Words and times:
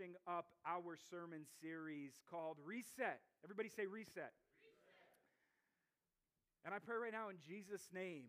finishing 0.00 0.16
up 0.26 0.46
our 0.66 0.96
sermon 1.10 1.44
series 1.60 2.12
called 2.30 2.56
Reset. 2.64 3.20
Everybody 3.44 3.68
say 3.68 3.86
reset. 3.86 4.32
reset. 4.64 5.10
And 6.64 6.74
I 6.74 6.78
pray 6.78 6.96
right 6.96 7.12
now 7.12 7.28
in 7.28 7.36
Jesus' 7.46 7.88
name, 7.92 8.24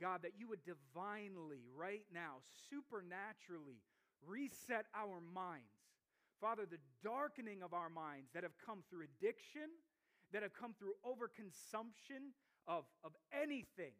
God, 0.00 0.22
that 0.22 0.32
you 0.38 0.48
would 0.48 0.64
divinely, 0.64 1.62
right 1.76 2.04
now, 2.12 2.42
supernaturally 2.70 3.78
reset 4.26 4.86
our 4.94 5.20
minds. 5.34 5.70
Father, 6.40 6.66
the 6.66 6.82
darkening 7.02 7.62
of 7.62 7.72
our 7.72 7.88
minds 7.88 8.30
that 8.34 8.42
have 8.42 8.58
come 8.58 8.82
through 8.90 9.06
addiction, 9.06 9.70
that 10.32 10.42
have 10.42 10.54
come 10.54 10.74
through 10.74 10.98
overconsumption 11.06 12.34
of, 12.66 12.84
of 13.04 13.12
anything, 13.30 13.94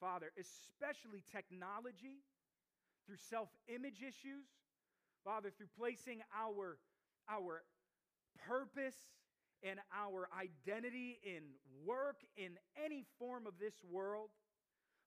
Father, 0.00 0.32
especially 0.40 1.22
technology, 1.30 2.24
through 3.06 3.20
self 3.28 3.48
image 3.68 4.00
issues, 4.00 4.48
Father, 5.24 5.50
through 5.56 5.72
placing 5.76 6.20
our, 6.36 6.78
our 7.28 7.64
purpose 8.46 8.96
and 9.64 9.80
our 9.96 10.28
identity 10.36 11.18
in 11.24 11.56
work, 11.84 12.20
in 12.36 12.60
any 12.76 13.04
form 13.18 13.48
of 13.48 13.56
this 13.58 13.80
world. 13.88 14.28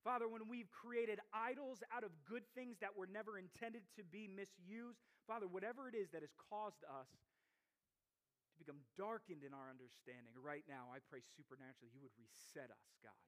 Father, 0.02 0.26
when 0.26 0.49
we've 0.49 0.71
created 0.73 1.21
idols 1.30 1.85
out 1.93 2.02
of 2.02 2.09
good 2.26 2.41
things 2.57 2.81
that 2.81 2.98
were 2.98 3.05
never 3.05 3.38
intended 3.38 3.85
to 3.93 4.03
be 4.03 4.26
misused, 4.26 4.98
Father, 5.30 5.45
whatever 5.45 5.85
it 5.85 5.93
is 5.93 6.09
that 6.09 6.26
has 6.26 6.34
caused 6.49 6.81
us 6.90 7.12
to 7.12 8.55
become 8.57 8.81
darkened 8.98 9.45
in 9.45 9.54
our 9.54 9.70
understanding, 9.70 10.34
right 10.41 10.65
now, 10.65 10.90
I 10.90 11.04
pray 11.05 11.21
supernaturally 11.38 11.93
you 11.93 12.02
would 12.02 12.15
reset 12.18 12.73
us, 12.73 12.88
God. 13.05 13.21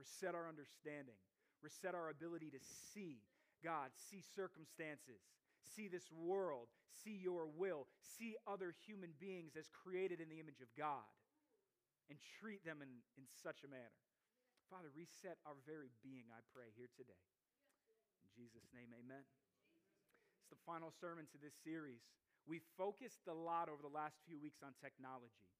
Reset 0.00 0.32
our 0.32 0.48
understanding, 0.48 1.16
reset 1.64 1.96
our 1.96 2.08
ability 2.08 2.52
to 2.52 2.60
see, 2.60 3.24
God, 3.64 3.92
see 3.96 4.20
circumstances, 4.36 5.20
see 5.74 5.88
this 5.88 6.06
world, 6.12 6.68
see 7.02 7.18
your 7.18 7.50
will, 7.50 7.86
see 7.98 8.36
other 8.46 8.72
human 8.86 9.10
beings 9.18 9.58
as 9.58 9.66
created 9.68 10.20
in 10.20 10.28
the 10.30 10.38
image 10.38 10.62
of 10.62 10.70
God, 10.78 11.06
and 12.08 12.18
treat 12.38 12.62
them 12.62 12.78
in, 12.82 13.02
in 13.18 13.26
such 13.42 13.66
a 13.66 13.70
manner. 13.70 13.98
Father, 14.70 14.90
reset 14.94 15.38
our 15.46 15.58
very 15.66 15.90
being, 16.02 16.26
I 16.30 16.42
pray, 16.54 16.74
here 16.74 16.90
today. 16.94 17.22
In 18.26 18.30
Jesus' 18.34 18.66
name, 18.74 18.90
amen. 18.94 19.22
It's 20.42 20.50
the 20.50 20.62
final 20.66 20.90
sermon 20.90 21.26
to 21.34 21.38
this 21.38 21.54
series. 21.62 22.02
We 22.46 22.62
focused 22.78 23.26
a 23.26 23.34
lot 23.34 23.66
over 23.66 23.82
the 23.82 23.90
last 23.90 24.22
few 24.26 24.38
weeks 24.38 24.62
on 24.62 24.74
technology. 24.78 25.50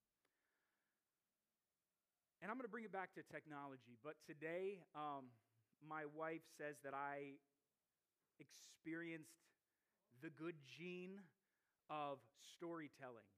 And 2.43 2.51
I'm 2.51 2.59
going 2.59 2.69
to 2.69 2.71
bring 2.71 2.87
it 2.87 2.95
back 2.95 3.15
to 3.19 3.23
technology, 3.27 3.99
but 4.05 4.15
today, 4.27 4.83
um, 4.95 5.33
my 5.83 6.05
wife 6.15 6.45
says 6.59 6.77
that 6.85 6.95
I 6.95 7.41
experienced 8.39 9.41
the 10.23 10.31
good 10.31 10.57
gene 10.65 11.21
of 11.91 12.19
storytelling 12.41 13.29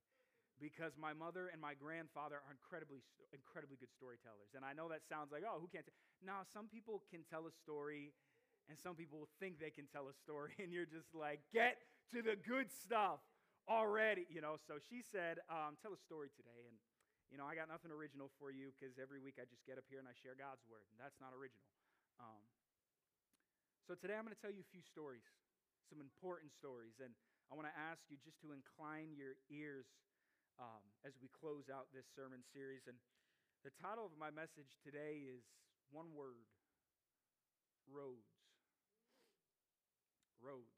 because 0.59 0.99
my 0.99 1.15
mother 1.15 1.51
and 1.55 1.63
my 1.63 1.75
grandfather 1.75 2.43
are 2.43 2.51
incredibly, 2.51 3.03
incredibly 3.31 3.79
good 3.79 3.95
storytellers. 3.95 4.59
And 4.59 4.67
I 4.67 4.75
know 4.75 4.91
that 4.91 5.07
sounds 5.07 5.31
like, 5.31 5.47
oh, 5.47 5.63
who 5.63 5.71
can't? 5.71 5.87
Now, 6.19 6.43
some 6.51 6.67
people 6.67 7.07
can 7.11 7.23
tell 7.31 7.47
a 7.47 7.55
story, 7.55 8.11
and 8.67 8.75
some 8.75 8.99
people 8.99 9.31
think 9.39 9.63
they 9.63 9.71
can 9.71 9.87
tell 9.87 10.11
a 10.11 10.17
story, 10.19 10.59
and 10.63 10.75
you're 10.75 10.89
just 10.89 11.15
like, 11.15 11.41
get 11.55 11.79
to 12.11 12.23
the 12.23 12.35
good 12.35 12.75
stuff 12.75 13.23
already, 13.71 14.27
you 14.27 14.43
know. 14.43 14.59
So 14.59 14.83
she 14.83 15.01
said, 15.01 15.39
um, 15.47 15.79
tell 15.79 15.95
a 15.95 16.01
story 16.03 16.35
today, 16.35 16.67
and 16.67 16.75
you 17.31 17.37
know, 17.37 17.47
I 17.47 17.55
got 17.55 17.69
nothing 17.69 17.93
original 17.93 18.33
for 18.41 18.49
you 18.49 18.73
because 18.73 18.97
every 18.97 19.21
week 19.21 19.37
I 19.37 19.45
just 19.45 19.63
get 19.69 19.77
up 19.77 19.85
here 19.87 20.01
and 20.01 20.09
I 20.09 20.17
share 20.17 20.35
God's 20.35 20.65
word, 20.67 20.89
and 20.91 20.99
that's 20.99 21.21
not 21.23 21.37
original. 21.37 21.69
Um, 22.19 22.43
so 23.87 23.95
today 23.95 24.17
I'm 24.17 24.25
going 24.25 24.37
to 24.37 24.41
tell 24.41 24.53
you 24.53 24.65
a 24.65 24.71
few 24.73 24.81
stories, 24.81 25.25
some 25.89 26.05
important 26.05 26.53
stories, 26.53 27.01
and 27.01 27.17
I 27.49 27.57
want 27.57 27.65
to 27.65 27.77
ask 27.77 28.05
you 28.13 28.21
just 28.21 28.37
to 28.45 28.53
incline 28.53 29.17
your 29.17 29.41
ears 29.49 29.89
um, 30.61 30.85
as 31.09 31.17
we 31.19 31.33
close 31.33 31.73
out 31.73 31.89
this 31.97 32.05
sermon 32.13 32.45
series. 32.53 32.85
And 32.85 33.01
the 33.65 33.73
title 33.81 34.05
of 34.05 34.13
my 34.21 34.29
message 34.29 34.77
today 34.85 35.25
is 35.25 35.49
one 35.89 36.13
word 36.13 36.45
roads. 37.89 38.29
Roads. 40.45 40.77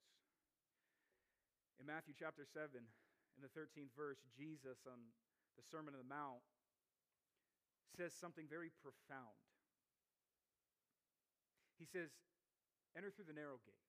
In 1.82 1.88
Matthew 1.90 2.14
chapter 2.14 2.46
7, 2.46 2.70
in 2.78 3.40
the 3.42 3.52
13th 3.52 3.90
verse, 3.98 4.22
Jesus 4.36 4.86
on 4.86 5.00
the 5.58 5.64
Sermon 5.66 5.96
on 5.96 6.00
the 6.00 6.08
Mount 6.08 6.44
says 7.98 8.14
something 8.14 8.46
very 8.46 8.70
profound. 8.78 9.36
He 11.80 11.88
says, 11.88 12.12
Enter 12.96 13.10
through 13.10 13.28
the 13.30 13.36
narrow 13.36 13.58
gate. 13.64 13.79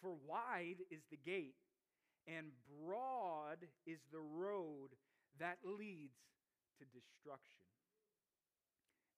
For 0.00 0.14
wide 0.26 0.84
is 0.90 1.02
the 1.10 1.18
gate 1.18 1.56
and 2.26 2.50
broad 2.66 3.62
is 3.86 4.02
the 4.10 4.22
road 4.22 4.98
that 5.38 5.62
leads 5.62 6.18
to 6.82 6.84
destruction, 6.90 7.62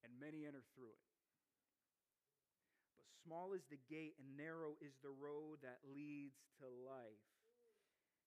and 0.05 0.12
many 0.21 0.44
enter 0.44 0.62
through 0.77 0.93
it. 0.93 1.05
But 3.00 3.09
small 3.25 3.56
is 3.56 3.65
the 3.72 3.81
gate, 3.89 4.15
and 4.21 4.37
narrow 4.37 4.77
is 4.84 4.93
the 5.00 5.11
road 5.11 5.65
that 5.65 5.81
leads 5.89 6.37
to 6.61 6.69
life, 6.69 7.25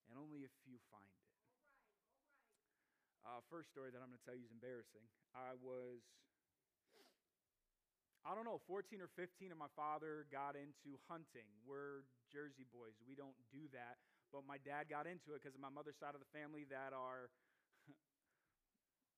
and 0.09 0.17
only 0.17 0.43
a 0.43 0.51
few 0.65 0.81
find 0.89 1.05
it. 1.05 1.29
Uh, 3.21 3.37
first 3.53 3.69
story 3.69 3.93
that 3.93 4.01
I'm 4.01 4.09
going 4.09 4.17
to 4.17 4.25
tell 4.25 4.35
you 4.35 4.49
is 4.49 4.55
embarrassing. 4.55 5.05
I 5.37 5.53
was, 5.61 6.01
I 8.25 8.33
don't 8.33 8.49
know, 8.49 8.57
14 8.65 8.97
or 8.97 9.13
15, 9.13 9.53
and 9.53 9.61
my 9.61 9.69
father 9.77 10.25
got 10.33 10.57
into 10.57 10.97
hunting. 11.05 11.45
We're 11.61 12.01
Jersey 12.31 12.65
boys, 12.71 12.95
we 13.03 13.13
don't 13.13 13.35
do 13.51 13.67
that. 13.75 13.99
But 14.31 14.47
my 14.47 14.55
dad 14.63 14.87
got 14.87 15.05
into 15.05 15.35
it 15.35 15.43
because 15.43 15.53
of 15.53 15.61
my 15.61 15.69
mother's 15.71 15.99
side 15.99 16.15
of 16.15 16.23
the 16.23 16.31
family 16.31 16.63
that 16.71 16.95
are, 16.95 17.27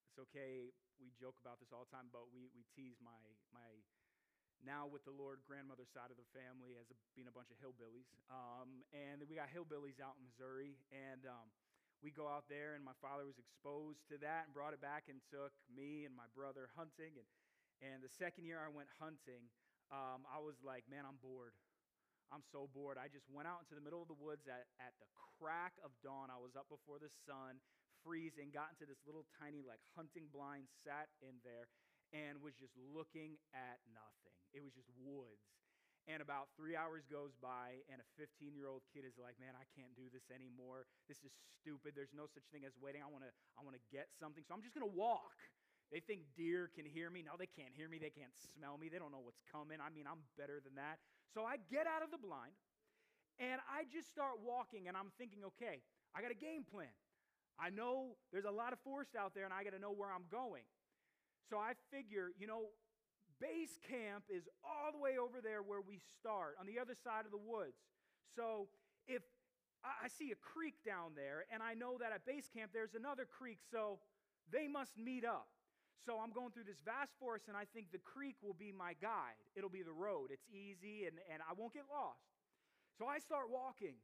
it's 0.10 0.18
okay, 0.30 0.74
we 0.98 1.14
joke 1.14 1.38
about 1.38 1.62
this 1.62 1.70
all 1.70 1.86
the 1.86 1.94
time, 1.94 2.10
but 2.10 2.34
we, 2.34 2.50
we 2.58 2.66
tease 2.74 2.98
my, 2.98 3.22
my 3.54 3.70
now 4.66 4.88
with 4.88 5.04
the 5.04 5.14
Lord 5.14 5.44
grandmother's 5.44 5.92
side 5.92 6.10
of 6.10 6.18
the 6.18 6.26
family 6.32 6.80
as 6.80 6.88
a, 6.90 6.98
being 7.14 7.28
a 7.28 7.36
bunch 7.36 7.52
of 7.52 7.60
hillbillies. 7.60 8.08
Um, 8.32 8.82
and 8.96 9.22
we 9.28 9.36
got 9.36 9.52
hillbillies 9.52 10.00
out 10.00 10.16
in 10.16 10.24
Missouri. 10.24 10.80
And 10.90 11.28
um, 11.28 11.52
we 12.00 12.12
go 12.12 12.28
out 12.28 12.48
there, 12.48 12.76
and 12.76 12.84
my 12.84 12.96
father 13.00 13.28
was 13.28 13.40
exposed 13.40 14.04
to 14.12 14.20
that 14.24 14.48
and 14.48 14.52
brought 14.56 14.76
it 14.76 14.84
back 14.84 15.08
and 15.12 15.20
took 15.32 15.56
me 15.72 16.08
and 16.08 16.16
my 16.16 16.28
brother 16.32 16.72
hunting. 16.76 17.16
And, 17.16 17.28
and 17.84 17.98
the 18.04 18.12
second 18.12 18.48
year 18.48 18.60
I 18.60 18.72
went 18.72 18.92
hunting, 19.00 19.52
um, 19.92 20.24
I 20.28 20.40
was 20.40 20.60
like, 20.64 20.88
man, 20.88 21.04
I'm 21.04 21.20
bored. 21.20 21.56
I'm 22.34 22.42
so 22.50 22.66
bored. 22.74 22.98
I 22.98 23.06
just 23.06 23.30
went 23.30 23.46
out 23.46 23.62
into 23.62 23.78
the 23.78 23.86
middle 23.86 24.02
of 24.02 24.10
the 24.10 24.18
woods 24.18 24.50
at, 24.50 24.66
at 24.82 24.98
the 24.98 25.06
crack 25.38 25.78
of 25.86 25.94
dawn. 26.02 26.34
I 26.34 26.42
was 26.42 26.58
up 26.58 26.66
before 26.66 26.98
the 26.98 27.14
sun, 27.30 27.62
freezing, 28.02 28.50
got 28.50 28.74
into 28.74 28.90
this 28.90 29.06
little 29.06 29.30
tiny, 29.38 29.62
like, 29.62 29.86
hunting 29.94 30.34
blind, 30.34 30.66
sat 30.82 31.14
in 31.22 31.38
there, 31.46 31.70
and 32.10 32.42
was 32.42 32.58
just 32.58 32.74
looking 32.74 33.38
at 33.54 33.78
nothing. 33.94 34.34
It 34.50 34.66
was 34.66 34.74
just 34.74 34.90
woods. 34.98 35.46
And 36.10 36.20
about 36.20 36.52
three 36.60 36.76
hours 36.76 37.08
goes 37.08 37.32
by, 37.40 37.80
and 37.88 38.04
a 38.04 38.08
15 38.20 38.52
year 38.52 38.68
old 38.68 38.84
kid 38.92 39.08
is 39.08 39.16
like, 39.16 39.40
Man, 39.40 39.56
I 39.56 39.64
can't 39.72 39.96
do 39.96 40.12
this 40.12 40.28
anymore. 40.28 40.84
This 41.08 41.24
is 41.24 41.32
stupid. 41.62 41.96
There's 41.96 42.12
no 42.12 42.28
such 42.28 42.44
thing 42.52 42.68
as 42.68 42.76
waiting. 42.76 43.00
I 43.00 43.08
wanna, 43.08 43.32
I 43.56 43.64
wanna 43.64 43.80
get 43.88 44.12
something. 44.20 44.44
So 44.44 44.52
I'm 44.52 44.60
just 44.60 44.76
gonna 44.76 44.92
walk. 44.92 45.40
They 45.94 46.02
think 46.02 46.26
deer 46.34 46.74
can 46.74 46.90
hear 46.90 47.14
me. 47.14 47.22
No, 47.22 47.38
they 47.38 47.46
can't 47.46 47.70
hear 47.78 47.86
me. 47.86 48.02
They 48.02 48.10
can't 48.10 48.34
smell 48.58 48.82
me. 48.82 48.90
They 48.90 48.98
don't 48.98 49.14
know 49.14 49.22
what's 49.22 49.46
coming. 49.46 49.78
I 49.78 49.94
mean, 49.94 50.10
I'm 50.10 50.26
better 50.42 50.58
than 50.58 50.74
that. 50.82 50.98
So 51.38 51.46
I 51.46 51.62
get 51.70 51.86
out 51.86 52.02
of 52.02 52.10
the 52.10 52.18
blind 52.18 52.58
and 53.38 53.62
I 53.70 53.86
just 53.94 54.10
start 54.10 54.42
walking 54.42 54.90
and 54.90 54.98
I'm 54.98 55.14
thinking, 55.22 55.46
okay, 55.54 55.86
I 56.18 56.26
got 56.26 56.34
a 56.34 56.42
game 56.42 56.66
plan. 56.66 56.90
I 57.62 57.70
know 57.70 58.18
there's 58.34 58.50
a 58.50 58.54
lot 58.54 58.74
of 58.74 58.82
forest 58.82 59.14
out 59.14 59.38
there 59.38 59.46
and 59.46 59.54
I 59.54 59.62
got 59.62 59.78
to 59.78 59.82
know 59.82 59.94
where 59.94 60.10
I'm 60.10 60.26
going. 60.34 60.66
So 61.54 61.62
I 61.62 61.78
figure, 61.94 62.34
you 62.42 62.50
know, 62.50 62.74
base 63.38 63.78
camp 63.86 64.26
is 64.34 64.50
all 64.66 64.90
the 64.90 64.98
way 64.98 65.22
over 65.22 65.46
there 65.46 65.62
where 65.62 65.86
we 65.86 66.02
start 66.18 66.58
on 66.58 66.66
the 66.66 66.82
other 66.82 66.98
side 66.98 67.30
of 67.30 67.32
the 67.32 67.38
woods. 67.38 67.78
So 68.34 68.66
if 69.06 69.22
I 69.86 70.10
see 70.10 70.34
a 70.34 70.40
creek 70.42 70.82
down 70.82 71.14
there 71.14 71.46
and 71.54 71.62
I 71.62 71.78
know 71.78 72.02
that 72.02 72.10
at 72.10 72.26
base 72.26 72.50
camp 72.50 72.74
there's 72.74 72.98
another 72.98 73.30
creek, 73.30 73.62
so 73.70 74.02
they 74.50 74.66
must 74.66 74.98
meet 74.98 75.22
up. 75.22 75.54
So 76.06 76.20
I'm 76.20 76.32
going 76.36 76.52
through 76.52 76.68
this 76.68 76.84
vast 76.84 77.16
forest, 77.20 77.48
and 77.48 77.56
I 77.56 77.64
think 77.72 77.92
the 77.92 78.04
creek 78.04 78.36
will 78.44 78.56
be 78.56 78.76
my 78.76 78.94
guide. 79.00 79.40
It'll 79.56 79.72
be 79.72 79.84
the 79.84 79.96
road. 79.96 80.32
It's 80.32 80.48
easy, 80.52 81.08
and, 81.08 81.16
and 81.32 81.40
I 81.48 81.56
won't 81.56 81.74
get 81.74 81.88
lost. 81.88 82.28
So 83.00 83.08
I 83.08 83.20
start 83.20 83.48
walking, 83.50 83.96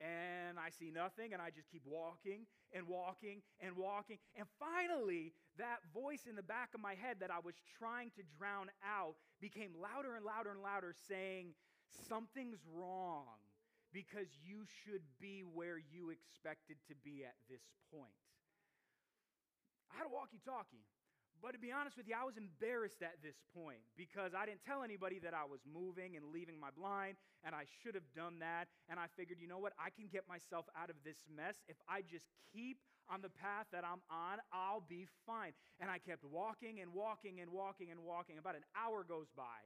and 0.00 0.60
I 0.60 0.68
see 0.68 0.92
nothing, 0.92 1.32
and 1.32 1.40
I 1.40 1.48
just 1.48 1.72
keep 1.72 1.82
walking 1.88 2.44
and 2.76 2.86
walking 2.86 3.40
and 3.60 3.76
walking. 3.76 4.18
And 4.36 4.46
finally, 4.60 5.32
that 5.56 5.80
voice 5.94 6.28
in 6.28 6.36
the 6.36 6.44
back 6.44 6.74
of 6.74 6.80
my 6.80 6.94
head 6.94 7.18
that 7.20 7.30
I 7.30 7.40
was 7.40 7.54
trying 7.78 8.10
to 8.20 8.22
drown 8.36 8.68
out 8.84 9.16
became 9.40 9.72
louder 9.80 10.14
and 10.16 10.24
louder 10.24 10.50
and 10.50 10.60
louder, 10.60 10.94
saying, 11.08 11.54
Something's 12.08 12.60
wrong 12.74 13.38
because 13.92 14.26
you 14.44 14.66
should 14.82 15.02
be 15.20 15.44
where 15.54 15.78
you 15.78 16.10
expected 16.10 16.76
to 16.88 16.94
be 17.04 17.24
at 17.24 17.38
this 17.48 17.62
point. 17.94 18.23
I 19.94 20.02
had 20.02 20.10
a 20.10 20.14
walkie 20.14 20.42
talkie, 20.42 20.82
But 21.38 21.54
to 21.54 21.60
be 21.62 21.70
honest 21.70 21.94
with 21.94 22.10
you, 22.10 22.18
I 22.18 22.26
was 22.26 22.34
embarrassed 22.34 22.98
at 22.98 23.22
this 23.22 23.38
point 23.54 23.78
because 23.94 24.34
I 24.34 24.42
didn't 24.42 24.66
tell 24.66 24.82
anybody 24.82 25.22
that 25.22 25.38
I 25.38 25.46
was 25.46 25.62
moving 25.62 26.18
and 26.18 26.34
leaving 26.34 26.58
my 26.58 26.74
blind, 26.74 27.14
and 27.46 27.54
I 27.54 27.62
should 27.78 27.94
have 27.94 28.10
done 28.10 28.42
that. 28.42 28.66
And 28.90 28.98
I 28.98 29.06
figured, 29.14 29.38
you 29.38 29.46
know 29.46 29.62
what? 29.62 29.70
I 29.78 29.94
can 29.94 30.10
get 30.10 30.26
myself 30.26 30.66
out 30.74 30.90
of 30.90 30.98
this 31.06 31.22
mess. 31.30 31.62
If 31.70 31.78
I 31.86 32.02
just 32.02 32.26
keep 32.50 32.82
on 33.06 33.22
the 33.22 33.30
path 33.30 33.70
that 33.70 33.86
I'm 33.86 34.02
on, 34.10 34.42
I'll 34.50 34.82
be 34.82 35.06
fine. 35.30 35.54
And 35.78 35.86
I 35.86 36.02
kept 36.02 36.24
walking 36.26 36.82
and 36.82 36.90
walking 36.90 37.38
and 37.38 37.54
walking 37.54 37.94
and 37.94 38.02
walking. 38.02 38.34
About 38.38 38.58
an 38.58 38.66
hour 38.74 39.06
goes 39.06 39.30
by. 39.36 39.62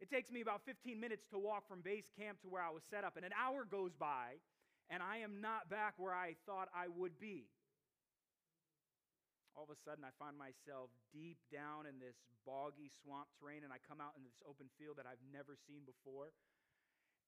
It 0.00 0.08
takes 0.08 0.32
me 0.32 0.40
about 0.40 0.64
15 0.64 0.96
minutes 0.96 1.26
to 1.28 1.38
walk 1.38 1.68
from 1.68 1.84
base 1.84 2.08
camp 2.16 2.40
to 2.40 2.48
where 2.48 2.62
I 2.62 2.70
was 2.70 2.84
set 2.88 3.04
up, 3.04 3.16
and 3.16 3.24
an 3.24 3.36
hour 3.36 3.68
goes 3.68 3.92
by, 3.92 4.40
and 4.88 5.02
I 5.02 5.18
am 5.18 5.40
not 5.42 5.68
back 5.68 5.94
where 5.98 6.14
I 6.14 6.36
thought 6.46 6.68
I 6.72 6.88
would 6.88 7.18
be 7.18 7.48
all 9.56 9.64
of 9.64 9.72
a 9.72 9.80
sudden 9.80 10.04
I 10.04 10.12
find 10.20 10.36
myself 10.36 10.92
deep 11.10 11.40
down 11.48 11.88
in 11.88 11.96
this 11.96 12.20
boggy 12.44 12.92
swamp 13.02 13.32
terrain 13.40 13.64
and 13.64 13.72
I 13.72 13.80
come 13.80 14.04
out 14.04 14.12
into 14.14 14.28
this 14.28 14.44
open 14.44 14.68
field 14.76 15.00
that 15.00 15.08
I've 15.08 15.24
never 15.32 15.56
seen 15.56 15.88
before. 15.88 16.36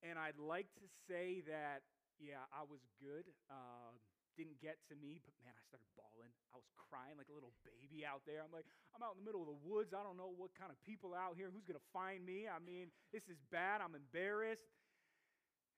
And 0.04 0.20
I'd 0.20 0.38
like 0.38 0.68
to 0.78 0.86
say 1.08 1.42
that, 1.48 1.82
yeah, 2.20 2.44
I 2.52 2.62
was 2.68 2.84
good. 3.00 3.26
Uh, 3.48 3.96
didn't 4.38 4.62
get 4.62 4.78
to 4.86 4.94
me, 4.94 5.18
but 5.26 5.34
man, 5.42 5.50
I 5.50 5.62
started 5.66 5.90
bawling. 5.98 6.30
I 6.54 6.62
was 6.62 6.70
crying 6.78 7.18
like 7.18 7.26
a 7.26 7.34
little 7.34 7.50
baby 7.66 8.06
out 8.06 8.22
there. 8.22 8.38
I'm 8.38 8.54
like, 8.54 8.70
I'm 8.94 9.02
out 9.02 9.18
in 9.18 9.24
the 9.24 9.26
middle 9.26 9.42
of 9.42 9.50
the 9.50 9.60
woods. 9.66 9.90
I 9.90 10.06
don't 10.06 10.14
know 10.14 10.30
what 10.30 10.54
kind 10.54 10.70
of 10.70 10.78
people 10.86 11.10
out 11.10 11.34
here. 11.34 11.50
Who's 11.50 11.66
going 11.66 11.80
to 11.80 11.90
find 11.90 12.22
me? 12.22 12.46
I 12.46 12.62
mean, 12.62 12.94
this 13.10 13.26
is 13.26 13.40
bad. 13.50 13.82
I'm 13.82 13.98
embarrassed. 13.98 14.70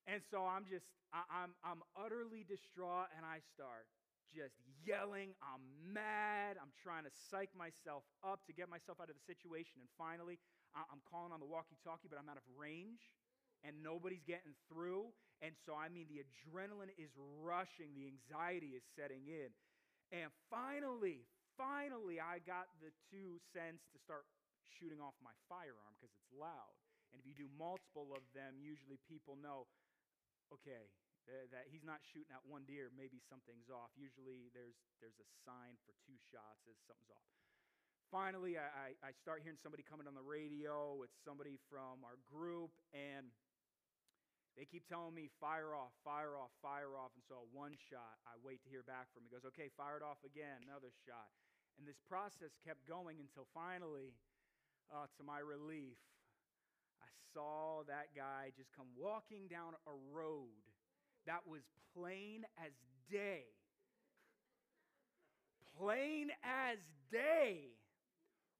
And 0.04 0.20
so 0.28 0.44
I'm 0.44 0.68
just, 0.68 0.84
I, 1.16 1.24
I'm, 1.32 1.56
I'm 1.64 1.80
utterly 1.96 2.44
distraught, 2.44 3.08
and 3.16 3.24
I 3.24 3.40
start 3.56 3.88
just 4.34 4.56
yelling. 4.86 5.34
I'm 5.42 5.62
mad. 5.82 6.56
I'm 6.56 6.72
trying 6.80 7.04
to 7.04 7.12
psych 7.12 7.50
myself 7.54 8.06
up 8.24 8.46
to 8.46 8.52
get 8.52 8.70
myself 8.70 8.98
out 9.02 9.10
of 9.10 9.16
the 9.18 9.26
situation. 9.26 9.82
And 9.82 9.90
finally, 9.98 10.38
I'm 10.74 11.02
calling 11.06 11.34
on 11.34 11.42
the 11.42 11.50
walkie 11.50 11.78
talkie, 11.82 12.06
but 12.08 12.18
I'm 12.18 12.30
out 12.30 12.38
of 12.38 12.46
range 12.54 13.02
and 13.66 13.76
nobody's 13.82 14.24
getting 14.24 14.54
through. 14.70 15.12
And 15.42 15.56
so, 15.64 15.72
I 15.76 15.88
mean, 15.88 16.06
the 16.08 16.20
adrenaline 16.24 16.92
is 17.00 17.10
rushing, 17.40 17.92
the 17.96 18.08
anxiety 18.08 18.76
is 18.76 18.84
setting 18.96 19.24
in. 19.28 19.52
And 20.12 20.28
finally, 20.50 21.24
finally, 21.56 22.20
I 22.20 22.40
got 22.44 22.68
the 22.80 22.92
two 23.08 23.40
cents 23.52 23.86
to 23.94 23.98
start 24.00 24.26
shooting 24.68 25.00
off 25.00 25.16
my 25.22 25.32
firearm 25.48 25.96
because 25.96 26.12
it's 26.12 26.32
loud. 26.32 26.76
And 27.10 27.18
if 27.18 27.26
you 27.26 27.34
do 27.34 27.50
multiple 27.58 28.14
of 28.14 28.22
them, 28.36 28.60
usually 28.60 29.00
people 29.08 29.34
know, 29.40 29.66
okay, 30.54 30.90
uh, 31.28 31.48
that 31.52 31.68
he's 31.68 31.84
not 31.84 32.00
shooting 32.00 32.32
at 32.32 32.44
one 32.46 32.64
deer, 32.64 32.88
maybe 32.94 33.20
something's 33.28 33.68
off. 33.68 33.92
Usually 33.98 34.48
there's, 34.56 34.78
there's 35.02 35.18
a 35.20 35.28
sign 35.44 35.76
for 35.84 35.92
two 36.06 36.16
shots 36.32 36.64
as 36.70 36.76
something's 36.86 37.12
off. 37.12 37.28
Finally, 38.10 38.58
I, 38.58 38.98
I 39.06 39.14
start 39.22 39.46
hearing 39.46 39.60
somebody 39.62 39.86
coming 39.86 40.10
on 40.10 40.18
the 40.18 40.26
radio. 40.26 40.98
It's 41.06 41.14
somebody 41.22 41.62
from 41.70 42.02
our 42.02 42.18
group, 42.26 42.74
and 42.90 43.30
they 44.58 44.66
keep 44.66 44.82
telling 44.90 45.14
me, 45.14 45.30
fire 45.38 45.78
off, 45.78 45.94
fire 46.02 46.34
off, 46.34 46.50
fire 46.58 46.98
off. 46.98 47.14
And 47.14 47.22
so, 47.30 47.46
one 47.54 47.78
shot, 47.78 48.18
I 48.26 48.34
wait 48.42 48.66
to 48.66 48.68
hear 48.68 48.82
back 48.82 49.06
from 49.14 49.22
him. 49.22 49.30
He 49.30 49.34
goes, 49.38 49.46
okay, 49.54 49.70
fire 49.78 49.94
it 49.94 50.02
off 50.02 50.18
again, 50.26 50.58
another 50.66 50.90
shot. 51.06 51.30
And 51.78 51.86
this 51.86 52.02
process 52.10 52.50
kept 52.66 52.82
going 52.84 53.22
until 53.22 53.46
finally, 53.54 54.18
uh, 54.90 55.06
to 55.16 55.22
my 55.22 55.38
relief, 55.38 55.96
I 56.98 57.08
saw 57.30 57.86
that 57.86 58.10
guy 58.10 58.50
just 58.58 58.74
come 58.74 58.90
walking 58.98 59.46
down 59.46 59.78
a 59.86 59.94
road 60.10 60.69
that 61.26 61.46
was 61.46 61.62
plain 61.94 62.44
as 62.58 62.72
day. 63.10 63.44
plain 65.80 66.28
as 66.44 66.76
day. 67.10 67.72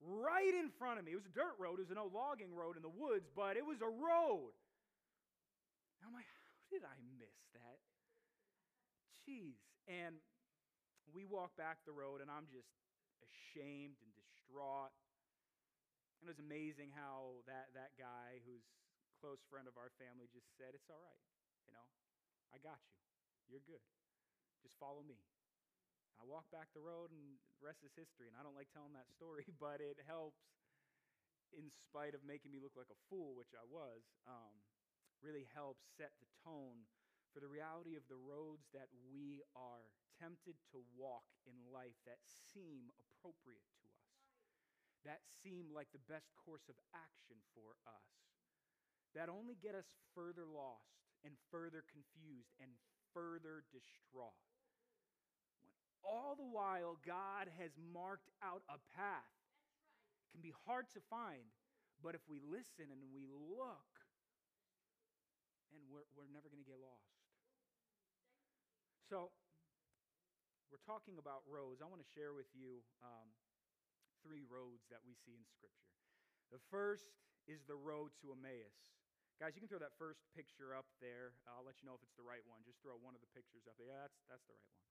Right 0.01 0.57
in 0.57 0.73
front 0.81 0.97
of 0.97 1.05
me. 1.05 1.13
It 1.13 1.21
was 1.21 1.29
a 1.29 1.37
dirt 1.37 1.61
road. 1.61 1.77
It 1.77 1.85
was 1.85 1.93
an 1.93 2.01
old 2.01 2.17
logging 2.17 2.57
road 2.57 2.81
in 2.81 2.83
the 2.83 2.93
woods, 2.93 3.29
but 3.37 3.61
it 3.61 3.67
was 3.69 3.85
a 3.85 3.93
road. 3.93 4.57
And 6.01 6.09
I'm 6.09 6.17
like, 6.17 6.25
how 6.25 6.57
did 6.73 6.81
I 6.89 6.97
miss 7.21 7.37
that? 7.53 7.77
Jeez. 9.21 9.61
And 9.85 10.17
we 11.13 11.29
walk 11.29 11.53
back 11.61 11.85
the 11.85 11.93
road, 11.93 12.25
and 12.25 12.33
I'm 12.33 12.49
just 12.49 12.73
ashamed 13.21 14.01
and 14.01 14.09
distraught. 14.17 14.97
And 16.17 16.25
it 16.25 16.33
was 16.33 16.41
amazing 16.41 16.97
how 16.97 17.45
that, 17.45 17.77
that 17.77 17.93
guy, 18.01 18.41
who's 18.49 18.65
close 19.21 19.45
friend 19.53 19.69
of 19.69 19.77
our 19.77 19.93
family, 20.01 20.33
just 20.33 20.49
said, 20.57 20.73
It's 20.73 20.89
all 20.89 21.05
right. 21.05 21.25
You 21.69 21.77
know, 21.77 21.85
I 22.51 22.59
got 22.59 22.83
you. 22.83 22.95
You're 23.51 23.67
good. 23.67 23.83
Just 24.63 24.79
follow 24.79 25.03
me. 25.03 25.19
I 26.21 26.27
walk 26.29 26.51
back 26.53 26.69
the 26.77 26.85
road, 26.85 27.11
and 27.11 27.41
the 27.57 27.65
rest 27.65 27.81
is 27.81 27.97
history. 27.97 28.29
And 28.29 28.37
I 28.37 28.45
don't 28.45 28.55
like 28.59 28.69
telling 28.71 28.93
that 28.93 29.09
story, 29.09 29.49
but 29.63 29.81
it 29.81 29.97
helps, 30.05 30.45
in 31.57 31.73
spite 31.73 32.13
of 32.15 32.23
making 32.23 32.53
me 32.53 32.61
look 32.61 32.77
like 32.77 32.93
a 32.93 33.01
fool, 33.09 33.35
which 33.35 33.57
I 33.57 33.65
was, 33.65 34.05
um, 34.29 34.55
really 35.25 35.49
helps 35.53 35.85
set 35.97 36.13
the 36.21 36.29
tone 36.45 36.85
for 37.33 37.41
the 37.41 37.51
reality 37.51 37.95
of 37.95 38.05
the 38.11 38.19
roads 38.19 38.67
that 38.75 38.91
we 39.09 39.41
are 39.55 39.91
tempted 40.19 40.59
to 40.75 40.83
walk 40.99 41.27
in 41.47 41.55
life 41.71 41.97
that 42.05 42.21
seem 42.27 42.91
appropriate 42.99 43.65
to 43.73 43.83
us, 43.95 44.11
that 45.07 45.23
seem 45.41 45.71
like 45.73 45.89
the 45.95 46.03
best 46.11 46.35
course 46.37 46.67
of 46.69 46.77
action 46.93 47.39
for 47.55 47.79
us, 47.87 48.11
that 49.15 49.31
only 49.31 49.57
get 49.57 49.75
us 49.79 49.89
further 50.13 50.45
lost 50.45 51.10
and 51.25 51.35
further 51.51 51.85
confused 51.87 52.53
and 52.61 52.71
further 53.13 53.67
distraught. 53.73 54.39
When 55.63 55.75
all 56.05 56.35
the 56.37 56.47
while 56.47 56.97
God 57.05 57.53
has 57.61 57.73
marked 57.77 58.31
out 58.41 58.63
a 58.69 58.79
path. 58.97 59.37
It 60.25 60.39
can 60.39 60.43
be 60.45 60.55
hard 60.65 60.87
to 60.95 61.01
find, 61.11 61.43
but 61.99 62.15
if 62.15 62.23
we 62.31 62.39
listen 62.39 62.89
and 62.89 63.03
we 63.11 63.27
look, 63.27 63.91
and 65.75 65.83
we're, 65.91 66.07
we're 66.15 66.31
never 66.31 66.47
going 66.47 66.63
to 66.63 66.71
get 66.71 66.79
lost. 66.79 67.19
So, 69.11 69.35
we're 70.71 70.83
talking 70.87 71.19
about 71.19 71.43
roads. 71.51 71.83
I 71.83 71.91
want 71.91 71.99
to 71.99 72.11
share 72.15 72.31
with 72.31 72.47
you 72.55 72.87
um, 73.03 73.27
three 74.23 74.47
roads 74.47 74.87
that 74.95 75.03
we 75.03 75.19
see 75.19 75.35
in 75.35 75.43
Scripture. 75.51 75.91
The 76.55 76.63
first 76.71 77.11
is 77.51 77.67
the 77.67 77.75
road 77.75 78.15
to 78.23 78.31
Emmaus. 78.31 78.79
Guys, 79.41 79.57
you 79.57 79.65
can 79.65 79.73
throw 79.73 79.81
that 79.81 79.97
first 79.97 80.21
picture 80.37 80.77
up 80.77 80.85
there. 81.01 81.33
Uh, 81.49 81.57
I'll 81.57 81.65
let 81.65 81.81
you 81.81 81.89
know 81.89 81.97
if 81.97 82.05
it's 82.05 82.13
the 82.13 82.29
right 82.29 82.45
one. 82.45 82.61
Just 82.61 82.77
throw 82.85 83.01
one 83.01 83.17
of 83.17 83.25
the 83.25 83.33
pictures 83.33 83.65
up 83.65 83.73
there. 83.81 83.89
Yeah, 83.89 84.05
that's, 84.05 84.21
that's 84.29 84.45
the 84.45 84.53
right 84.53 84.69
one. 84.69 84.85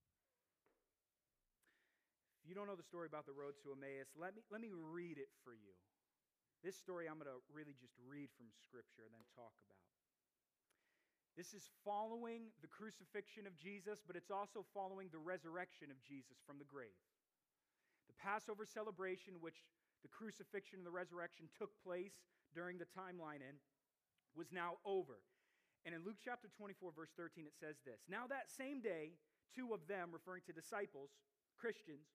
If 2.41 2.49
you 2.49 2.57
don't 2.57 2.65
know 2.65 2.73
the 2.73 2.81
story 2.81 3.05
about 3.05 3.29
the 3.29 3.37
road 3.37 3.61
to 3.61 3.77
Emmaus, 3.77 4.09
let 4.17 4.33
me, 4.33 4.41
let 4.49 4.57
me 4.57 4.73
read 4.73 5.21
it 5.21 5.29
for 5.45 5.53
you. 5.53 5.77
This 6.65 6.73
story 6.73 7.05
I'm 7.05 7.21
going 7.21 7.29
to 7.29 7.45
really 7.53 7.77
just 7.77 7.93
read 8.01 8.33
from 8.33 8.49
Scripture 8.65 9.05
and 9.05 9.13
then 9.13 9.21
talk 9.37 9.53
about. 9.69 9.85
This 11.37 11.53
is 11.53 11.69
following 11.85 12.49
the 12.65 12.71
crucifixion 12.73 13.45
of 13.45 13.53
Jesus, 13.53 14.01
but 14.01 14.17
it's 14.17 14.33
also 14.33 14.65
following 14.73 15.13
the 15.13 15.21
resurrection 15.21 15.93
of 15.93 16.01
Jesus 16.01 16.41
from 16.41 16.57
the 16.57 16.65
grave. 16.65 16.97
The 18.09 18.17
Passover 18.17 18.65
celebration, 18.65 19.37
which 19.45 19.61
the 20.01 20.09
crucifixion 20.09 20.81
and 20.81 20.87
the 20.89 20.95
resurrection 20.95 21.53
took 21.53 21.69
place 21.85 22.17
during 22.57 22.81
the 22.81 22.89
timeline 22.97 23.45
in, 23.45 23.61
was 24.35 24.51
now 24.51 24.77
over. 24.85 25.21
And 25.85 25.95
in 25.95 26.03
Luke 26.03 26.19
chapter 26.19 26.51
24, 26.57 26.91
verse 26.91 27.13
13, 27.15 27.47
it 27.47 27.55
says 27.55 27.79
this 27.85 28.03
Now 28.09 28.27
that 28.27 28.51
same 28.51 28.81
day, 28.81 29.15
two 29.55 29.73
of 29.73 29.85
them, 29.87 30.11
referring 30.11 30.43
to 30.47 30.53
disciples, 30.53 31.09
Christians, 31.55 32.07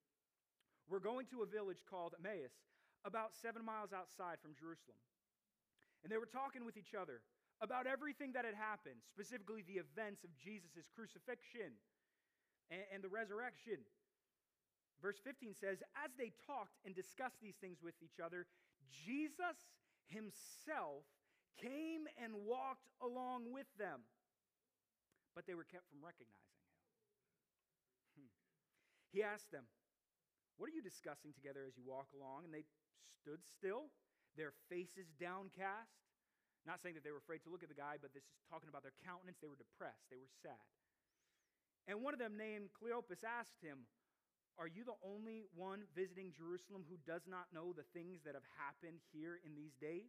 were 0.88 1.00
going 1.00 1.26
to 1.32 1.42
a 1.42 1.48
village 1.48 1.82
called 1.88 2.12
Emmaus, 2.20 2.52
about 3.04 3.36
seven 3.36 3.64
miles 3.64 3.92
outside 3.92 4.40
from 4.40 4.56
Jerusalem. 4.56 5.00
And 6.04 6.12
they 6.12 6.20
were 6.20 6.28
talking 6.28 6.64
with 6.64 6.76
each 6.76 6.92
other 6.92 7.24
about 7.64 7.88
everything 7.88 8.36
that 8.36 8.44
had 8.44 8.56
happened, 8.56 9.00
specifically 9.08 9.64
the 9.64 9.80
events 9.80 10.24
of 10.24 10.32
Jesus' 10.36 10.92
crucifixion 10.92 11.72
and, 12.68 12.84
and 12.92 13.00
the 13.00 13.08
resurrection. 13.08 13.80
Verse 15.00 15.16
15 15.24 15.56
says, 15.56 15.80
As 15.96 16.12
they 16.16 16.32
talked 16.44 16.76
and 16.84 16.92
discussed 16.92 17.40
these 17.40 17.56
things 17.60 17.80
with 17.80 17.96
each 18.04 18.20
other, 18.20 18.44
Jesus 19.04 19.56
himself 20.08 21.08
came 21.60 22.06
and 22.18 22.34
walked 22.46 22.88
along 23.02 23.52
with 23.52 23.68
them, 23.78 24.02
but 25.34 25.46
they 25.46 25.54
were 25.54 25.66
kept 25.66 25.86
from 25.90 26.02
recognizing 26.02 26.58
him. 26.62 26.70
Hmm. 28.22 28.32
He 29.10 29.22
asked 29.22 29.50
them, 29.50 29.66
What 30.56 30.70
are 30.70 30.76
you 30.76 30.82
discussing 30.82 31.34
together 31.34 31.66
as 31.66 31.76
you 31.76 31.84
walk 31.86 32.10
along? 32.14 32.46
And 32.46 32.52
they 32.54 32.66
stood 33.22 33.42
still, 33.58 33.90
their 34.36 34.54
faces 34.70 35.10
downcast. 35.18 35.94
Not 36.64 36.80
saying 36.80 36.96
that 36.96 37.04
they 37.04 37.12
were 37.12 37.20
afraid 37.20 37.44
to 37.44 37.52
look 37.52 37.60
at 37.60 37.68
the 37.68 37.76
guy, 37.76 38.00
but 38.00 38.16
this 38.16 38.24
is 38.24 38.40
talking 38.48 38.72
about 38.72 38.80
their 38.80 38.96
countenance. 39.04 39.36
They 39.42 39.52
were 39.52 39.60
depressed, 39.60 40.08
they 40.08 40.18
were 40.18 40.32
sad. 40.40 40.64
And 41.84 42.00
one 42.00 42.16
of 42.16 42.20
them, 42.20 42.40
named 42.40 42.72
Cleopas, 42.72 43.20
asked 43.20 43.60
him, 43.60 43.84
Are 44.56 44.68
you 44.68 44.88
the 44.88 44.96
only 45.04 45.44
one 45.52 45.84
visiting 45.92 46.32
Jerusalem 46.32 46.88
who 46.88 46.96
does 47.04 47.28
not 47.28 47.52
know 47.52 47.76
the 47.76 47.84
things 47.92 48.24
that 48.24 48.32
have 48.32 48.48
happened 48.56 49.04
here 49.12 49.36
in 49.44 49.52
these 49.52 49.76
days? 49.76 50.08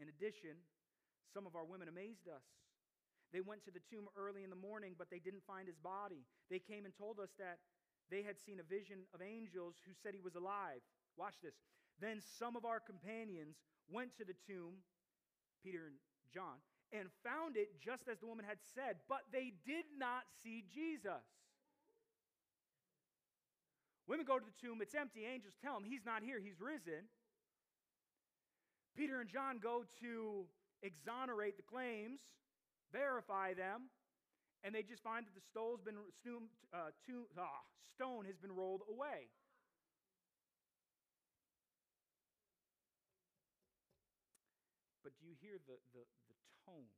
In 0.00 0.08
addition, 0.08 0.56
some 1.32 1.46
of 1.46 1.56
our 1.56 1.64
women 1.64 1.88
amazed 1.88 2.28
us. 2.28 2.44
They 3.32 3.40
went 3.40 3.64
to 3.64 3.72
the 3.72 3.80
tomb 3.88 4.12
early 4.16 4.44
in 4.44 4.50
the 4.50 4.60
morning, 4.60 4.94
but 4.96 5.08
they 5.08 5.18
didn't 5.18 5.46
find 5.46 5.66
his 5.66 5.80
body. 5.80 6.24
They 6.50 6.60
came 6.60 6.84
and 6.84 6.92
told 6.92 7.18
us 7.18 7.32
that 7.38 7.58
they 8.12 8.22
had 8.22 8.36
seen 8.36 8.60
a 8.60 8.66
vision 8.66 9.08
of 9.14 9.24
angels 9.24 9.80
who 9.88 9.96
said 9.96 10.12
he 10.12 10.20
was 10.20 10.36
alive. 10.36 10.84
Watch 11.16 11.40
this. 11.42 11.56
Then 12.00 12.20
some 12.20 12.56
of 12.56 12.64
our 12.64 12.80
companions 12.80 13.56
went 13.88 14.16
to 14.20 14.24
the 14.24 14.36
tomb, 14.46 14.84
Peter 15.64 15.88
and 15.88 15.96
John, 16.28 16.60
and 16.92 17.08
found 17.24 17.56
it 17.56 17.80
just 17.80 18.04
as 18.08 18.20
the 18.20 18.28
woman 18.28 18.44
had 18.44 18.60
said, 18.76 19.00
but 19.08 19.24
they 19.32 19.56
did 19.64 19.88
not 19.96 20.28
see 20.44 20.64
Jesus. 20.68 21.24
Women 24.06 24.26
go 24.26 24.38
to 24.38 24.44
the 24.44 24.58
tomb, 24.60 24.82
it's 24.82 24.94
empty. 24.94 25.24
Angels 25.24 25.54
tell 25.62 25.72
them 25.72 25.84
he's 25.88 26.04
not 26.04 26.22
here, 26.22 26.36
he's 26.36 26.60
risen. 26.60 27.08
Peter 28.96 29.20
and 29.20 29.28
John 29.28 29.56
go 29.56 29.84
to 30.04 30.44
exonerate 30.84 31.56
the 31.56 31.64
claims, 31.64 32.20
verify 32.92 33.54
them, 33.54 33.88
and 34.62 34.74
they 34.74 34.84
just 34.84 35.02
find 35.02 35.24
that 35.26 35.34
the 35.34 35.46
stone's 35.48 35.80
been, 35.80 35.96
uh, 35.96 36.92
tomb, 37.02 37.26
uh, 37.34 37.64
stone 37.96 38.28
has 38.28 38.36
been 38.36 38.52
rolled 38.52 38.84
away. 38.86 39.32
But 45.02 45.18
do 45.18 45.26
you 45.26 45.34
hear 45.40 45.58
the, 45.66 45.80
the, 45.96 46.04
the 46.30 46.36
tone 46.62 46.92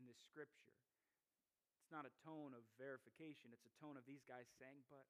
in 0.00 0.08
this 0.08 0.16
scripture? 0.24 0.72
It's 1.84 1.92
not 1.92 2.08
a 2.08 2.14
tone 2.24 2.56
of 2.56 2.64
verification, 2.80 3.52
it's 3.52 3.68
a 3.68 3.74
tone 3.82 4.00
of 4.00 4.08
these 4.08 4.24
guys 4.24 4.48
saying, 4.56 4.86
but 4.88 5.04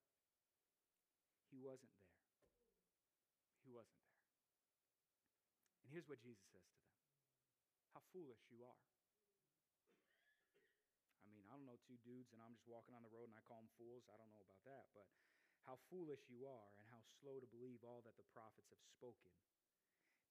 he 1.54 1.62
wasn't 1.62 1.92
there. 2.02 2.18
He 3.62 3.70
wasn't 3.70 4.01
here's 5.92 6.08
what 6.08 6.24
Jesus 6.24 6.48
says 6.48 6.64
to 6.64 6.74
them 6.80 6.88
How 7.92 8.00
foolish 8.16 8.40
you 8.48 8.64
are. 8.64 8.84
I 11.22 11.28
mean, 11.28 11.44
I 11.52 11.54
don't 11.60 11.68
know 11.68 11.76
two 11.84 12.00
dudes 12.00 12.32
and 12.32 12.40
I'm 12.40 12.56
just 12.56 12.64
walking 12.64 12.96
on 12.96 13.04
the 13.04 13.12
road 13.12 13.28
and 13.28 13.36
I 13.36 13.44
call 13.44 13.60
them 13.60 13.68
fools. 13.76 14.08
I 14.08 14.16
don't 14.16 14.32
know 14.32 14.40
about 14.40 14.64
that. 14.64 14.88
But 14.96 15.04
how 15.68 15.78
foolish 15.92 16.24
you 16.26 16.48
are 16.48 16.68
and 16.80 16.84
how 16.90 17.04
slow 17.20 17.38
to 17.38 17.48
believe 17.52 17.84
all 17.86 18.02
that 18.02 18.16
the 18.18 18.26
prophets 18.34 18.72
have 18.72 18.82
spoken. 18.82 19.30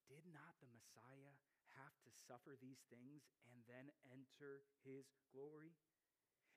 Did 0.09 0.27
not 0.33 0.59
the 0.59 0.67
Messiah 0.73 1.33
have 1.77 1.95
to 2.03 2.11
suffer 2.27 2.59
these 2.59 2.83
things 2.91 3.23
and 3.47 3.63
then 3.69 3.87
enter 4.11 4.65
his 4.83 5.07
glory? 5.31 5.71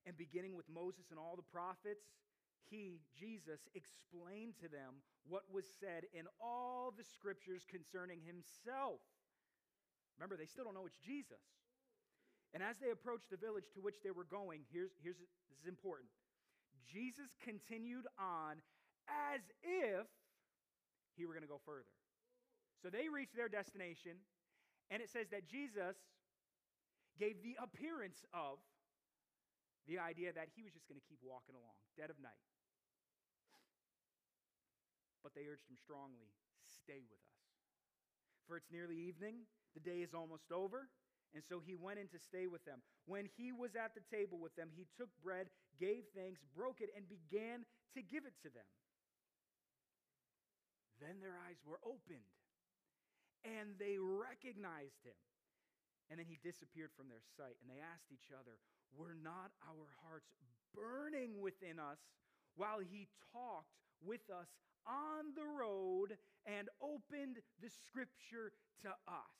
And 0.04 0.18
beginning 0.18 0.58
with 0.58 0.66
Moses 0.66 1.08
and 1.14 1.20
all 1.23 1.38
the 1.38 1.46
prophets, 1.54 2.02
he, 2.71 3.00
Jesus, 3.18 3.68
explained 3.75 4.54
to 4.61 4.68
them 4.68 5.02
what 5.28 5.44
was 5.52 5.64
said 5.80 6.04
in 6.12 6.26
all 6.40 6.92
the 6.97 7.04
scriptures 7.04 7.64
concerning 7.68 8.21
himself. 8.21 9.00
Remember, 10.18 10.37
they 10.37 10.47
still 10.47 10.64
don't 10.64 10.75
know 10.75 10.87
it's 10.87 11.00
Jesus. 11.00 11.42
And 12.54 12.62
as 12.62 12.78
they 12.78 12.90
approached 12.90 13.30
the 13.30 13.37
village 13.37 13.66
to 13.75 13.80
which 13.83 13.99
they 14.04 14.14
were 14.14 14.28
going, 14.28 14.62
here's, 14.71 14.92
here's 15.02 15.18
this 15.18 15.59
is 15.59 15.66
important. 15.66 16.09
Jesus 16.87 17.35
continued 17.42 18.06
on 18.18 18.62
as 19.11 19.42
if 19.62 20.06
he 21.16 21.26
were 21.26 21.35
going 21.35 21.47
to 21.47 21.50
go 21.50 21.61
further. 21.66 21.90
So 22.83 22.90
they 22.90 23.09
reached 23.09 23.35
their 23.35 23.49
destination, 23.49 24.23
and 24.90 25.02
it 25.02 25.11
says 25.11 25.26
that 25.33 25.49
Jesus 25.49 25.97
gave 27.18 27.42
the 27.42 27.56
appearance 27.59 28.23
of 28.35 28.61
the 29.88 29.99
idea 29.99 30.33
that 30.33 30.49
he 30.54 30.62
was 30.62 30.73
just 30.73 30.88
going 30.88 31.00
to 31.00 31.06
keep 31.09 31.18
walking 31.23 31.54
along, 31.54 31.76
dead 31.97 32.11
of 32.11 32.16
night. 32.21 32.38
But 35.25 35.33
they 35.35 35.49
urged 35.49 35.66
him 35.66 35.81
strongly 35.81 36.28
stay 36.69 37.00
with 37.00 37.19
us. 37.25 37.40
For 38.47 38.61
it's 38.61 38.71
nearly 38.71 39.00
evening, 39.00 39.49
the 39.73 39.81
day 39.81 40.04
is 40.04 40.12
almost 40.12 40.52
over. 40.52 40.93
And 41.33 41.43
so 41.43 41.59
he 41.59 41.75
went 41.75 41.99
in 41.99 42.07
to 42.14 42.21
stay 42.21 42.47
with 42.47 42.62
them. 42.62 42.78
When 43.11 43.26
he 43.35 43.50
was 43.50 43.75
at 43.75 43.97
the 43.97 44.04
table 44.07 44.38
with 44.38 44.54
them, 44.54 44.71
he 44.71 44.87
took 44.95 45.11
bread, 45.19 45.50
gave 45.81 46.07
thanks, 46.14 46.45
broke 46.54 46.78
it, 46.78 46.95
and 46.95 47.09
began 47.11 47.66
to 47.97 48.00
give 48.04 48.23
it 48.23 48.38
to 48.47 48.52
them. 48.54 48.69
Then 51.02 51.19
their 51.19 51.35
eyes 51.35 51.59
were 51.66 51.83
opened 51.83 52.31
and 53.45 53.76
they 53.76 54.00
recognized 54.00 55.04
him. 55.04 55.16
And 56.09 56.21
then 56.21 56.28
he 56.28 56.40
disappeared 56.40 56.93
from 56.93 57.09
their 57.09 57.25
sight, 57.37 57.57
and 57.61 57.69
they 57.69 57.81
asked 57.81 58.12
each 58.12 58.28
other, 58.28 58.61
Were 58.93 59.16
not 59.16 59.57
our 59.64 59.88
hearts 60.04 60.33
burning 60.76 61.40
within 61.40 61.81
us 61.81 62.00
while 62.57 62.81
he 62.81 63.09
talked 63.33 63.73
with 64.04 64.25
us 64.28 64.49
on 64.86 65.32
the 65.34 65.44
road 65.46 66.16
and 66.46 66.68
opened 66.80 67.40
the 67.60 67.70
scripture 67.70 68.52
to 68.82 68.90
us? 69.08 69.38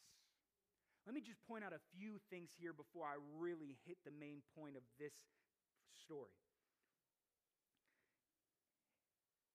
Let 1.05 1.13
me 1.13 1.21
just 1.21 1.45
point 1.45 1.65
out 1.65 1.77
a 1.77 1.85
few 1.93 2.17
things 2.33 2.57
here 2.57 2.73
before 2.73 3.05
I 3.05 3.21
really 3.37 3.77
hit 3.85 4.01
the 4.09 4.17
main 4.17 4.41
point 4.57 4.77
of 4.77 4.85
this 4.97 5.13
story. 5.93 6.33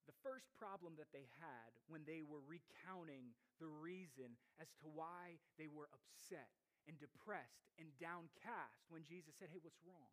The 0.06 0.14
first 0.22 0.46
problem 0.54 0.94
that 0.98 1.10
they 1.10 1.26
had 1.42 1.70
when 1.90 2.06
they 2.06 2.22
were 2.22 2.42
recounting 2.46 3.34
the 3.58 3.70
reason 3.70 4.38
as 4.62 4.70
to 4.82 4.86
why 4.86 5.38
they 5.58 5.66
were 5.66 5.90
upset 5.90 6.50
and 6.86 6.98
depressed 6.98 7.70
and 7.78 7.90
downcast 7.98 8.86
when 8.90 9.02
Jesus 9.06 9.34
said, 9.38 9.50
Hey, 9.50 9.62
what's 9.62 9.82
wrong? 9.82 10.10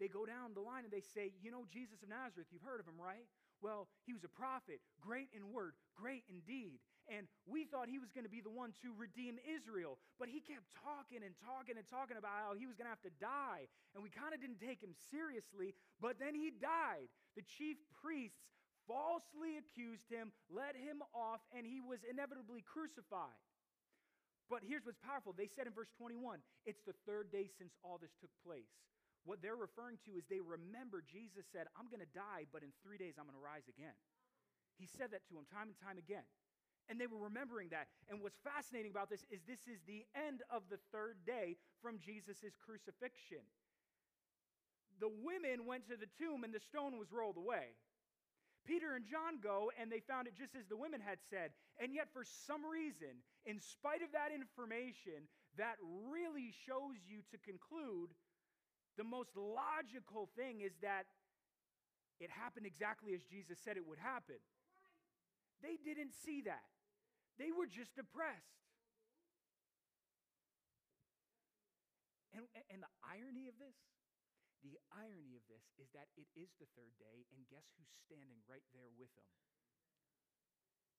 They 0.00 0.08
go 0.08 0.24
down 0.24 0.56
the 0.56 0.64
line 0.64 0.88
and 0.88 0.92
they 0.92 1.04
say, 1.04 1.36
You 1.40 1.52
know, 1.52 1.68
Jesus 1.68 2.00
of 2.00 2.08
Nazareth, 2.08 2.48
you've 2.48 2.64
heard 2.64 2.80
of 2.80 2.88
him, 2.88 2.96
right? 2.96 3.28
Well, 3.60 3.88
he 4.08 4.16
was 4.16 4.24
a 4.24 4.32
prophet, 4.32 4.80
great 5.00 5.28
in 5.36 5.52
word, 5.52 5.76
great 5.92 6.24
in 6.32 6.40
deed. 6.48 6.80
And 7.12 7.28
we 7.44 7.68
thought 7.68 7.90
he 7.90 7.98
was 7.98 8.08
going 8.14 8.24
to 8.24 8.32
be 8.32 8.40
the 8.40 8.52
one 8.52 8.72
to 8.80 8.94
redeem 8.96 9.36
Israel. 9.44 9.98
But 10.16 10.32
he 10.32 10.40
kept 10.40 10.64
talking 10.80 11.20
and 11.20 11.36
talking 11.44 11.76
and 11.76 11.84
talking 11.84 12.16
about 12.16 12.32
how 12.40 12.54
he 12.54 12.64
was 12.64 12.78
going 12.78 12.86
to 12.86 12.94
have 12.94 13.04
to 13.04 13.12
die. 13.20 13.68
And 13.92 14.00
we 14.00 14.08
kind 14.08 14.32
of 14.32 14.40
didn't 14.40 14.62
take 14.62 14.80
him 14.80 14.94
seriously. 15.10 15.74
But 15.98 16.16
then 16.22 16.32
he 16.32 16.54
died. 16.54 17.10
The 17.34 17.44
chief 17.44 17.76
priests 18.00 18.40
falsely 18.88 19.58
accused 19.60 20.08
him, 20.08 20.32
let 20.48 20.74
him 20.74 21.02
off, 21.14 21.42
and 21.54 21.66
he 21.66 21.82
was 21.82 22.00
inevitably 22.06 22.62
crucified. 22.62 23.38
But 24.50 24.66
here's 24.66 24.82
what's 24.82 24.98
powerful. 24.98 25.30
They 25.30 25.46
said 25.46 25.70
in 25.70 25.74
verse 25.74 25.90
21, 25.94 26.42
it's 26.66 26.82
the 26.82 26.98
third 27.06 27.30
day 27.30 27.46
since 27.54 27.70
all 27.86 28.02
this 28.02 28.10
took 28.18 28.34
place. 28.42 28.70
What 29.24 29.44
they're 29.44 29.58
referring 29.58 30.00
to 30.08 30.16
is 30.16 30.24
they 30.26 30.40
remember 30.40 31.04
Jesus 31.04 31.44
said, 31.52 31.68
I'm 31.76 31.92
going 31.92 32.00
to 32.00 32.16
die, 32.16 32.48
but 32.48 32.64
in 32.64 32.72
three 32.80 32.96
days 32.96 33.20
I'm 33.20 33.28
going 33.28 33.36
to 33.36 33.42
rise 33.42 33.68
again. 33.68 33.94
He 34.80 34.88
said 34.88 35.12
that 35.12 35.28
to 35.28 35.36
them 35.36 35.44
time 35.52 35.68
and 35.68 35.78
time 35.78 36.00
again. 36.00 36.24
And 36.88 36.96
they 36.96 37.06
were 37.06 37.20
remembering 37.20 37.68
that. 37.70 37.86
And 38.08 38.24
what's 38.24 38.40
fascinating 38.40 38.90
about 38.90 39.12
this 39.12 39.22
is 39.30 39.44
this 39.46 39.62
is 39.68 39.78
the 39.84 40.02
end 40.16 40.42
of 40.48 40.66
the 40.72 40.80
third 40.90 41.22
day 41.28 41.60
from 41.84 42.00
Jesus' 42.00 42.56
crucifixion. 42.58 43.44
The 44.98 45.12
women 45.22 45.68
went 45.68 45.86
to 45.92 45.96
the 46.00 46.10
tomb 46.18 46.42
and 46.42 46.52
the 46.52 46.64
stone 46.64 46.98
was 46.98 47.12
rolled 47.12 47.36
away. 47.36 47.76
Peter 48.66 48.96
and 48.96 49.06
John 49.06 49.40
go 49.40 49.70
and 49.80 49.92
they 49.92 50.00
found 50.00 50.26
it 50.26 50.36
just 50.36 50.56
as 50.56 50.66
the 50.66 50.76
women 50.76 51.00
had 51.00 51.20
said. 51.28 51.52
And 51.80 51.94
yet, 51.94 52.08
for 52.12 52.24
some 52.24 52.64
reason, 52.64 53.24
in 53.46 53.60
spite 53.60 54.02
of 54.02 54.12
that 54.12 54.32
information, 54.34 55.28
that 55.56 55.80
really 56.10 56.52
shows 56.66 57.00
you 57.08 57.24
to 57.32 57.38
conclude 57.40 58.12
the 59.00 59.08
most 59.08 59.32
logical 59.32 60.28
thing 60.36 60.60
is 60.60 60.76
that 60.84 61.08
it 62.20 62.28
happened 62.28 62.68
exactly 62.68 63.16
as 63.16 63.24
Jesus 63.24 63.56
said 63.56 63.80
it 63.80 63.88
would 63.88 63.96
happen. 63.96 64.36
They 65.64 65.80
didn't 65.80 66.12
see 66.12 66.44
that, 66.44 66.68
they 67.40 67.48
were 67.48 67.64
just 67.64 67.96
depressed. 67.96 68.60
And, 72.36 72.44
and 72.68 72.84
the 72.84 72.92
irony 73.00 73.48
of 73.48 73.56
this 73.56 73.74
the 74.60 74.76
irony 74.92 75.32
of 75.40 75.44
this 75.48 75.64
is 75.80 75.88
that 75.96 76.12
it 76.20 76.28
is 76.36 76.52
the 76.60 76.68
third 76.76 76.92
day, 77.00 77.24
and 77.32 77.48
guess 77.48 77.64
who's 77.80 77.88
standing 78.04 78.44
right 78.44 78.64
there 78.76 78.92
with 79.00 79.08
them? 79.16 79.32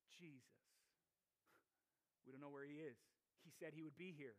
Jesus. 0.09 0.41
We 2.25 2.29
don't 2.33 2.41
know 2.41 2.53
where 2.53 2.65
he 2.65 2.77
is. 2.77 2.97
He 3.41 3.49
said 3.49 3.73
he 3.73 3.81
would 3.81 3.97
be 3.97 4.13
here. 4.13 4.37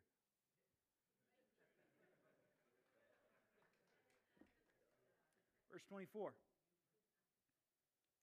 Verse 5.73 5.83
24. 5.89 6.37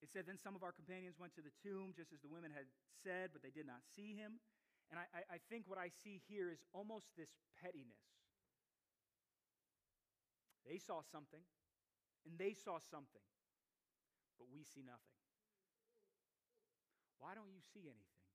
It 0.06 0.13
said, 0.13 0.29
Then 0.29 0.38
some 0.38 0.56
of 0.56 0.62
our 0.62 0.72
companions 0.72 1.18
went 1.18 1.34
to 1.36 1.44
the 1.44 1.51
tomb, 1.65 1.91
just 1.98 2.13
as 2.13 2.22
the 2.22 2.32
women 2.32 2.53
had 2.53 2.70
said, 3.03 3.34
but 3.34 3.41
they 3.41 3.51
did 3.51 3.65
not 3.65 3.82
see 3.98 4.15
him. 4.15 4.39
And 4.94 4.98
I, 4.98 5.06
I 5.27 5.38
think 5.50 5.65
what 5.65 5.77
I 5.77 5.89
see 5.89 6.22
here 6.29 6.50
is 6.50 6.62
almost 6.74 7.10
this 7.18 7.29
pettiness. 7.62 8.00
They 10.65 10.77
saw 10.77 11.01
something, 11.01 11.41
and 12.25 12.38
they 12.38 12.53
saw 12.53 12.77
something, 12.77 13.25
but 14.38 14.48
we 14.53 14.62
see 14.62 14.86
nothing. 14.86 15.18
Why 17.18 17.34
don't 17.34 17.50
you 17.50 17.62
see 17.74 17.89
anything? 17.89 18.25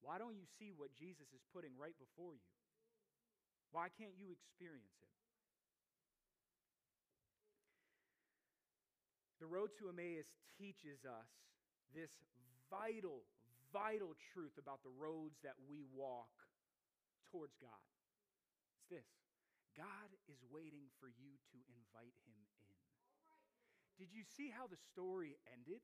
Why 0.00 0.16
don't 0.16 0.36
you 0.36 0.48
see 0.56 0.72
what 0.72 0.96
Jesus 0.96 1.28
is 1.36 1.44
putting 1.52 1.76
right 1.76 1.96
before 2.00 2.32
you? 2.32 2.48
Why 3.72 3.92
can't 3.92 4.16
you 4.16 4.32
experience 4.32 4.96
it? 5.04 5.12
The 9.40 9.48
road 9.48 9.72
to 9.80 9.88
Emmaus 9.88 10.28
teaches 10.60 11.08
us 11.08 11.32
this 11.96 12.12
vital, 12.68 13.24
vital 13.72 14.12
truth 14.36 14.60
about 14.60 14.84
the 14.84 14.92
roads 14.92 15.40
that 15.40 15.56
we 15.64 15.80
walk 15.96 16.30
towards 17.32 17.56
God. 17.56 17.84
It's 18.76 18.84
this 18.92 19.08
God 19.72 20.12
is 20.28 20.36
waiting 20.52 20.92
for 21.00 21.08
you 21.08 21.32
to 21.56 21.58
invite 21.72 22.16
him 22.28 22.36
in. 22.36 22.76
Did 23.96 24.12
you 24.12 24.24
see 24.24 24.48
how 24.48 24.64
the 24.68 24.80
story 24.92 25.36
ended? 25.52 25.80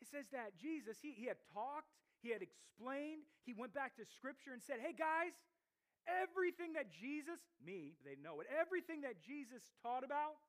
It 0.00 0.08
says 0.08 0.28
that 0.32 0.56
Jesus, 0.56 0.96
he, 1.00 1.12
he 1.12 1.28
had 1.28 1.36
talked, 1.52 1.92
he 2.24 2.32
had 2.32 2.40
explained, 2.40 3.28
he 3.44 3.52
went 3.52 3.76
back 3.76 3.96
to 3.96 4.04
scripture 4.04 4.52
and 4.52 4.64
said, 4.64 4.80
Hey 4.80 4.96
guys, 4.96 5.36
everything 6.08 6.72
that 6.72 6.88
Jesus, 6.88 7.40
me, 7.60 8.00
they 8.04 8.16
know 8.16 8.40
it, 8.40 8.48
everything 8.48 9.04
that 9.04 9.20
Jesus 9.20 9.60
taught 9.84 10.08
about 10.08 10.40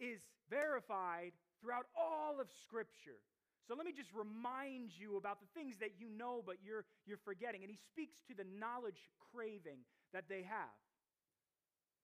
is 0.00 0.20
verified 0.50 1.32
throughout 1.60 1.86
all 1.96 2.40
of 2.40 2.48
scripture. 2.62 3.20
So 3.66 3.74
let 3.74 3.86
me 3.86 3.92
just 3.92 4.12
remind 4.12 4.92
you 4.92 5.16
about 5.16 5.40
the 5.40 5.48
things 5.54 5.78
that 5.80 5.96
you 5.98 6.08
know 6.10 6.42
but 6.44 6.56
you're, 6.62 6.84
you're 7.06 7.22
forgetting. 7.24 7.62
And 7.62 7.70
he 7.70 7.78
speaks 7.78 8.20
to 8.28 8.34
the 8.34 8.44
knowledge 8.44 9.08
craving 9.32 9.80
that 10.12 10.24
they 10.28 10.42
have. 10.42 10.76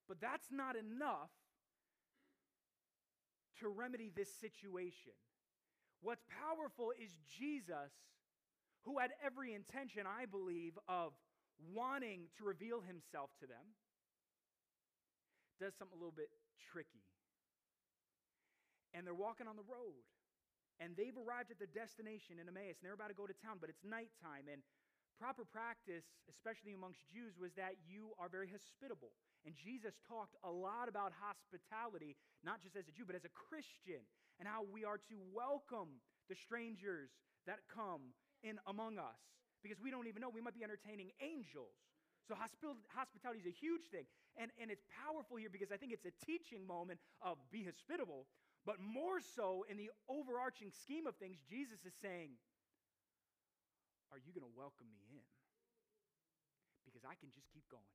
But 0.09 0.21
that's 0.21 0.49
not 0.51 0.75
enough 0.77 1.31
to 3.61 3.69
remedy 3.69 4.11
this 4.15 4.33
situation. 4.41 5.13
What's 6.01 6.25
powerful 6.27 6.93
is 6.97 7.13
Jesus, 7.39 7.93
who 8.85 8.99
had 8.99 9.11
every 9.25 9.53
intention, 9.53 10.05
I 10.09 10.25
believe, 10.25 10.73
of 10.89 11.13
wanting 11.75 12.33
to 12.39 12.45
reveal 12.45 12.81
himself 12.81 13.29
to 13.41 13.47
them, 13.47 13.77
does 15.61 15.75
something 15.79 15.95
a 15.95 16.01
little 16.01 16.17
bit 16.17 16.31
tricky. 16.73 17.05
And 18.95 19.07
they're 19.07 19.15
walking 19.15 19.47
on 19.47 19.57
the 19.57 19.67
road 19.67 20.03
and 20.81 20.97
they've 20.97 21.15
arrived 21.15 21.53
at 21.53 21.61
their 21.61 21.69
destination 21.69 22.41
in 22.41 22.49
Emmaus, 22.49 22.81
and 22.81 22.83
they're 22.89 22.97
about 22.97 23.13
to 23.13 23.19
go 23.19 23.29
to 23.29 23.37
town, 23.37 23.61
but 23.61 23.69
it's 23.69 23.85
nighttime. 23.85 24.49
And 24.49 24.65
proper 25.21 25.45
practice, 25.45 26.09
especially 26.33 26.73
amongst 26.73 27.05
Jews, 27.05 27.37
was 27.37 27.53
that 27.61 27.77
you 27.85 28.17
are 28.17 28.33
very 28.33 28.49
hospitable. 28.49 29.13
And 29.45 29.53
Jesus 29.53 30.01
talked 30.09 30.41
a 30.41 30.49
lot 30.49 30.89
about 30.89 31.13
hospitality, 31.13 32.17
not 32.41 32.65
just 32.65 32.81
as 32.81 32.89
a 32.89 32.93
Jew, 32.97 33.05
but 33.05 33.13
as 33.13 33.29
a 33.29 33.33
Christian, 33.37 34.01
and 34.41 34.49
how 34.49 34.65
we 34.65 34.89
are 34.89 34.97
to 35.13 35.17
welcome 35.37 36.01
the 36.33 36.37
strangers 36.37 37.13
that 37.45 37.61
come 37.69 38.17
in 38.41 38.57
among 38.65 38.97
us. 38.97 39.21
Because 39.61 39.77
we 39.77 39.93
don't 39.93 40.09
even 40.09 40.25
know, 40.25 40.33
we 40.33 40.41
might 40.41 40.57
be 40.57 40.65
entertaining 40.65 41.13
angels. 41.21 41.77
So 42.25 42.33
hospitality 42.33 43.45
is 43.45 43.49
a 43.49 43.53
huge 43.53 43.85
thing. 43.93 44.09
And, 44.41 44.49
and 44.57 44.71
it's 44.71 44.87
powerful 44.89 45.37
here 45.37 45.53
because 45.53 45.69
I 45.69 45.77
think 45.77 45.93
it's 45.93 46.09
a 46.09 46.17
teaching 46.25 46.65
moment 46.65 47.01
of 47.21 47.37
be 47.53 47.69
hospitable, 47.69 48.25
but 48.69 48.77
more 48.79 49.25
so 49.37 49.65
in 49.69 49.81
the 49.81 49.89
overarching 50.09 50.69
scheme 50.85 51.09
of 51.09 51.17
things, 51.17 51.41
Jesus 51.49 51.81
is 51.89 51.97
saying, 52.05 52.37
Are 54.13 54.21
you 54.21 54.37
going 54.37 54.45
to 54.45 54.53
welcome 54.53 54.89
me 54.93 55.01
in? 55.17 55.25
Because 56.85 57.05
I 57.09 57.17
can 57.17 57.33
just 57.33 57.49
keep 57.49 57.65
going. 57.73 57.95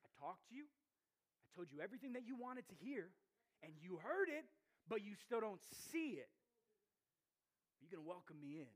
I 0.00 0.08
talked 0.16 0.48
to 0.48 0.54
you, 0.56 0.64
I 0.64 1.48
told 1.52 1.68
you 1.68 1.84
everything 1.84 2.16
that 2.16 2.24
you 2.24 2.36
wanted 2.36 2.64
to 2.72 2.76
hear, 2.80 3.12
and 3.60 3.76
you 3.84 4.00
heard 4.00 4.32
it, 4.32 4.48
but 4.88 5.04
you 5.04 5.12
still 5.20 5.44
don't 5.44 5.60
see 5.92 6.16
it. 6.16 6.32
Are 7.76 7.84
you 7.84 7.92
going 7.92 8.00
to 8.00 8.08
welcome 8.08 8.40
me 8.40 8.64
in? 8.64 8.72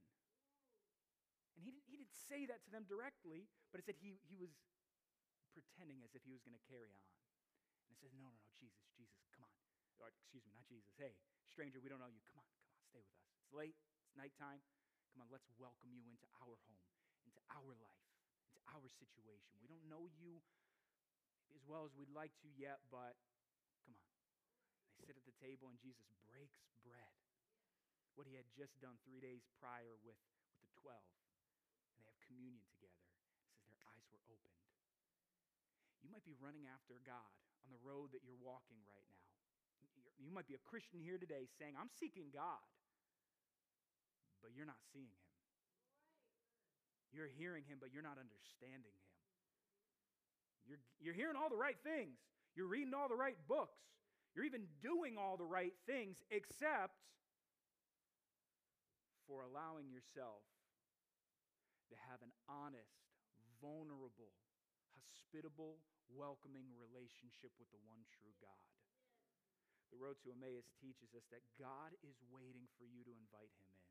And 1.56 1.60
he 1.64 1.72
didn't, 1.72 1.88
he 1.88 1.96
didn't 1.96 2.12
say 2.28 2.44
that 2.52 2.60
to 2.66 2.70
them 2.74 2.84
directly, 2.84 3.48
but 3.72 3.80
it 3.80 3.88
said 3.88 3.96
he, 3.96 4.20
he 4.28 4.36
was 4.36 4.52
pretending 5.56 6.04
as 6.04 6.12
if 6.12 6.20
he 6.26 6.34
was 6.34 6.42
going 6.44 6.58
to 6.58 6.64
carry 6.68 6.92
on. 6.92 7.08
And 7.88 7.96
it 7.96 7.98
says, 8.02 8.12
No, 8.12 8.28
no, 8.28 8.36
no, 8.36 8.52
Jesus, 8.58 8.84
Jesus, 8.98 9.23
or 10.02 10.10
excuse 10.10 10.42
me, 10.46 10.52
not 10.54 10.66
Jesus. 10.66 10.90
Hey, 10.98 11.14
stranger, 11.50 11.78
we 11.78 11.90
don't 11.90 12.02
know 12.02 12.10
you. 12.10 12.22
Come 12.26 12.42
on, 12.42 12.48
come 12.58 12.74
on, 12.74 12.82
stay 12.90 13.02
with 13.02 13.14
us. 13.14 13.30
It's 13.38 13.52
late, 13.54 13.78
it's 14.02 14.14
nighttime. 14.18 14.62
Come 15.14 15.22
on, 15.22 15.28
let's 15.30 15.46
welcome 15.54 15.94
you 15.94 16.02
into 16.10 16.26
our 16.42 16.58
home, 16.66 16.82
into 17.22 17.38
our 17.54 17.74
life, 17.78 18.10
into 18.50 18.58
our 18.74 18.86
situation. 18.90 19.54
We 19.62 19.70
don't 19.70 19.86
know 19.86 20.10
you 20.18 20.42
as 21.54 21.62
well 21.70 21.86
as 21.86 21.94
we'd 21.94 22.10
like 22.10 22.34
to 22.42 22.50
yet, 22.58 22.82
but 22.90 23.14
come 23.86 23.94
on. 23.94 24.10
They 24.98 25.06
sit 25.06 25.14
at 25.14 25.22
the 25.22 25.38
table 25.38 25.70
and 25.70 25.78
Jesus 25.78 26.10
breaks 26.26 26.66
bread. 26.82 27.14
What 28.18 28.26
he 28.26 28.34
had 28.34 28.46
just 28.54 28.74
done 28.82 28.98
three 29.06 29.22
days 29.22 29.46
prior 29.58 29.94
with, 30.02 30.18
with 30.50 30.58
the 30.62 30.70
12. 30.82 30.98
And 30.98 32.02
they 32.02 32.06
have 32.10 32.18
communion 32.26 32.66
together. 32.74 33.06
It 33.38 33.46
says 33.54 33.62
their 33.70 33.82
eyes 33.90 34.06
were 34.10 34.22
opened. 34.30 34.58
You 36.02 36.10
might 36.10 36.26
be 36.26 36.34
running 36.38 36.66
after 36.66 36.98
God 37.02 37.34
on 37.62 37.70
the 37.70 37.82
road 37.82 38.10
that 38.14 38.22
you're 38.22 38.38
walking 38.38 38.82
right 38.86 39.06
now 39.10 39.23
you 40.24 40.32
might 40.32 40.48
be 40.48 40.56
a 40.56 40.64
Christian 40.64 41.04
here 41.04 41.20
today 41.20 41.46
saying, 41.60 41.76
I'm 41.76 41.92
seeking 42.00 42.32
God, 42.32 42.64
but 44.40 44.56
you're 44.56 44.68
not 44.68 44.80
seeing 44.92 45.12
Him. 45.12 45.28
You're 47.12 47.30
hearing 47.30 47.62
Him, 47.68 47.78
but 47.78 47.92
you're 47.92 48.04
not 48.04 48.18
understanding 48.18 48.96
Him. 48.96 49.12
You're, 50.64 50.82
you're 50.98 51.14
hearing 51.16 51.36
all 51.36 51.52
the 51.52 51.60
right 51.60 51.76
things, 51.84 52.16
you're 52.56 52.68
reading 52.68 52.96
all 52.96 53.08
the 53.08 53.20
right 53.20 53.36
books, 53.44 53.84
you're 54.32 54.48
even 54.48 54.64
doing 54.80 55.20
all 55.20 55.36
the 55.36 55.46
right 55.46 55.76
things, 55.84 56.16
except 56.32 56.96
for 59.28 59.44
allowing 59.44 59.92
yourself 59.92 60.40
to 61.92 61.96
have 62.08 62.24
an 62.24 62.32
honest, 62.48 62.96
vulnerable, 63.60 64.32
hospitable, 64.96 65.80
welcoming 66.12 66.68
relationship 66.76 67.52
with 67.60 67.68
the 67.72 67.80
one 67.84 68.00
true 68.08 68.32
God. 68.40 68.83
The 69.94 70.02
road 70.02 70.18
to 70.26 70.34
Emmaus 70.34 70.66
teaches 70.82 71.14
us 71.14 71.22
that 71.30 71.46
God 71.54 71.94
is 72.02 72.18
waiting 72.26 72.66
for 72.74 72.82
you 72.82 73.06
to 73.06 73.14
invite 73.14 73.54
him 73.54 73.70
in. 73.70 73.86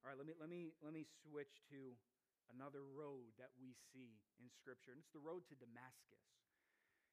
All 0.00 0.08
right, 0.08 0.16
let 0.16 0.24
me, 0.24 0.32
let, 0.40 0.48
me, 0.48 0.72
let 0.80 0.96
me 0.96 1.04
switch 1.04 1.60
to 1.68 1.92
another 2.48 2.88
road 2.88 3.28
that 3.36 3.52
we 3.60 3.76
see 3.92 4.16
in 4.40 4.48
Scripture, 4.48 4.96
and 4.96 5.04
it's 5.04 5.12
the 5.12 5.20
road 5.20 5.44
to 5.52 5.54
Damascus. 5.60 6.24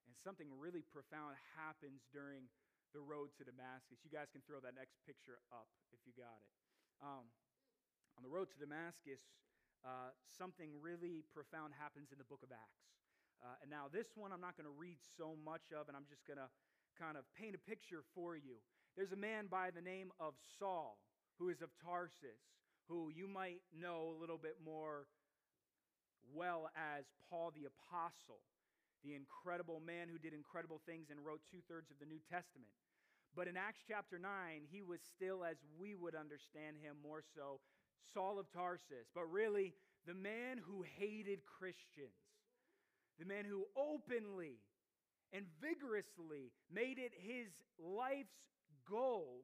And 0.07 0.15
something 0.15 0.47
really 0.47 0.79
profound 0.79 1.35
happens 1.59 2.07
during 2.15 2.47
the 2.95 3.03
road 3.03 3.35
to 3.35 3.43
Damascus. 3.43 3.99
You 4.07 4.13
guys 4.15 4.31
can 4.31 4.39
throw 4.47 4.63
that 4.63 4.79
next 4.79 4.95
picture 5.03 5.43
up 5.51 5.67
if 5.91 5.99
you 6.07 6.15
got 6.15 6.39
it. 6.39 6.51
Um, 7.03 7.27
on 8.15 8.23
the 8.23 8.31
road 8.31 8.47
to 8.47 8.57
Damascus, 8.63 9.19
uh, 9.83 10.15
something 10.31 10.71
really 10.79 11.27
profound 11.35 11.75
happens 11.75 12.15
in 12.15 12.17
the 12.17 12.29
book 12.31 12.47
of 12.47 12.55
Acts. 12.55 12.95
Uh, 13.45 13.61
and 13.61 13.69
now, 13.69 13.85
this 13.93 14.09
one 14.17 14.33
I'm 14.33 14.41
not 14.41 14.57
going 14.57 14.65
to 14.65 14.73
read 14.73 14.97
so 15.21 15.37
much 15.45 15.69
of, 15.69 15.85
and 15.85 15.93
I'm 15.93 16.09
just 16.09 16.25
going 16.25 16.41
to 16.41 16.49
kind 16.97 17.13
of 17.13 17.29
paint 17.37 17.53
a 17.53 17.61
picture 17.61 18.01
for 18.17 18.33
you. 18.33 18.57
There's 18.97 19.13
a 19.13 19.19
man 19.19 19.45
by 19.45 19.69
the 19.69 19.85
name 19.85 20.09
of 20.17 20.33
Saul 20.57 20.97
who 21.37 21.53
is 21.53 21.61
of 21.61 21.69
Tarsus, 21.77 22.41
who 22.89 23.13
you 23.13 23.29
might 23.29 23.61
know 23.69 24.09
a 24.09 24.17
little 24.17 24.41
bit 24.41 24.57
more 24.65 25.05
well 26.33 26.73
as 26.73 27.05
Paul 27.29 27.53
the 27.53 27.69
Apostle, 27.69 28.41
the 29.05 29.13
incredible 29.13 29.77
man 29.77 30.09
who 30.09 30.17
did 30.17 30.33
incredible 30.33 30.81
things 30.89 31.13
and 31.13 31.21
wrote 31.21 31.45
two 31.45 31.61
thirds 31.69 31.93
of 31.93 32.01
the 32.01 32.09
New 32.09 32.23
Testament. 32.25 32.73
But 33.37 33.45
in 33.45 33.61
Acts 33.61 33.85
chapter 33.85 34.17
9, 34.17 34.25
he 34.73 34.81
was 34.81 35.05
still, 35.05 35.45
as 35.45 35.61
we 35.77 35.93
would 35.93 36.15
understand 36.15 36.81
him 36.81 36.97
more 37.03 37.21
so, 37.21 37.61
Saul 38.09 38.39
of 38.39 38.49
Tarsus, 38.49 39.05
but 39.13 39.29
really 39.29 39.75
the 40.07 40.17
man 40.17 40.57
who 40.57 40.81
hated 40.97 41.45
Christians 41.45 42.24
the 43.19 43.25
man 43.25 43.45
who 43.45 43.65
openly 43.75 44.59
and 45.33 45.45
vigorously 45.61 46.51
made 46.71 46.97
it 46.97 47.11
his 47.15 47.47
life's 47.79 48.39
goal 48.89 49.43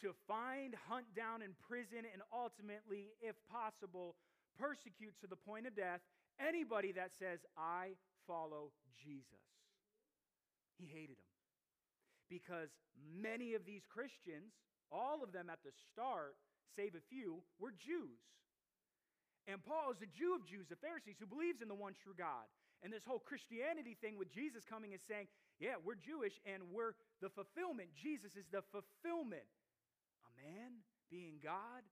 to 0.00 0.14
find, 0.26 0.74
hunt 0.88 1.06
down, 1.14 1.42
imprison, 1.42 2.08
and 2.08 2.22
ultimately, 2.32 3.12
if 3.20 3.36
possible, 3.52 4.16
persecute 4.58 5.12
to 5.20 5.26
the 5.26 5.36
point 5.36 5.66
of 5.66 5.76
death 5.76 6.00
anybody 6.40 6.92
that 6.92 7.12
says, 7.20 7.38
I 7.56 7.92
follow 8.26 8.72
Jesus. 8.96 9.44
He 10.80 10.88
hated 10.88 11.20
him. 11.20 11.30
Because 12.32 12.72
many 12.96 13.52
of 13.52 13.66
these 13.68 13.84
Christians, 13.84 14.56
all 14.90 15.20
of 15.22 15.32
them 15.32 15.50
at 15.52 15.60
the 15.60 15.74
start, 15.92 16.36
save 16.76 16.94
a 16.96 17.04
few, 17.12 17.44
were 17.60 17.74
Jews. 17.76 18.22
And 19.44 19.60
Paul 19.60 19.92
is 19.92 20.00
a 20.00 20.08
Jew 20.08 20.38
of 20.38 20.46
Jews, 20.46 20.70
a 20.72 20.78
Pharisee 20.78 21.18
who 21.18 21.26
believes 21.26 21.60
in 21.60 21.68
the 21.68 21.76
one 21.76 21.92
true 21.92 22.14
God. 22.16 22.48
And 22.82 22.92
this 22.92 23.04
whole 23.04 23.20
Christianity 23.20 23.96
thing 24.00 24.16
with 24.16 24.32
Jesus 24.32 24.64
coming 24.64 24.92
is 24.92 25.02
saying, 25.06 25.28
yeah, 25.60 25.76
we're 25.84 26.00
Jewish 26.00 26.40
and 26.48 26.72
we're 26.72 26.96
the 27.20 27.28
fulfillment. 27.28 27.92
Jesus 27.92 28.36
is 28.36 28.48
the 28.48 28.62
fulfillment. 28.72 29.44
A 30.24 30.30
man 30.40 30.80
being 31.10 31.36
God? 31.44 31.84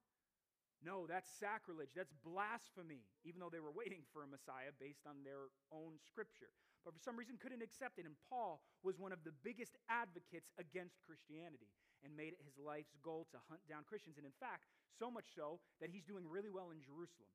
No, 0.81 1.05
that's 1.11 1.29
sacrilege. 1.37 1.93
That's 1.93 2.15
blasphemy, 2.25 3.05
even 3.27 3.41
though 3.41 3.51
they 3.53 3.61
were 3.61 3.75
waiting 3.75 4.07
for 4.15 4.23
a 4.23 4.31
Messiah 4.31 4.73
based 4.81 5.05
on 5.05 5.21
their 5.27 5.53
own 5.75 6.01
scripture. 6.07 6.49
But 6.87 6.95
for 6.95 7.03
some 7.03 7.19
reason 7.19 7.37
couldn't 7.37 7.61
accept 7.61 7.99
it. 7.99 8.07
And 8.07 8.17
Paul 8.31 8.63
was 8.81 8.97
one 8.97 9.13
of 9.13 9.21
the 9.27 9.35
biggest 9.45 9.77
advocates 9.91 10.49
against 10.57 11.03
Christianity. 11.05 11.69
and 12.05 12.15
made 12.15 12.35
it 12.35 12.43
his 12.45 12.59
life's 12.59 12.95
goal 13.03 13.27
to 13.35 13.39
hunt 13.51 13.63
down 13.67 13.83
Christians. 13.87 14.19
And 14.19 14.27
in 14.27 14.37
fact, 14.39 14.67
so 14.99 15.11
much 15.11 15.27
so 15.35 15.59
that 15.81 15.91
he's 15.91 16.05
doing 16.05 16.27
really 16.27 16.51
well 16.51 16.71
in 16.71 16.79
Jerusalem. 16.83 17.31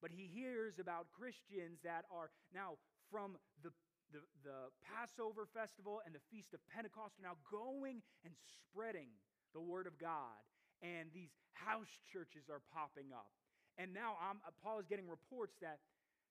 But 0.00 0.10
he 0.10 0.24
hears 0.26 0.80
about 0.80 1.12
Christians 1.12 1.80
that 1.84 2.08
are 2.08 2.32
now 2.56 2.80
from 3.12 3.36
the, 3.60 3.70
the, 4.12 4.24
the 4.44 4.72
Passover 4.80 5.44
festival 5.44 6.00
and 6.08 6.16
the 6.16 6.24
Feast 6.32 6.56
of 6.56 6.60
Pentecost 6.72 7.20
are 7.20 7.26
now 7.28 7.36
going 7.52 8.00
and 8.24 8.32
spreading 8.48 9.12
the 9.52 9.60
word 9.60 9.86
of 9.86 10.00
God. 10.00 10.40
And 10.80 11.12
these 11.12 11.36
house 11.52 11.92
churches 12.08 12.48
are 12.48 12.64
popping 12.72 13.12
up. 13.12 13.28
And 13.76 13.92
now 13.92 14.16
I'm, 14.16 14.40
uh, 14.46 14.56
Paul 14.64 14.80
is 14.80 14.88
getting 14.88 15.08
reports 15.08 15.60
that 15.60 15.84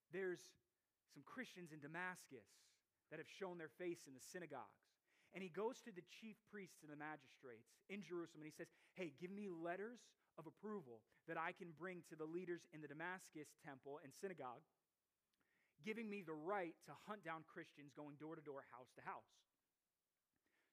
there's 0.09 0.41
some 1.13 1.21
Christians 1.25 1.69
in 1.69 1.79
Damascus 1.79 2.45
that 3.13 3.21
have 3.21 3.29
shown 3.29 3.57
their 3.57 3.73
face 3.77 4.09
in 4.09 4.13
the 4.17 4.21
synagogues. 4.21 4.89
And 5.33 5.45
he 5.45 5.49
goes 5.49 5.77
to 5.85 5.93
the 5.93 6.01
chief 6.09 6.37
priests 6.49 6.81
and 6.81 6.89
the 6.89 6.97
magistrates 6.97 7.69
in 7.85 8.01
Jerusalem 8.01 8.41
and 8.41 8.49
he 8.49 8.57
says, 8.57 8.69
Hey, 8.97 9.13
give 9.21 9.29
me 9.29 9.45
letters 9.45 10.01
of 10.39 10.47
approval 10.47 11.03
that 11.27 11.35
I 11.35 11.51
can 11.51 11.75
bring 11.75 12.07
to 12.07 12.15
the 12.15 12.23
leaders 12.23 12.63
in 12.71 12.79
the 12.79 12.87
Damascus 12.87 13.51
temple 13.59 13.99
and 13.99 14.15
synagogue, 14.15 14.63
giving 15.83 16.07
me 16.07 16.23
the 16.23 16.33
right 16.35 16.73
to 16.87 16.95
hunt 17.11 17.27
down 17.27 17.43
Christians 17.43 17.91
going 17.91 18.15
door 18.15 18.39
to 18.39 18.43
door, 18.43 18.63
house 18.71 18.95
to 18.95 19.03
house. 19.03 19.35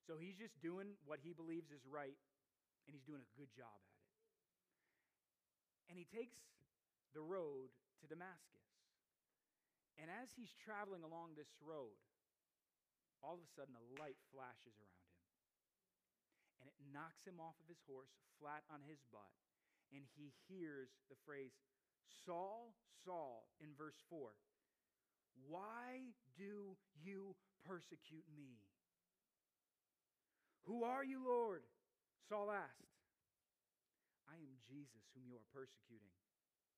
So 0.07 0.15
he's 0.15 0.39
just 0.39 0.55
doing 0.63 0.95
what 1.03 1.19
he 1.19 1.35
believes 1.35 1.75
is 1.75 1.83
right, 1.83 2.15
and 2.87 2.95
he's 2.95 3.03
doing 3.03 3.27
a 3.27 3.31
good 3.35 3.51
job 3.51 3.75
at 3.75 3.99
it. 3.99 4.07
And 5.91 5.99
he 5.99 6.07
takes 6.07 6.39
the 7.11 7.27
road 7.27 7.75
to 8.03 8.07
Damascus. 8.07 8.71
And 9.99 10.07
as 10.13 10.31
he's 10.39 10.55
traveling 10.63 11.03
along 11.03 11.35
this 11.35 11.51
road, 11.59 11.99
all 13.25 13.35
of 13.35 13.43
a 13.43 13.51
sudden 13.57 13.75
a 13.75 13.85
light 13.99 14.21
flashes 14.31 14.77
around 14.79 15.11
him. 15.11 15.27
And 16.63 16.67
it 16.71 16.79
knocks 16.93 17.27
him 17.27 17.43
off 17.43 17.59
of 17.59 17.67
his 17.67 17.81
horse, 17.89 18.13
flat 18.39 18.63
on 18.71 18.85
his 18.85 19.01
butt. 19.11 19.33
And 19.95 20.03
he 20.19 20.35
hears 20.49 20.91
the 21.09 21.17
phrase, 21.25 21.55
Saul, 22.25 22.75
Saul, 23.05 23.47
in 23.63 23.71
verse 23.79 23.99
4. 24.11 24.31
Why 25.49 26.11
do 26.37 26.77
you 26.99 27.37
persecute 27.63 28.27
me? 28.35 28.59
Who 30.67 30.83
are 30.83 31.05
you, 31.05 31.23
Lord? 31.23 31.63
Saul 32.29 32.51
asked. 32.51 32.91
I 34.27 34.35
am 34.43 34.59
Jesus 34.67 35.07
whom 35.15 35.23
you 35.31 35.39
are 35.39 35.55
persecuting, 35.55 36.11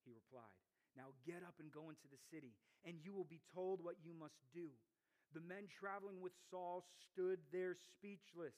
he 0.05 0.13
replied. 0.13 0.61
Now 0.93 1.17
get 1.25 1.41
up 1.41 1.57
and 1.57 1.73
go 1.73 1.89
into 1.89 2.05
the 2.13 2.21
city, 2.29 2.53
and 2.85 3.01
you 3.01 3.17
will 3.17 3.29
be 3.29 3.41
told 3.57 3.81
what 3.81 3.97
you 4.05 4.13
must 4.13 4.37
do. 4.53 4.69
The 5.33 5.45
men 5.45 5.69
traveling 5.69 6.21
with 6.21 6.37
Saul 6.53 6.85
stood 7.09 7.41
there 7.53 7.77
speechless. 7.77 8.57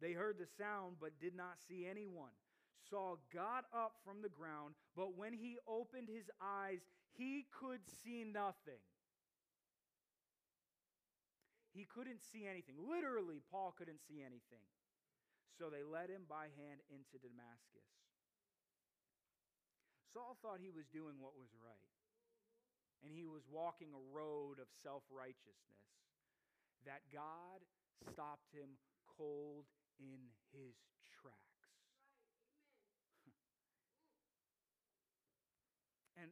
They 0.00 0.12
heard 0.12 0.36
the 0.36 0.48
sound, 0.60 0.96
but 1.00 1.16
did 1.20 1.32
not 1.32 1.56
see 1.64 1.88
anyone. 1.88 2.36
Saul 2.90 3.18
got 3.32 3.64
up 3.74 3.94
from 4.04 4.22
the 4.22 4.28
ground, 4.28 4.74
but 4.94 5.16
when 5.16 5.32
he 5.32 5.58
opened 5.66 6.08
his 6.08 6.30
eyes, 6.40 6.80
he 7.16 7.46
could 7.50 7.80
see 8.04 8.24
nothing. 8.24 8.82
He 11.72 11.84
couldn't 11.84 12.22
see 12.22 12.46
anything. 12.48 12.76
Literally, 12.88 13.42
Paul 13.52 13.74
couldn't 13.76 14.00
see 14.00 14.24
anything. 14.24 14.64
So 15.58 15.68
they 15.68 15.84
led 15.84 16.08
him 16.08 16.24
by 16.28 16.52
hand 16.56 16.80
into 16.88 17.20
Damascus. 17.20 17.88
Saul 20.12 20.36
thought 20.40 20.64
he 20.64 20.72
was 20.72 20.88
doing 20.88 21.20
what 21.20 21.36
was 21.36 21.52
right, 21.60 21.92
and 23.04 23.12
he 23.12 23.28
was 23.28 23.44
walking 23.48 23.92
a 23.92 24.06
road 24.12 24.56
of 24.56 24.68
self 24.80 25.04
righteousness 25.12 25.84
that 26.88 27.04
God 27.12 27.60
stopped 28.00 28.48
him 28.56 28.80
cold 29.04 29.68
in 30.00 30.32
his 30.52 30.76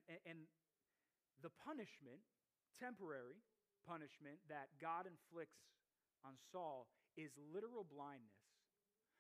and, 0.09 0.21
and, 0.25 0.39
the 1.43 1.53
punishment, 1.61 2.25
temporary 2.81 3.45
punishment 3.85 4.41
that 4.49 4.73
God 4.81 5.05
inflicts 5.05 5.61
on 6.25 6.41
Saul 6.49 6.89
is 7.21 7.37
literal 7.53 7.85
blindness. 7.85 8.41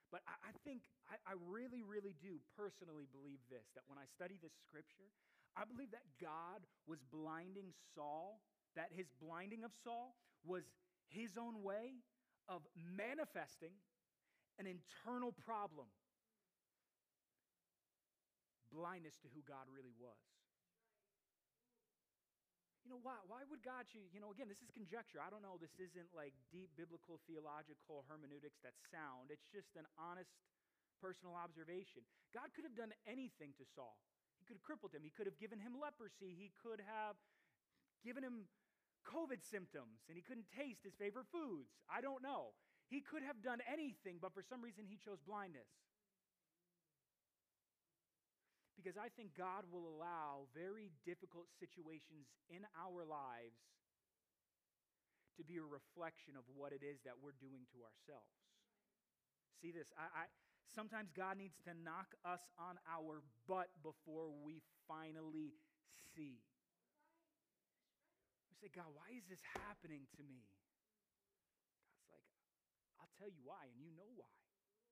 But 0.08 0.24
I, 0.24 0.48
I 0.48 0.52
think, 0.64 0.80
I, 1.04 1.20
I 1.28 1.34
really, 1.36 1.84
really 1.84 2.16
do 2.16 2.40
personally 2.56 3.04
believe 3.12 3.44
this 3.52 3.68
that 3.76 3.84
when 3.92 4.00
I 4.00 4.08
study 4.08 4.40
this 4.40 4.56
scripture, 4.64 5.12
I 5.52 5.68
believe 5.68 5.92
that 5.92 6.08
God 6.16 6.64
was 6.88 7.04
blinding 7.12 7.76
Saul, 7.92 8.40
that 8.72 8.88
his 8.88 9.12
blinding 9.20 9.60
of 9.60 9.76
Saul 9.84 10.16
was 10.48 10.64
his 11.12 11.36
own 11.36 11.60
way 11.60 12.00
of 12.48 12.64
manifesting 12.74 13.76
an 14.56 14.64
internal 14.64 15.34
problem 15.44 15.92
blindness 18.74 19.14
to 19.22 19.28
who 19.30 19.42
God 19.46 19.70
really 19.70 19.94
was. 19.94 20.33
You 22.84 22.92
know, 22.92 23.00
why, 23.00 23.16
why 23.24 23.40
would 23.48 23.64
God 23.64 23.88
choose? 23.88 24.12
You 24.12 24.20
know, 24.20 24.28
again, 24.28 24.52
this 24.52 24.60
is 24.60 24.68
conjecture. 24.68 25.16
I 25.16 25.32
don't 25.32 25.40
know. 25.40 25.56
This 25.56 25.72
isn't 25.80 26.12
like 26.12 26.36
deep 26.52 26.68
biblical 26.76 27.16
theological 27.24 28.04
hermeneutics 28.04 28.60
that 28.60 28.76
sound. 28.92 29.32
It's 29.32 29.48
just 29.48 29.72
an 29.80 29.88
honest 29.96 30.36
personal 31.00 31.32
observation. 31.32 32.04
God 32.36 32.52
could 32.52 32.68
have 32.68 32.76
done 32.76 32.92
anything 33.08 33.56
to 33.56 33.64
Saul. 33.64 33.96
He 34.36 34.44
could 34.44 34.60
have 34.60 34.66
crippled 34.68 34.92
him. 34.92 35.00
He 35.00 35.08
could 35.08 35.24
have 35.24 35.40
given 35.40 35.56
him 35.56 35.80
leprosy. 35.80 36.36
He 36.36 36.52
could 36.60 36.84
have 36.84 37.16
given 38.04 38.20
him 38.20 38.52
COVID 39.08 39.40
symptoms 39.40 40.04
and 40.08 40.16
he 40.16 40.24
couldn't 40.24 40.52
taste 40.52 40.84
his 40.84 40.92
favorite 40.96 41.28
foods. 41.32 41.72
I 41.88 42.04
don't 42.04 42.20
know. 42.20 42.52
He 42.92 43.00
could 43.00 43.24
have 43.24 43.40
done 43.40 43.64
anything, 43.64 44.20
but 44.20 44.36
for 44.36 44.44
some 44.44 44.60
reason 44.60 44.84
he 44.84 45.00
chose 45.00 45.24
blindness. 45.24 45.72
Because 48.74 48.98
I 48.98 49.08
think 49.14 49.38
God 49.38 49.64
will 49.70 49.86
allow 49.86 50.50
very 50.52 50.90
difficult 51.06 51.46
situations 51.56 52.26
in 52.50 52.66
our 52.74 53.06
lives 53.06 53.56
to 55.38 55.42
be 55.42 55.58
a 55.58 55.66
reflection 55.66 56.38
of 56.38 56.46
what 56.54 56.70
it 56.70 56.82
is 56.82 57.02
that 57.02 57.18
we're 57.18 57.38
doing 57.38 57.66
to 57.74 57.82
ourselves. 57.82 58.34
See 59.62 59.70
this? 59.74 59.90
I, 59.98 60.06
I 60.06 60.24
sometimes 60.74 61.10
God 61.14 61.38
needs 61.38 61.58
to 61.66 61.72
knock 61.74 62.14
us 62.26 62.42
on 62.58 62.78
our 62.86 63.22
butt 63.46 63.70
before 63.82 64.30
we 64.42 64.62
finally 64.86 65.54
see. 66.14 66.42
We 68.50 68.54
say, 68.58 68.70
God, 68.70 68.90
why 68.94 69.14
is 69.14 69.26
this 69.26 69.42
happening 69.66 70.06
to 70.18 70.22
me? 70.22 70.46
God's 71.90 72.10
like, 72.10 72.26
I'll 73.02 73.14
tell 73.18 73.30
you 73.30 73.42
why, 73.42 73.70
and 73.70 73.78
you 73.78 73.90
know 73.94 74.10
why. 74.14 74.43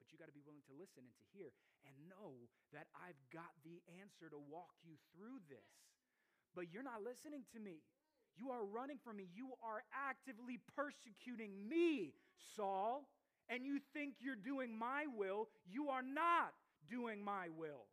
But 0.03 0.11
you 0.11 0.19
got 0.19 0.27
to 0.27 0.35
be 0.35 0.43
willing 0.43 0.67
to 0.67 0.75
listen 0.75 1.07
and 1.07 1.15
to 1.15 1.27
hear 1.31 1.55
and 1.87 1.95
know 2.11 2.51
that 2.75 2.91
I've 2.99 3.23
got 3.31 3.55
the 3.63 3.79
answer 4.03 4.27
to 4.27 4.41
walk 4.51 4.75
you 4.83 4.99
through 5.15 5.39
this. 5.47 5.71
But 6.59 6.75
you're 6.75 6.83
not 6.83 7.07
listening 7.07 7.47
to 7.55 7.63
me. 7.63 7.87
You 8.35 8.51
are 8.51 8.67
running 8.67 8.99
from 8.99 9.23
me. 9.23 9.31
You 9.31 9.55
are 9.63 9.87
actively 9.95 10.59
persecuting 10.75 11.55
me, 11.71 12.19
Saul. 12.59 13.07
And 13.47 13.63
you 13.63 13.79
think 13.95 14.19
you're 14.19 14.35
doing 14.35 14.75
my 14.75 15.07
will. 15.07 15.47
You 15.71 15.95
are 15.95 16.03
not 16.03 16.51
doing 16.91 17.23
my 17.23 17.47
will. 17.55 17.87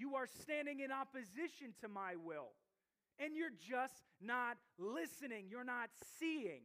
You 0.00 0.16
are 0.16 0.26
standing 0.40 0.80
in 0.80 0.88
opposition 0.88 1.76
to 1.84 1.88
my 1.92 2.16
will 2.16 2.56
and 3.18 3.36
you're 3.36 3.54
just 3.58 4.06
not 4.20 4.56
listening, 4.78 5.46
you're 5.50 5.64
not 5.64 5.90
seeing. 6.18 6.62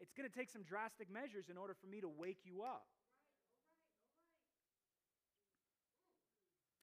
It's 0.00 0.12
going 0.12 0.28
to 0.28 0.34
take 0.34 0.50
some 0.50 0.62
drastic 0.62 1.10
measures 1.10 1.48
in 1.50 1.56
order 1.56 1.74
for 1.74 1.86
me 1.86 2.00
to 2.00 2.08
wake 2.08 2.40
you 2.44 2.62
up. 2.62 2.86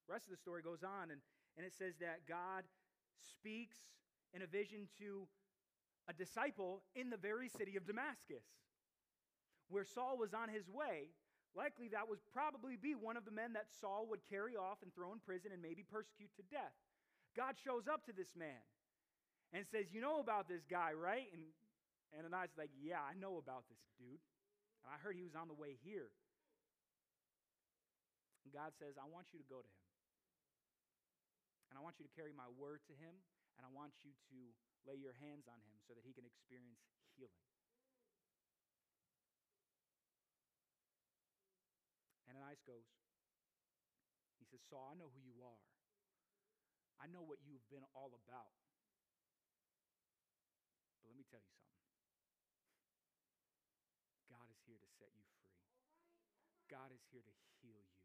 rest 0.10 0.28
of 0.28 0.36
the 0.36 0.44
story 0.44 0.60
goes 0.60 0.84
on 0.84 1.08
and, 1.08 1.24
and 1.56 1.64
it 1.64 1.72
says 1.72 1.96
that 2.04 2.28
god 2.28 2.68
speaks 3.16 3.80
in 4.36 4.42
a 4.42 4.46
vision 4.46 4.84
to 5.00 5.24
a 6.10 6.12
disciple 6.12 6.84
in 7.00 7.10
the 7.10 7.16
very 7.16 7.48
city 7.48 7.78
of 7.78 7.88
damascus 7.88 8.44
where 9.72 9.88
saul 9.88 10.20
was 10.20 10.34
on 10.34 10.52
his 10.52 10.68
way 10.68 11.16
likely 11.56 11.88
that 11.88 12.10
would 12.12 12.20
probably 12.36 12.76
be 12.76 12.92
one 12.92 13.16
of 13.16 13.24
the 13.24 13.32
men 13.32 13.54
that 13.54 13.72
saul 13.80 14.06
would 14.10 14.20
carry 14.28 14.60
off 14.60 14.84
and 14.84 14.92
throw 14.92 15.16
in 15.16 15.20
prison 15.24 15.48
and 15.54 15.62
maybe 15.64 15.80
persecute 15.88 16.36
to 16.36 16.44
death 16.52 16.76
God 17.36 17.56
shows 17.64 17.88
up 17.88 18.06
to 18.06 18.14
this 18.14 18.36
man 18.36 18.60
and 19.54 19.66
says, 19.68 19.92
You 19.92 20.02
know 20.02 20.20
about 20.20 20.48
this 20.48 20.64
guy, 20.70 20.92
right? 20.94 21.28
And 21.32 21.44
Ananias 22.12 22.52
is 22.52 22.60
like, 22.60 22.74
Yeah, 22.76 23.00
I 23.00 23.16
know 23.16 23.40
about 23.40 23.68
this 23.72 23.80
dude. 23.96 24.20
And 24.84 24.90
I 24.92 24.98
heard 25.00 25.16
he 25.16 25.24
was 25.24 25.38
on 25.38 25.48
the 25.48 25.58
way 25.58 25.78
here. 25.86 26.12
And 28.44 28.50
God 28.52 28.74
says, 28.82 28.98
I 28.98 29.06
want 29.06 29.30
you 29.32 29.38
to 29.38 29.48
go 29.48 29.62
to 29.62 29.70
him. 29.70 29.88
And 31.70 31.78
I 31.78 31.82
want 31.86 32.02
you 32.02 32.06
to 32.10 32.14
carry 32.18 32.34
my 32.34 32.50
word 32.58 32.82
to 32.90 32.96
him. 32.98 33.14
And 33.56 33.64
I 33.64 33.72
want 33.72 33.94
you 34.02 34.12
to 34.34 34.38
lay 34.90 34.98
your 34.98 35.14
hands 35.22 35.46
on 35.46 35.62
him 35.62 35.78
so 35.86 35.94
that 35.94 36.02
he 36.02 36.12
can 36.12 36.26
experience 36.26 36.82
healing. 37.14 37.46
Ananias 42.26 42.60
goes. 42.66 42.90
He 44.42 44.50
says, 44.50 44.60
Saul, 44.66 44.90
I 44.90 44.98
know 44.98 45.14
who 45.14 45.22
you 45.22 45.38
are. 45.46 45.62
I 46.98 47.06
know 47.08 47.22
what 47.22 47.38
you've 47.46 47.64
been 47.70 47.86
all 47.94 48.10
about. 48.26 48.52
But 51.06 51.14
let 51.14 51.18
me 51.18 51.26
tell 51.30 51.40
you 51.40 51.50
something 51.54 51.61
God 56.72 56.96
is 56.96 57.04
here 57.12 57.22
to 57.22 57.36
heal 57.60 57.84
you. 57.84 58.02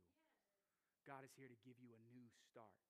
God 1.06 1.22
is 1.22 1.30
here 1.38 1.46
to 1.46 1.58
give 1.62 1.78
you 1.78 1.94
a 1.94 2.02
new 2.10 2.26
start. 2.50 2.82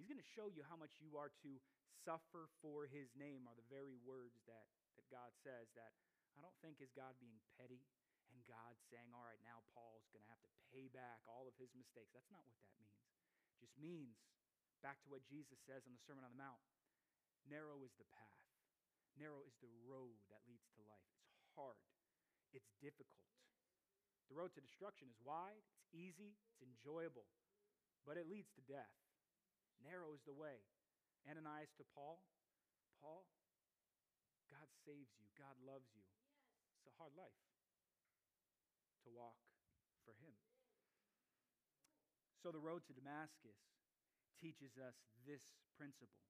He's 0.00 0.08
going 0.08 0.18
to 0.18 0.32
show 0.32 0.48
you 0.48 0.64
how 0.64 0.80
much 0.80 0.96
you 1.04 1.20
are 1.20 1.28
to 1.44 1.60
suffer 2.00 2.48
for 2.64 2.88
his 2.88 3.12
name, 3.12 3.44
are 3.44 3.58
the 3.58 3.68
very 3.68 4.00
words 4.00 4.40
that, 4.48 4.72
that 4.96 5.04
God 5.12 5.36
says. 5.44 5.68
That 5.76 5.92
I 6.32 6.40
don't 6.40 6.56
think 6.64 6.80
is 6.80 6.88
God 6.96 7.12
being 7.20 7.36
petty 7.60 7.84
and 8.32 8.40
God 8.48 8.72
saying, 8.88 9.12
all 9.12 9.28
right, 9.28 9.40
now 9.44 9.60
Paul's 9.76 10.08
going 10.08 10.24
to 10.24 10.32
have 10.32 10.40
to 10.40 10.50
pay 10.72 10.88
back 10.88 11.20
all 11.28 11.44
of 11.44 11.52
his 11.60 11.68
mistakes. 11.76 12.16
That's 12.16 12.32
not 12.32 12.40
what 12.48 12.56
that 12.56 12.72
means. 12.80 12.96
It 13.52 13.68
just 13.68 13.76
means, 13.76 14.16
back 14.80 14.96
to 15.04 15.12
what 15.12 15.28
Jesus 15.28 15.60
says 15.68 15.84
on 15.84 15.92
the 15.92 16.00
Sermon 16.08 16.24
on 16.24 16.32
the 16.32 16.40
Mount 16.40 16.64
narrow 17.48 17.80
is 17.84 17.96
the 17.96 18.08
path, 18.12 18.44
narrow 19.16 19.40
is 19.48 19.56
the 19.64 19.72
road 19.88 20.20
that 20.28 20.44
leads 20.44 20.68
to 20.76 20.84
life. 20.84 21.12
It's 21.40 21.48
hard, 21.56 21.80
it's 22.52 22.68
difficult. 22.78 23.24
The 24.28 24.36
road 24.36 24.52
to 24.54 24.62
destruction 24.62 25.08
is 25.08 25.16
wide, 25.24 25.64
it's 25.80 25.88
easy, 25.96 26.36
it's 26.52 26.60
enjoyable, 26.60 27.24
but 28.04 28.20
it 28.20 28.28
leads 28.28 28.52
to 28.60 28.62
death. 28.68 28.92
Narrow 29.80 30.12
is 30.12 30.20
the 30.28 30.36
way. 30.36 30.60
Ananias 31.24 31.72
to 31.80 31.84
Paul, 31.96 32.20
Paul, 33.00 33.24
God 34.52 34.68
saves 34.84 35.12
you, 35.16 35.28
God 35.36 35.56
loves 35.64 35.88
you. 35.96 36.04
It's 36.76 36.88
a 36.88 36.96
hard 37.00 37.12
life 37.16 37.40
to 39.04 39.08
walk 39.12 39.36
for 40.04 40.16
Him. 40.20 40.36
So 42.40 42.52
the 42.52 42.62
road 42.62 42.84
to 42.88 42.96
Damascus 42.96 43.58
teaches 44.40 44.76
us 44.78 44.94
this 45.26 45.42
principle 45.76 46.22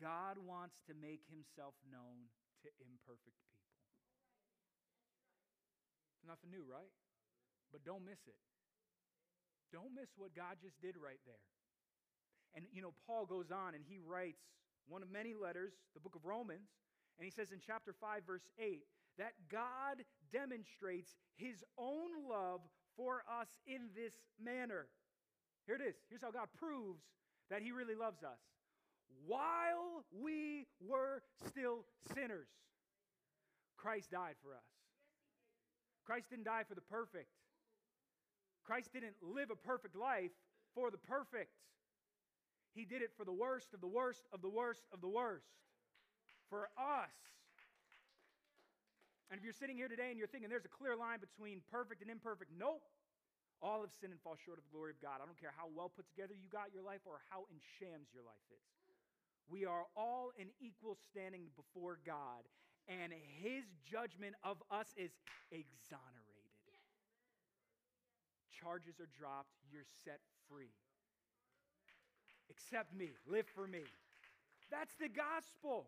God 0.00 0.40
wants 0.40 0.80
to 0.88 0.96
make 0.96 1.28
Himself 1.28 1.76
known 1.84 2.32
to 2.64 2.68
imperfect 2.80 3.36
people. 3.44 3.59
It's 6.20 6.28
nothing 6.28 6.52
new, 6.52 6.68
right? 6.68 6.92
But 7.72 7.80
don't 7.80 8.04
miss 8.04 8.20
it. 8.28 8.36
Don't 9.72 9.96
miss 9.96 10.12
what 10.20 10.36
God 10.36 10.60
just 10.60 10.76
did 10.84 11.00
right 11.00 11.20
there. 11.24 11.40
And, 12.54 12.66
you 12.72 12.82
know, 12.82 12.92
Paul 13.06 13.24
goes 13.24 13.50
on 13.50 13.72
and 13.72 13.84
he 13.88 13.96
writes 13.96 14.42
one 14.88 15.02
of 15.02 15.10
many 15.10 15.32
letters, 15.32 15.72
the 15.94 16.00
book 16.00 16.14
of 16.14 16.26
Romans, 16.26 16.68
and 17.16 17.24
he 17.24 17.30
says 17.30 17.52
in 17.52 17.60
chapter 17.64 17.94
5, 17.98 18.22
verse 18.26 18.48
8, 18.58 18.82
that 19.18 19.32
God 19.48 20.04
demonstrates 20.32 21.16
his 21.36 21.64
own 21.78 22.28
love 22.28 22.60
for 22.96 23.22
us 23.40 23.48
in 23.66 23.88
this 23.94 24.14
manner. 24.42 24.88
Here 25.66 25.76
it 25.76 25.82
is. 25.82 25.94
Here's 26.08 26.22
how 26.22 26.32
God 26.32 26.48
proves 26.58 27.02
that 27.48 27.62
he 27.62 27.72
really 27.72 27.94
loves 27.94 28.22
us. 28.22 28.40
While 29.26 30.04
we 30.10 30.66
were 30.80 31.22
still 31.46 31.84
sinners, 32.14 32.48
Christ 33.76 34.10
died 34.10 34.34
for 34.42 34.52
us. 34.54 34.79
Christ 36.10 36.26
didn't 36.26 36.50
die 36.50 36.66
for 36.66 36.74
the 36.74 36.82
perfect. 36.90 37.30
Christ 38.66 38.90
didn't 38.90 39.14
live 39.22 39.54
a 39.54 39.54
perfect 39.54 39.94
life 39.94 40.34
for 40.74 40.90
the 40.90 40.98
perfect. 40.98 41.54
He 42.74 42.82
did 42.82 42.98
it 42.98 43.14
for 43.14 43.22
the 43.22 43.30
worst 43.30 43.70
of 43.70 43.78
the 43.78 43.86
worst 43.86 44.26
of 44.34 44.42
the 44.42 44.50
worst 44.50 44.82
of 44.90 44.98
the 44.98 45.06
worst. 45.06 45.46
For 46.50 46.66
us. 46.74 47.14
And 49.30 49.38
if 49.38 49.46
you're 49.46 49.54
sitting 49.54 49.78
here 49.78 49.86
today 49.86 50.10
and 50.10 50.18
you're 50.18 50.26
thinking 50.26 50.50
there's 50.50 50.66
a 50.66 50.74
clear 50.82 50.98
line 50.98 51.22
between 51.22 51.62
perfect 51.70 52.02
and 52.02 52.10
imperfect, 52.10 52.50
nope. 52.58 52.82
All 53.62 53.86
have 53.86 53.94
sinned 54.02 54.10
and 54.10 54.18
fall 54.18 54.34
short 54.34 54.58
of 54.58 54.66
the 54.66 54.74
glory 54.74 54.90
of 54.90 54.98
God. 54.98 55.22
I 55.22 55.30
don't 55.30 55.38
care 55.38 55.54
how 55.54 55.70
well 55.70 55.94
put 55.94 56.10
together 56.10 56.34
you 56.34 56.50
got 56.50 56.74
your 56.74 56.82
life 56.82 57.06
or 57.06 57.22
how 57.30 57.46
in 57.54 57.62
shams 57.78 58.10
your 58.10 58.26
life 58.26 58.42
is. 58.50 58.66
We 59.46 59.62
are 59.62 59.86
all 59.94 60.34
in 60.34 60.50
equal 60.58 60.98
standing 61.14 61.54
before 61.54 62.02
God, 62.02 62.42
and 62.88 63.12
his 63.42 63.64
judgment 63.84 64.34
of 64.44 64.62
us 64.70 64.88
is 64.96 65.12
exonerated. 65.50 66.30
Charges 68.50 69.00
are 69.00 69.08
dropped, 69.16 69.56
you're 69.72 69.88
set 70.04 70.20
free. 70.48 70.74
Accept 72.50 72.94
me, 72.94 73.10
live 73.26 73.46
for 73.54 73.66
me. 73.66 73.84
That's 74.70 74.94
the 75.00 75.08
gospel 75.08 75.86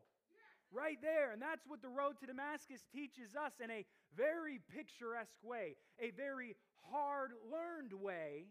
right 0.73 0.99
there. 1.03 1.33
And 1.33 1.43
that's 1.43 1.67
what 1.67 1.83
the 1.83 1.93
road 1.93 2.19
to 2.21 2.27
Damascus 2.27 2.81
teaches 2.91 3.37
us 3.37 3.53
in 3.63 3.71
a 3.71 3.85
very 4.17 4.61
picturesque 4.73 5.39
way, 5.43 5.77
a 6.01 6.11
very 6.17 6.57
hard 6.91 7.33
learned 7.51 7.93
way 7.93 8.49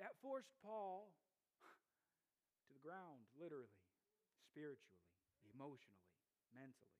that 0.00 0.16
forced 0.22 0.50
Paul 0.64 1.12
to 2.66 2.72
the 2.72 2.82
ground, 2.82 3.22
literally, 3.38 3.70
spiritually, 4.50 5.04
emotionally, 5.52 6.08
mentally. 6.56 6.91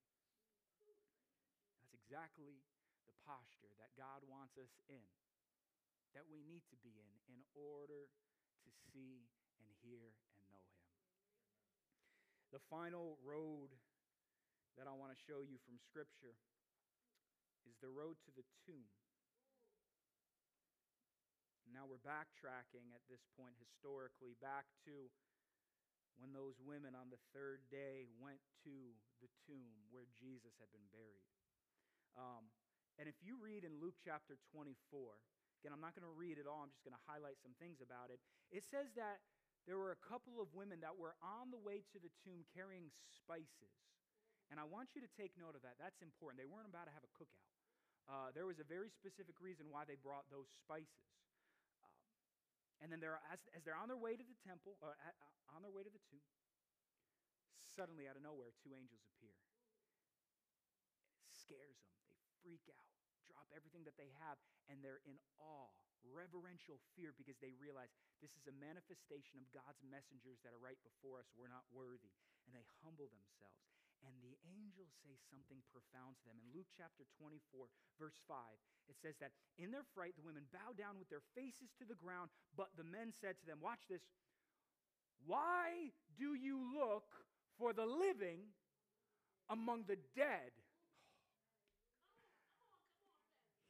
Exactly 2.12 2.61
the 3.09 3.16
posture 3.25 3.72
that 3.81 3.88
God 3.96 4.20
wants 4.29 4.61
us 4.61 4.68
in, 4.92 5.01
that 6.12 6.29
we 6.29 6.44
need 6.44 6.61
to 6.68 6.77
be 6.85 6.92
in, 6.92 7.09
in 7.33 7.40
order 7.57 8.05
to 8.05 8.68
see 8.92 9.33
and 9.57 9.64
hear 9.81 10.12
and 10.37 10.44
know 10.53 10.61
Him. 10.77 10.92
The 12.53 12.61
final 12.68 13.16
road 13.25 13.72
that 14.77 14.85
I 14.85 14.92
want 14.92 15.16
to 15.16 15.25
show 15.25 15.40
you 15.40 15.57
from 15.64 15.81
Scripture 15.81 16.37
is 17.64 17.81
the 17.81 17.88
road 17.88 18.20
to 18.29 18.31
the 18.37 18.44
tomb. 18.68 18.92
Now 21.72 21.88
we're 21.88 22.05
backtracking 22.05 22.92
at 22.92 23.09
this 23.09 23.25
point 23.40 23.57
historically 23.57 24.37
back 24.37 24.68
to 24.85 25.09
when 26.20 26.37
those 26.37 26.61
women 26.61 26.92
on 26.92 27.09
the 27.09 27.25
third 27.33 27.64
day 27.72 28.12
went 28.20 28.44
to 28.68 29.01
the 29.25 29.33
tomb 29.48 29.88
where 29.88 30.05
Jesus 30.20 30.53
had 30.61 30.68
been 30.77 30.92
buried. 30.92 31.25
Um, 32.16 32.48
and 33.01 33.09
if 33.09 33.16
you 33.25 33.40
read 33.40 33.64
in 33.64 33.81
Luke 33.81 33.96
chapter 34.05 34.37
24, 34.53 34.77
again, 35.61 35.72
I'm 35.72 35.81
not 35.81 35.96
going 35.96 36.05
to 36.05 36.12
read 36.12 36.37
it 36.37 36.44
all, 36.44 36.61
I'm 36.61 36.72
just 36.72 36.85
going 36.85 36.96
to 36.96 37.05
highlight 37.09 37.40
some 37.40 37.57
things 37.57 37.81
about 37.81 38.12
it. 38.12 38.20
It 38.53 38.68
says 38.68 38.92
that 39.01 39.25
there 39.64 39.79
were 39.79 39.94
a 39.94 40.01
couple 40.03 40.42
of 40.42 40.51
women 40.53 40.83
that 40.83 40.98
were 40.98 41.14
on 41.22 41.55
the 41.55 41.61
way 41.61 41.87
to 41.94 41.98
the 42.03 42.11
tomb 42.27 42.42
carrying 42.51 42.90
spices. 43.14 43.72
And 44.51 44.59
I 44.59 44.66
want 44.68 44.92
you 44.92 45.01
to 45.01 45.11
take 45.16 45.33
note 45.38 45.57
of 45.57 45.62
that. 45.64 45.81
That's 45.81 46.03
important. 46.03 46.42
They 46.42 46.51
weren't 46.51 46.68
about 46.68 46.90
to 46.90 46.94
have 46.94 47.07
a 47.07 47.12
cookout. 47.14 47.48
Uh, 48.11 48.29
there 48.35 48.44
was 48.44 48.59
a 48.59 48.66
very 48.66 48.90
specific 48.90 49.38
reason 49.38 49.70
why 49.70 49.87
they 49.87 49.94
brought 49.94 50.27
those 50.29 50.51
spices. 50.51 51.09
Um, 51.79 51.94
and 52.83 52.90
then 52.90 52.98
they're, 52.98 53.22
as, 53.31 53.38
as, 53.55 53.62
they're 53.62 53.79
on 53.79 53.87
their 53.87 53.96
way 53.96 54.18
to 54.18 54.27
the 54.27 54.38
temple, 54.42 54.75
uh, 54.83 54.92
at, 55.07 55.14
uh, 55.14 55.57
on 55.57 55.62
their 55.62 55.70
way 55.70 55.87
to 55.87 55.92
the 55.92 56.03
tomb, 56.11 56.27
suddenly 57.79 58.11
out 58.11 58.18
of 58.18 58.27
nowhere, 58.27 58.51
two 58.61 58.75
angels 58.75 59.07
appear. 59.14 59.33
It 61.31 61.33
scares 61.38 61.79
them. 61.87 61.91
Freak 62.42 62.66
out, 62.74 62.90
drop 63.31 63.46
everything 63.55 63.87
that 63.87 63.96
they 63.96 64.11
have, 64.26 64.37
and 64.66 64.83
they're 64.83 65.02
in 65.07 65.16
awe 65.38 65.70
reverential 66.11 66.83
fear 66.98 67.14
because 67.14 67.38
they 67.38 67.55
realize 67.55 67.90
this 68.18 68.35
is 68.35 68.50
a 68.50 68.57
manifestation 68.59 69.38
of 69.38 69.46
God's 69.55 69.78
messengers 69.87 70.42
that 70.42 70.50
are 70.50 70.62
right 70.62 70.78
before 70.83 71.22
us. 71.22 71.31
We're 71.38 71.52
not 71.52 71.66
worthy. 71.70 72.11
And 72.46 72.55
they 72.55 72.66
humble 72.83 73.07
themselves. 73.11 73.62
And 74.02 74.18
the 74.18 74.35
angels 74.42 74.90
say 75.07 75.14
something 75.31 75.62
profound 75.70 76.18
to 76.18 76.24
them. 76.26 76.42
In 76.42 76.50
Luke 76.50 76.66
chapter 76.74 77.07
24, 77.22 77.70
verse 78.02 78.18
5, 78.26 78.35
it 78.90 78.98
says 78.98 79.14
that 79.22 79.31
in 79.62 79.70
their 79.70 79.87
fright, 79.94 80.18
the 80.18 80.26
women 80.26 80.42
bowed 80.50 80.74
down 80.74 80.98
with 80.98 81.07
their 81.07 81.22
faces 81.38 81.70
to 81.78 81.87
the 81.87 81.94
ground, 81.94 82.35
but 82.59 82.74
the 82.74 82.83
men 82.83 83.14
said 83.14 83.38
to 83.38 83.46
them, 83.46 83.62
Watch 83.62 83.87
this, 83.87 84.02
why 85.22 85.94
do 86.18 86.35
you 86.35 86.59
look 86.74 87.07
for 87.62 87.70
the 87.70 87.87
living 87.87 88.50
among 89.46 89.87
the 89.87 90.02
dead? 90.18 90.50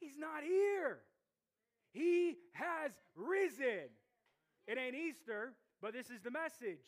He's 0.03 0.17
not 0.17 0.43
here. 0.43 0.99
He 1.93 2.35
has 2.53 2.91
risen. 3.15 3.87
It 4.67 4.77
ain't 4.77 4.95
Easter, 4.95 5.53
but 5.81 5.93
this 5.93 6.09
is 6.09 6.21
the 6.21 6.31
message. 6.31 6.83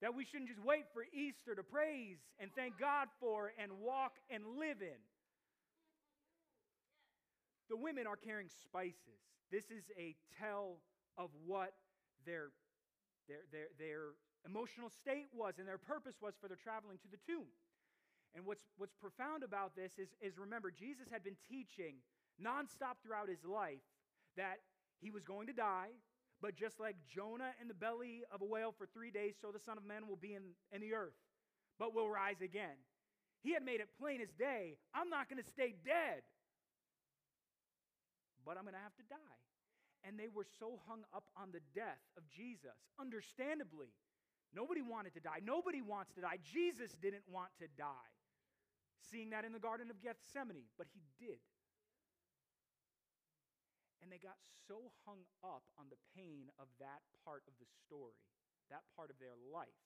That 0.00 0.14
we 0.14 0.24
shouldn't 0.24 0.48
just 0.48 0.64
wait 0.64 0.84
for 0.94 1.04
Easter 1.12 1.54
to 1.54 1.62
praise 1.62 2.16
and 2.38 2.50
thank 2.56 2.78
God 2.78 3.08
for 3.20 3.52
and 3.60 3.70
walk 3.84 4.12
and 4.30 4.44
live 4.58 4.80
in. 4.80 5.00
The 7.68 7.76
women 7.76 8.06
are 8.06 8.16
carrying 8.16 8.48
spices. 8.64 9.20
This 9.52 9.64
is 9.70 9.84
a 9.98 10.16
tell 10.40 10.80
of 11.18 11.28
what 11.44 11.74
their, 12.24 12.48
their, 13.28 13.44
their, 13.52 13.68
their 13.78 14.02
emotional 14.46 14.88
state 14.88 15.28
was 15.34 15.58
and 15.58 15.68
their 15.68 15.78
purpose 15.78 16.16
was 16.22 16.32
for 16.40 16.48
their 16.48 16.56
traveling 16.56 16.96
to 17.02 17.08
the 17.10 17.18
tomb. 17.26 17.52
And 18.34 18.46
what's, 18.46 18.62
what's 18.76 18.94
profound 18.94 19.42
about 19.42 19.74
this 19.74 19.92
is, 19.98 20.08
is 20.20 20.38
remember, 20.38 20.70
Jesus 20.70 21.08
had 21.10 21.24
been 21.24 21.36
teaching 21.48 21.96
nonstop 22.38 23.02
throughout 23.02 23.28
his 23.28 23.44
life 23.44 23.82
that 24.36 24.60
he 25.00 25.10
was 25.10 25.24
going 25.24 25.46
to 25.48 25.52
die, 25.52 25.90
but 26.40 26.54
just 26.54 26.78
like 26.78 26.96
Jonah 27.08 27.52
in 27.60 27.68
the 27.68 27.74
belly 27.74 28.22
of 28.32 28.40
a 28.42 28.44
whale 28.44 28.72
for 28.76 28.86
three 28.86 29.10
days, 29.10 29.34
so 29.40 29.50
the 29.52 29.58
Son 29.58 29.76
of 29.76 29.84
Man 29.84 30.06
will 30.06 30.16
be 30.16 30.34
in, 30.34 30.54
in 30.72 30.80
the 30.80 30.94
earth, 30.94 31.16
but 31.78 31.94
will 31.94 32.08
rise 32.08 32.40
again. 32.40 32.78
He 33.42 33.52
had 33.52 33.64
made 33.64 33.80
it 33.80 33.88
plain 33.98 34.20
as 34.20 34.30
day 34.32 34.76
I'm 34.94 35.08
not 35.08 35.28
going 35.28 35.42
to 35.42 35.48
stay 35.48 35.74
dead, 35.84 36.22
but 38.44 38.56
I'm 38.56 38.64
going 38.64 38.76
to 38.76 38.84
have 38.84 38.96
to 38.96 39.06
die. 39.08 39.40
And 40.04 40.18
they 40.18 40.28
were 40.32 40.46
so 40.58 40.80
hung 40.88 41.04
up 41.14 41.24
on 41.36 41.52
the 41.52 41.60
death 41.74 42.00
of 42.16 42.24
Jesus, 42.28 42.72
understandably. 42.98 43.92
Nobody 44.54 44.80
wanted 44.80 45.12
to 45.14 45.20
die. 45.20 45.44
Nobody 45.44 45.82
wants 45.82 46.12
to 46.14 46.22
die. 46.22 46.38
Jesus 46.40 46.96
didn't 47.02 47.24
want 47.30 47.50
to 47.60 47.66
die. 47.76 48.10
Seeing 49.00 49.32
that 49.32 49.48
in 49.48 49.56
the 49.56 49.62
Garden 49.62 49.90
of 49.90 49.98
Gethsemane, 50.04 50.68
but 50.76 50.86
he 50.92 51.02
did. 51.18 51.40
And 54.00 54.12
they 54.12 54.20
got 54.20 54.38
so 54.68 54.92
hung 55.04 55.26
up 55.42 55.66
on 55.74 55.90
the 55.90 56.00
pain 56.14 56.52
of 56.60 56.70
that 56.78 57.02
part 57.24 57.42
of 57.48 57.56
the 57.58 57.68
story, 57.84 58.20
that 58.70 58.84
part 58.94 59.10
of 59.10 59.18
their 59.18 59.34
life, 59.34 59.82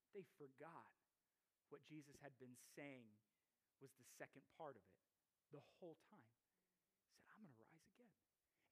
that 0.00 0.10
they 0.16 0.26
forgot 0.36 0.90
what 1.70 1.86
Jesus 1.88 2.18
had 2.20 2.36
been 2.36 2.58
saying 2.76 3.08
was 3.80 3.94
the 3.96 4.08
second 4.18 4.44
part 4.58 4.76
of 4.76 4.84
it 4.84 5.00
the 5.54 5.64
whole 5.78 5.96
time. 6.10 6.32
He 7.04 7.16
said, 7.16 7.32
I'm 7.36 7.44
going 7.44 7.56
to 7.56 7.68
rise 7.68 7.88
again. 7.96 8.12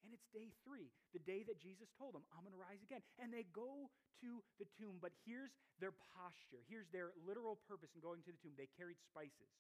And 0.05 0.13
it's 0.13 0.27
day 0.33 0.53
three, 0.65 0.89
the 1.13 1.23
day 1.23 1.45
that 1.45 1.61
Jesus 1.61 1.93
told 1.97 2.17
them, 2.17 2.25
I'm 2.33 2.45
going 2.45 2.57
to 2.57 2.61
rise 2.61 2.81
again. 2.81 3.05
And 3.21 3.33
they 3.33 3.45
go 3.53 3.93
to 4.25 4.41
the 4.61 4.69
tomb, 4.77 5.01
but 5.01 5.13
here's 5.25 5.53
their 5.81 5.93
posture. 6.17 6.65
Here's 6.69 6.89
their 6.93 7.13
literal 7.25 7.61
purpose 7.69 7.93
in 7.97 8.01
going 8.01 8.25
to 8.29 8.33
the 8.33 8.41
tomb. 8.41 8.57
They 8.57 8.69
carried 8.77 9.01
spices. 9.01 9.53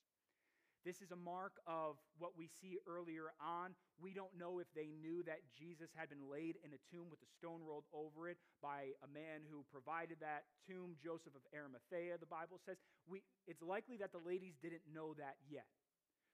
This 0.80 1.04
is 1.04 1.12
a 1.12 1.16
mark 1.16 1.60
of 1.68 2.00
what 2.16 2.40
we 2.40 2.48
see 2.48 2.80
earlier 2.88 3.36
on. 3.36 3.76
We 4.00 4.16
don't 4.16 4.32
know 4.32 4.64
if 4.64 4.68
they 4.72 4.96
knew 4.96 5.20
that 5.28 5.44
Jesus 5.52 5.92
had 5.92 6.08
been 6.08 6.24
laid 6.24 6.56
in 6.64 6.72
a 6.72 6.80
tomb 6.88 7.12
with 7.12 7.20
a 7.20 7.30
stone 7.36 7.60
rolled 7.60 7.84
over 7.92 8.32
it 8.32 8.40
by 8.64 8.96
a 9.04 9.08
man 9.12 9.44
who 9.52 9.60
provided 9.68 10.24
that 10.24 10.48
tomb, 10.64 10.96
Joseph 10.96 11.36
of 11.36 11.44
Arimathea, 11.52 12.16
the 12.16 12.24
Bible 12.32 12.56
says. 12.64 12.80
We, 13.04 13.20
it's 13.44 13.60
likely 13.60 14.00
that 14.00 14.16
the 14.16 14.24
ladies 14.24 14.56
didn't 14.64 14.88
know 14.88 15.12
that 15.20 15.36
yet. 15.52 15.68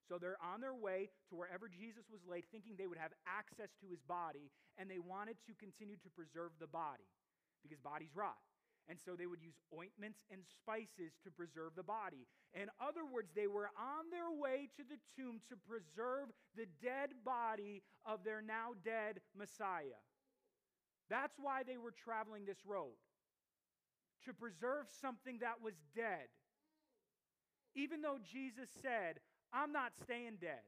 So 0.09 0.19
they're 0.19 0.41
on 0.41 0.61
their 0.61 0.75
way 0.75 1.11
to 1.31 1.37
wherever 1.37 1.69
Jesus 1.69 2.07
was 2.11 2.23
laid, 2.25 2.47
thinking 2.51 2.79
they 2.79 2.87
would 2.87 3.03
have 3.03 3.13
access 3.27 3.75
to 3.83 3.87
his 3.91 4.01
body, 4.07 4.51
and 4.79 4.91
they 4.91 5.03
wanted 5.03 5.37
to 5.51 5.53
continue 5.59 5.99
to 6.03 6.11
preserve 6.15 6.55
the 6.63 6.71
body 6.71 7.11
because 7.63 7.83
bodies 7.83 8.15
rot. 8.15 8.39
And 8.89 8.99
so 9.03 9.19
they 9.19 9.27
would 9.27 9.43
use 9.43 9.59
ointments 9.75 10.23
and 10.31 10.47
spices 10.47 11.19
to 11.27 11.31
preserve 11.35 11.75
the 11.75 11.83
body. 11.83 12.23
In 12.55 12.71
other 12.79 13.03
words, 13.03 13.35
they 13.35 13.51
were 13.51 13.67
on 13.75 14.07
their 14.15 14.31
way 14.31 14.71
to 14.79 14.87
the 14.87 15.03
tomb 15.19 15.43
to 15.51 15.59
preserve 15.67 16.31
the 16.55 16.71
dead 16.79 17.11
body 17.25 17.83
of 18.07 18.23
their 18.23 18.41
now 18.41 18.79
dead 18.85 19.19
Messiah. 19.35 19.99
That's 21.11 21.35
why 21.39 21.63
they 21.67 21.79
were 21.79 21.91
traveling 21.91 22.47
this 22.47 22.63
road 22.65 22.95
to 24.25 24.33
preserve 24.33 24.87
something 25.01 25.39
that 25.41 25.63
was 25.63 25.75
dead. 25.95 26.31
Even 27.75 28.03
though 28.03 28.19
Jesus 28.23 28.71
said, 28.83 29.19
I'm 29.53 29.73
not 29.73 29.93
staying 30.03 30.39
dead. 30.41 30.65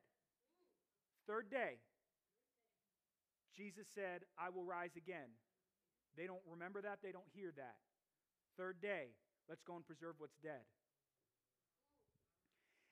Third 1.26 1.50
day, 1.50 1.82
Jesus 3.56 3.86
said, 3.94 4.24
I 4.38 4.48
will 4.48 4.64
rise 4.64 4.96
again. 4.96 5.34
They 6.16 6.26
don't 6.26 6.42
remember 6.46 6.80
that, 6.82 7.02
they 7.02 7.12
don't 7.12 7.28
hear 7.34 7.52
that. 7.58 7.78
Third 8.56 8.80
day, 8.80 9.14
let's 9.50 9.62
go 9.62 9.76
and 9.76 9.84
preserve 9.86 10.16
what's 10.18 10.38
dead. 10.42 10.66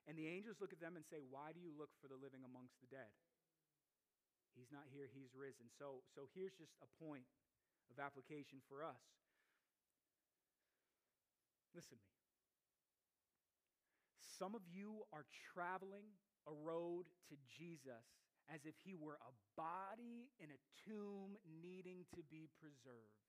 And 0.06 0.14
the 0.14 0.30
angels 0.30 0.62
look 0.62 0.70
at 0.70 0.78
them 0.78 0.94
and 0.94 1.02
say, 1.06 1.18
Why 1.26 1.50
do 1.50 1.58
you 1.58 1.74
look 1.74 1.90
for 1.98 2.06
the 2.06 2.14
living 2.14 2.46
amongst 2.46 2.78
the 2.78 2.86
dead? 2.86 3.10
He's 4.54 4.70
not 4.70 4.86
here, 4.88 5.10
he's 5.10 5.34
risen. 5.34 5.66
So, 5.74 6.06
so 6.14 6.30
here's 6.32 6.54
just 6.54 6.72
a 6.80 6.88
point 7.02 7.26
of 7.90 7.98
application 7.98 8.62
for 8.70 8.86
us. 8.86 9.02
Listen 11.74 11.98
to 11.98 12.06
me. 12.08 12.15
Some 14.38 14.54
of 14.54 14.62
you 14.68 15.02
are 15.12 15.24
traveling 15.54 16.04
a 16.46 16.52
road 16.52 17.06
to 17.28 17.34
Jesus 17.48 18.04
as 18.52 18.60
if 18.64 18.74
he 18.84 18.94
were 18.94 19.18
a 19.18 19.32
body 19.56 20.28
in 20.38 20.52
a 20.52 20.60
tomb 20.86 21.34
needing 21.62 22.04
to 22.14 22.22
be 22.30 22.48
preserved. 22.60 23.24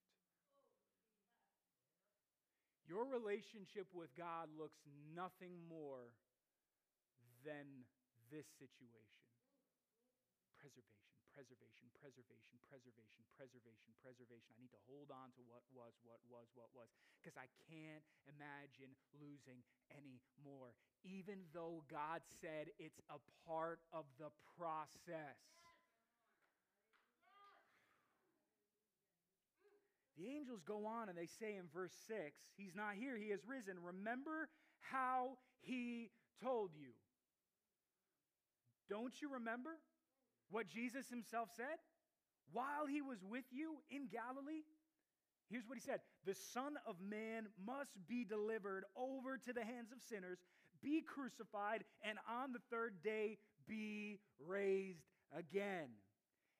Your 2.88 3.04
relationship 3.04 3.88
with 3.93 4.12
God 4.15 4.48
looks 4.58 4.80
nothing 5.15 5.56
more 5.67 6.13
than 7.43 7.88
this 8.32 8.46
situation 8.60 9.17
preservation, 10.58 10.96
preservation, 11.38 11.86
preservation, 12.02 12.58
preservation, 12.65 13.21
preservation, 13.38 13.93
preservation. 14.02 14.58
I 14.58 14.65
need 14.65 14.73
to 14.73 14.82
hold 14.89 15.13
on 15.13 15.30
to 15.38 15.45
what 15.45 15.62
was, 15.69 15.93
what 16.02 16.17
was, 16.26 16.50
what 16.58 16.73
was, 16.73 16.89
because 17.21 17.38
I 17.38 17.45
can't 17.69 18.02
imagine 18.26 18.97
losing 19.21 19.62
any 19.93 20.17
more, 20.41 20.73
even 21.06 21.45
though 21.54 21.86
God 21.93 22.26
said 22.41 22.73
it's 22.82 22.97
a 23.13 23.21
part 23.45 23.86
of 23.93 24.10
the 24.17 24.34
process. 24.58 25.38
The 30.17 30.26
angels 30.34 30.65
go 30.65 30.89
on 30.89 31.13
and 31.13 31.13
they 31.13 31.30
say 31.30 31.54
in 31.54 31.69
verse 31.69 31.93
6, 32.10 32.34
He's 32.58 32.73
not 32.73 32.97
here, 32.97 33.13
He 33.13 33.30
has 33.30 33.45
risen. 33.45 33.78
Remember 33.78 34.50
how 34.82 35.38
He 35.62 36.10
told 36.41 36.73
you. 36.73 36.97
Don't 38.89 39.13
you 39.21 39.38
remember 39.38 39.78
what 40.51 40.69
Jesus 40.69 41.10
Himself 41.10 41.49
said? 41.55 41.77
While 42.51 42.86
He 42.89 43.01
was 43.01 43.19
with 43.23 43.45
you 43.51 43.77
in 43.89 44.07
Galilee, 44.07 44.63
here's 45.49 45.67
what 45.67 45.77
He 45.77 45.81
said 45.81 45.99
The 46.25 46.36
Son 46.53 46.75
of 46.86 46.95
Man 47.01 47.47
must 47.65 47.95
be 48.07 48.23
delivered 48.23 48.86
over 48.95 49.38
to 49.38 49.53
the 49.53 49.63
hands 49.63 49.91
of 49.91 49.99
sinners, 50.07 50.39
be 50.81 51.01
crucified, 51.01 51.83
and 52.03 52.17
on 52.29 52.53
the 52.53 52.62
third 52.69 53.03
day 53.03 53.38
be 53.67 54.19
raised 54.45 55.03
again. 55.36 55.89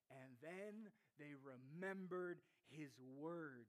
And 0.10 0.32
then 0.42 0.92
they 1.20 1.34
remembered 1.44 2.40
his 2.70 2.92
words. 3.20 3.68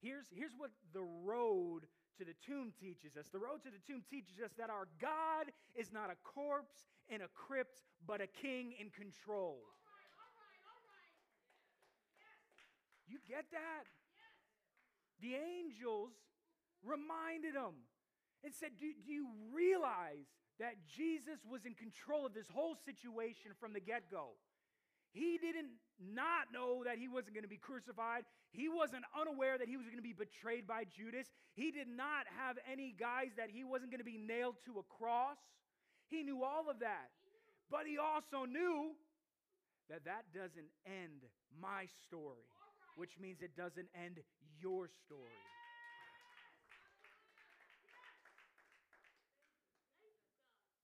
Here's, 0.00 0.26
here's 0.34 0.52
what 0.56 0.70
the 0.92 1.02
road 1.02 1.86
to 2.18 2.24
the 2.24 2.34
tomb 2.44 2.72
teaches 2.78 3.16
us. 3.16 3.26
The 3.32 3.38
road 3.38 3.62
to 3.62 3.70
the 3.70 3.82
tomb 3.86 4.02
teaches 4.10 4.42
us 4.44 4.50
that 4.58 4.70
our 4.70 4.86
God 5.00 5.50
is 5.74 5.92
not 5.92 6.10
a 6.10 6.18
corpse 6.22 6.86
in 7.08 7.22
a 7.22 7.30
crypt, 7.34 7.82
but 8.06 8.20
a 8.20 8.26
king 8.26 8.74
in 8.78 8.90
control. 8.90 9.58
You 13.06 13.18
get 13.26 13.46
that? 13.52 13.86
The 15.20 15.34
angels 15.34 16.12
reminded 16.84 17.54
him 17.54 17.86
and 18.44 18.52
said, 18.54 18.70
do, 18.78 18.86
do 19.04 19.12
you 19.12 19.26
realize 19.52 20.28
that 20.60 20.74
Jesus 20.86 21.40
was 21.48 21.64
in 21.64 21.74
control 21.74 22.26
of 22.26 22.34
this 22.34 22.46
whole 22.52 22.76
situation 22.84 23.52
from 23.58 23.72
the 23.72 23.80
get 23.80 24.10
go? 24.10 24.34
He 25.10 25.38
didn't 25.38 25.70
not 26.00 26.52
know 26.52 26.84
that 26.84 26.98
he 26.98 27.08
wasn't 27.08 27.34
going 27.34 27.44
to 27.44 27.50
be 27.50 27.58
crucified. 27.58 28.24
He 28.50 28.68
wasn't 28.68 29.04
unaware 29.18 29.58
that 29.58 29.68
he 29.68 29.76
was 29.76 29.86
going 29.86 29.98
to 29.98 30.02
be 30.02 30.14
betrayed 30.14 30.66
by 30.66 30.84
Judas. 30.84 31.26
He 31.54 31.70
did 31.70 31.88
not 31.88 32.26
have 32.38 32.56
any 32.70 32.94
guys 32.98 33.34
that 33.36 33.50
he 33.50 33.64
wasn't 33.64 33.90
going 33.90 34.00
to 34.00 34.08
be 34.08 34.18
nailed 34.18 34.56
to 34.66 34.78
a 34.78 34.84
cross. 34.86 35.38
He 36.08 36.22
knew 36.22 36.42
all 36.44 36.70
of 36.70 36.80
that. 36.80 37.10
But 37.70 37.86
he 37.86 37.98
also 37.98 38.46
knew 38.46 38.94
that 39.90 40.04
that 40.04 40.24
doesn't 40.32 40.70
end 40.86 41.26
my 41.60 41.86
story, 42.06 42.46
which 42.96 43.18
means 43.20 43.42
it 43.42 43.56
doesn't 43.56 43.88
end 43.94 44.20
your 44.60 44.88
story. 45.04 45.42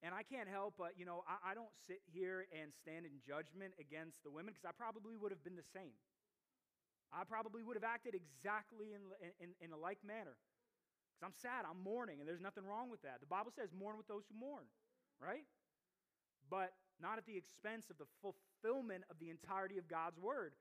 And 0.04 0.12
I 0.12 0.20
can't 0.20 0.52
help 0.52 0.76
but, 0.76 1.00
you 1.00 1.08
know, 1.08 1.24
I, 1.24 1.52
I 1.52 1.52
don't 1.56 1.72
sit 1.88 2.04
here 2.04 2.44
and 2.52 2.76
stand 2.76 3.08
in 3.08 3.24
judgment 3.24 3.72
against 3.80 4.20
the 4.20 4.28
women 4.28 4.52
because 4.52 4.68
I 4.68 4.76
probably 4.76 5.16
would 5.16 5.32
have 5.32 5.40
been 5.40 5.56
the 5.56 5.64
same. 5.72 5.96
I 7.08 7.24
probably 7.24 7.64
would 7.64 7.80
have 7.80 7.88
acted 7.88 8.12
exactly 8.12 8.92
in, 8.92 9.00
in, 9.40 9.56
in 9.64 9.72
a 9.72 9.80
like 9.80 10.04
manner. 10.04 10.36
Because 11.08 11.24
I'm 11.24 11.38
sad, 11.40 11.64
I'm 11.64 11.80
mourning, 11.80 12.20
and 12.20 12.28
there's 12.28 12.44
nothing 12.44 12.68
wrong 12.68 12.90
with 12.92 13.00
that. 13.00 13.24
The 13.24 13.32
Bible 13.32 13.48
says, 13.54 13.72
mourn 13.72 13.96
with 13.96 14.08
those 14.10 14.28
who 14.28 14.36
mourn, 14.36 14.68
right? 15.16 15.48
But 16.50 16.76
not 17.00 17.16
at 17.16 17.24
the 17.24 17.38
expense 17.38 17.88
of 17.88 17.96
the 17.96 18.10
fulfillment 18.20 19.04
of 19.08 19.16
the 19.18 19.30
entirety 19.30 19.78
of 19.78 19.88
God's 19.88 20.18
word. 20.20 20.52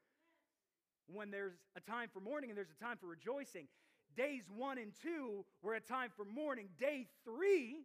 When 1.11 1.31
there's 1.31 1.59
a 1.75 1.81
time 1.81 2.07
for 2.13 2.21
mourning 2.21 2.49
and 2.49 2.57
there's 2.57 2.71
a 2.71 2.83
time 2.83 2.95
for 2.95 3.07
rejoicing, 3.07 3.67
days 4.15 4.47
one 4.47 4.77
and 4.77 4.93
two 5.01 5.43
were 5.61 5.73
a 5.73 5.81
time 5.81 6.11
for 6.15 6.23
mourning. 6.23 6.69
Day 6.79 7.07
three 7.25 7.83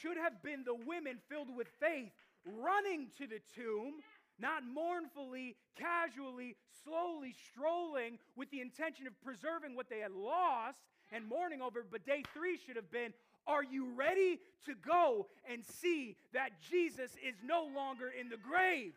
should 0.00 0.16
have 0.16 0.42
been 0.42 0.64
the 0.64 0.74
women 0.74 1.18
filled 1.28 1.54
with 1.54 1.68
faith 1.80 2.10
running 2.44 3.08
to 3.18 3.26
the 3.26 3.40
tomb, 3.54 3.94
not 4.38 4.62
mournfully, 4.64 5.56
casually, 5.76 6.56
slowly 6.84 7.34
strolling 7.50 8.18
with 8.36 8.50
the 8.50 8.60
intention 8.60 9.06
of 9.06 9.12
preserving 9.22 9.74
what 9.74 9.88
they 9.88 10.00
had 10.00 10.12
lost 10.12 10.78
and 11.12 11.26
mourning 11.26 11.62
over. 11.62 11.84
But 11.88 12.04
day 12.04 12.22
three 12.32 12.58
should 12.58 12.76
have 12.76 12.90
been 12.90 13.12
Are 13.46 13.64
you 13.64 13.92
ready 13.94 14.40
to 14.66 14.74
go 14.74 15.26
and 15.50 15.64
see 15.64 16.16
that 16.32 16.50
Jesus 16.70 17.12
is 17.26 17.36
no 17.44 17.68
longer 17.74 18.08
in 18.08 18.28
the 18.28 18.36
grave? 18.36 18.94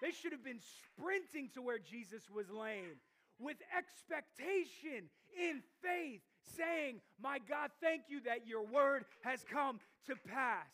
They 0.00 0.10
should 0.10 0.32
have 0.32 0.44
been 0.44 0.60
sprinting 0.60 1.50
to 1.54 1.62
where 1.62 1.78
Jesus 1.78 2.22
was 2.34 2.46
laying 2.50 2.98
with 3.38 3.56
expectation 3.76 5.08
in 5.38 5.62
faith 5.82 6.22
saying, 6.56 7.00
My 7.20 7.38
God, 7.48 7.70
thank 7.80 8.02
you 8.08 8.20
that 8.22 8.46
your 8.46 8.64
word 8.64 9.04
has 9.22 9.44
come 9.50 9.80
to 10.06 10.14
pass. 10.28 10.66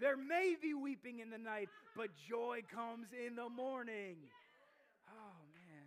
There 0.00 0.16
may 0.16 0.56
be 0.60 0.72
weeping 0.72 1.20
in 1.20 1.30
the 1.30 1.38
night, 1.38 1.68
but 1.96 2.08
joy 2.28 2.60
comes 2.72 3.08
in 3.12 3.36
the 3.36 3.48
morning. 3.48 4.16
Oh, 5.08 5.40
man. 5.52 5.84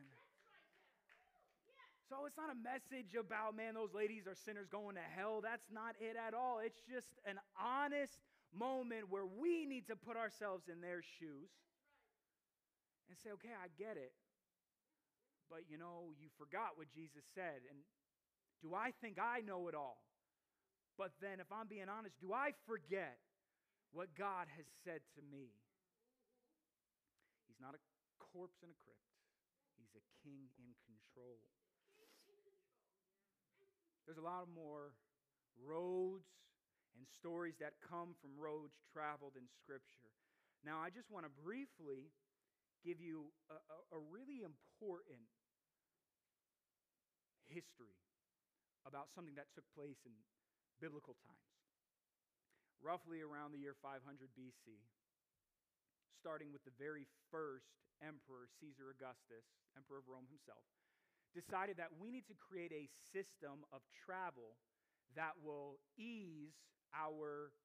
So 2.10 2.26
it's 2.30 2.38
not 2.38 2.54
a 2.54 2.60
message 2.62 3.18
about, 3.18 3.58
man, 3.58 3.74
those 3.74 3.94
ladies 3.94 4.28
are 4.28 4.38
sinners 4.38 4.68
going 4.70 4.96
to 5.02 5.08
hell. 5.18 5.42
That's 5.42 5.66
not 5.74 5.96
it 6.00 6.14
at 6.14 6.36
all. 6.36 6.62
It's 6.64 6.82
just 6.86 7.10
an 7.26 7.42
honest 7.58 8.22
moment 8.54 9.10
where 9.10 9.26
we 9.26 9.66
need 9.66 9.88
to 9.90 9.96
put 9.96 10.16
ourselves 10.16 10.70
in 10.70 10.78
their 10.78 11.02
shoes 11.02 11.50
and 13.10 13.18
say, 13.18 13.34
okay, 13.34 13.54
I 13.58 13.66
get 13.82 13.98
it. 13.98 14.14
But 15.50 15.66
you 15.70 15.78
know, 15.78 16.14
you 16.22 16.30
forgot 16.38 16.78
what 16.78 16.90
Jesus 16.94 17.26
said. 17.34 17.66
And 17.66 17.82
do 18.64 18.72
I 18.72 18.96
think 19.04 19.20
I 19.20 19.44
know 19.44 19.68
it 19.68 19.76
all? 19.76 20.00
But 20.96 21.12
then, 21.20 21.44
if 21.44 21.52
I'm 21.52 21.68
being 21.68 21.92
honest, 21.92 22.16
do 22.24 22.32
I 22.32 22.56
forget 22.64 23.20
what 23.92 24.16
God 24.16 24.48
has 24.56 24.66
said 24.88 25.04
to 25.20 25.22
me? 25.28 25.52
He's 27.44 27.60
not 27.60 27.76
a 27.76 27.82
corpse 28.24 28.64
in 28.64 28.72
a 28.72 28.78
crypt, 28.80 29.04
He's 29.76 29.92
a 30.00 30.04
king 30.24 30.48
in 30.56 30.72
control. 30.88 31.44
There's 34.08 34.20
a 34.20 34.24
lot 34.24 34.52
more 34.52 34.96
roads 35.64 36.28
and 37.00 37.08
stories 37.08 37.56
that 37.64 37.80
come 37.80 38.16
from 38.20 38.36
roads 38.36 38.76
traveled 38.92 39.40
in 39.40 39.48
Scripture. 39.64 40.12
Now, 40.64 40.84
I 40.84 40.92
just 40.92 41.08
want 41.08 41.24
to 41.24 41.32
briefly 41.40 42.12
give 42.84 43.00
you 43.00 43.32
a, 43.48 43.56
a, 43.56 43.78
a 43.96 44.00
really 44.12 44.44
important 44.44 45.24
history 47.48 48.03
about 48.84 49.12
something 49.16 49.36
that 49.36 49.52
took 49.56 49.68
place 49.76 50.00
in 50.04 50.14
biblical 50.80 51.16
times. 51.24 51.52
Roughly 52.84 53.24
around 53.24 53.56
the 53.56 53.62
year 53.64 53.80
500 53.80 54.04
BC, 54.36 54.84
starting 56.20 56.52
with 56.52 56.64
the 56.68 56.76
very 56.76 57.08
first 57.32 57.72
emperor, 58.04 58.52
Caesar 58.60 58.92
Augustus, 58.92 59.48
emperor 59.80 60.04
of 60.04 60.08
Rome 60.12 60.28
himself, 60.28 60.68
decided 61.32 61.80
that 61.80 61.96
we 61.96 62.12
need 62.12 62.28
to 62.28 62.36
create 62.36 62.76
a 62.76 62.92
system 63.16 63.64
of 63.72 63.80
travel 64.04 64.60
that 65.16 65.34
will 65.40 65.80
ease 65.96 66.54
our 66.92 67.56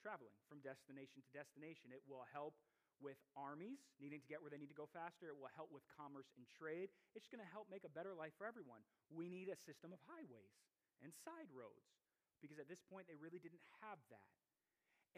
traveling 0.00 0.36
from 0.48 0.60
destination 0.60 1.24
to 1.24 1.30
destination. 1.32 1.92
It 1.92 2.04
will 2.04 2.24
help 2.28 2.54
with 3.00 3.18
armies 3.34 3.80
needing 3.98 4.20
to 4.20 4.28
get 4.28 4.40
where 4.40 4.52
they 4.52 4.60
need 4.60 4.72
to 4.72 4.78
go 4.78 4.88
faster. 4.88 5.28
It 5.28 5.36
will 5.36 5.52
help 5.52 5.72
with 5.72 5.84
commerce 5.92 6.30
and 6.36 6.44
trade. 6.46 6.92
It's 7.16 7.26
going 7.26 7.42
to 7.42 7.50
help 7.50 7.66
make 7.72 7.84
a 7.84 7.92
better 7.92 8.12
life 8.12 8.36
for 8.36 8.46
everyone. 8.46 8.84
We 9.10 9.28
need 9.28 9.48
a 9.48 9.58
system 9.58 9.92
of 9.92 10.00
highways 10.06 10.54
and 11.00 11.10
side 11.24 11.48
roads 11.50 11.90
because 12.40 12.60
at 12.60 12.68
this 12.68 12.80
point 12.80 13.08
they 13.08 13.18
really 13.20 13.40
didn't 13.40 13.64
have 13.84 14.00
that. 14.12 14.32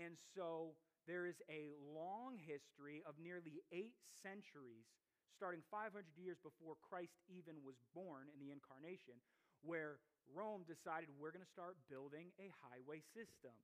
And 0.00 0.16
so 0.34 0.78
there 1.06 1.26
is 1.26 1.42
a 1.50 1.74
long 1.92 2.38
history 2.38 3.02
of 3.04 3.18
nearly 3.18 3.60
eight 3.74 3.98
centuries, 4.22 4.86
starting 5.34 5.60
500 5.70 5.90
years 6.14 6.38
before 6.40 6.78
Christ 6.78 7.18
even 7.26 7.60
was 7.66 7.76
born 7.92 8.30
in 8.30 8.38
the 8.38 8.54
incarnation, 8.54 9.18
where 9.66 9.98
Rome 10.30 10.62
decided 10.64 11.10
we're 11.18 11.34
going 11.34 11.44
to 11.44 11.54
start 11.54 11.76
building 11.90 12.30
a 12.38 12.48
highway 12.62 13.02
system. 13.12 13.54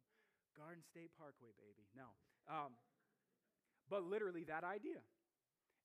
Garden 0.58 0.82
State 0.82 1.14
Parkway, 1.14 1.54
baby. 1.54 1.86
No. 1.94 2.10
Um, 2.50 2.74
but 3.90 4.04
literally 4.04 4.44
that 4.44 4.64
idea. 4.64 5.00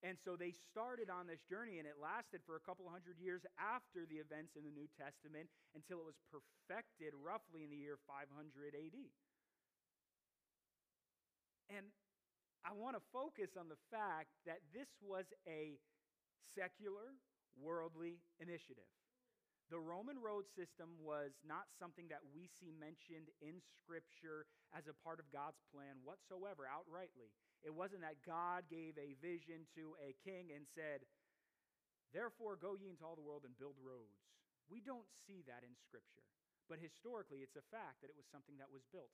And 0.03 0.19
so 0.19 0.35
they 0.35 0.51
started 0.51 1.07
on 1.07 1.31
this 1.31 1.39
journey, 1.47 1.79
and 1.79 1.87
it 1.87 1.95
lasted 1.95 2.43
for 2.43 2.59
a 2.59 2.63
couple 2.67 2.83
hundred 2.91 3.15
years 3.23 3.47
after 3.55 4.03
the 4.03 4.19
events 4.19 4.59
in 4.59 4.67
the 4.67 4.75
New 4.75 4.91
Testament 4.99 5.47
until 5.79 6.03
it 6.03 6.07
was 6.07 6.19
perfected 6.27 7.15
roughly 7.15 7.63
in 7.63 7.71
the 7.71 7.79
year 7.79 7.95
500 8.03 8.27
AD. 8.75 8.99
And 11.71 11.87
I 12.67 12.75
want 12.75 12.99
to 12.99 13.03
focus 13.15 13.55
on 13.55 13.71
the 13.71 13.79
fact 13.87 14.35
that 14.43 14.59
this 14.75 14.91
was 14.99 15.23
a 15.47 15.79
secular, 16.51 17.15
worldly 17.55 18.19
initiative. 18.43 18.91
The 19.71 19.79
Roman 19.79 20.19
road 20.19 20.51
system 20.51 20.99
was 20.99 21.31
not 21.47 21.71
something 21.79 22.11
that 22.11 22.21
we 22.35 22.51
see 22.59 22.75
mentioned 22.75 23.31
in 23.39 23.63
Scripture 23.79 24.45
as 24.75 24.91
a 24.91 24.99
part 24.99 25.23
of 25.23 25.31
God's 25.31 25.63
plan 25.71 26.03
whatsoever, 26.03 26.67
outrightly. 26.67 27.31
It 27.63 27.71
wasn't 27.71 28.03
that 28.03 28.19
God 28.27 28.67
gave 28.67 28.99
a 28.99 29.15
vision 29.23 29.63
to 29.79 29.95
a 30.03 30.11
king 30.23 30.51
and 30.51 30.67
said, 30.75 31.07
Therefore, 32.11 32.59
go 32.59 32.77
ye 32.77 32.91
into 32.91 33.01
all 33.07 33.17
the 33.17 33.25
world 33.25 33.47
and 33.47 33.57
build 33.57 33.79
roads. 33.81 34.21
We 34.69 34.83
don't 34.83 35.07
see 35.25 35.41
that 35.49 35.65
in 35.65 35.73
Scripture. 35.79 36.27
But 36.69 36.79
historically, 36.79 37.41
it's 37.43 37.57
a 37.59 37.65
fact 37.73 37.99
that 38.03 38.11
it 38.13 38.15
was 38.15 38.29
something 38.29 38.55
that 38.61 38.71
was 38.71 38.85
built. 38.93 39.11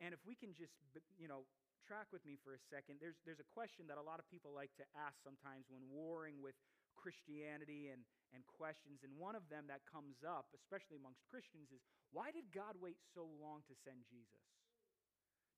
And 0.00 0.16
if 0.16 0.20
we 0.24 0.34
can 0.34 0.56
just, 0.56 0.74
you 1.20 1.28
know, 1.28 1.46
track 1.84 2.10
with 2.10 2.24
me 2.26 2.40
for 2.40 2.56
a 2.56 2.62
second, 2.72 2.98
there's, 2.98 3.20
there's 3.22 3.42
a 3.42 3.52
question 3.54 3.86
that 3.86 4.00
a 4.00 4.02
lot 4.02 4.18
of 4.18 4.26
people 4.26 4.50
like 4.50 4.74
to 4.80 4.86
ask 4.96 5.20
sometimes 5.22 5.70
when 5.70 5.86
warring 5.92 6.42
with 6.42 6.56
Christianity 6.98 7.92
and, 7.92 8.02
and 8.34 8.42
questions. 8.48 9.04
And 9.06 9.14
one 9.14 9.38
of 9.38 9.46
them 9.52 9.68
that 9.70 9.86
comes 9.86 10.24
up, 10.26 10.50
especially 10.56 10.98
amongst 10.98 11.22
Christians, 11.28 11.70
is 11.70 11.84
why 12.10 12.32
did 12.34 12.48
God 12.50 12.80
wait 12.80 12.98
so 13.14 13.28
long 13.38 13.62
to 13.70 13.74
send 13.86 14.02
Jesus? 14.08 14.55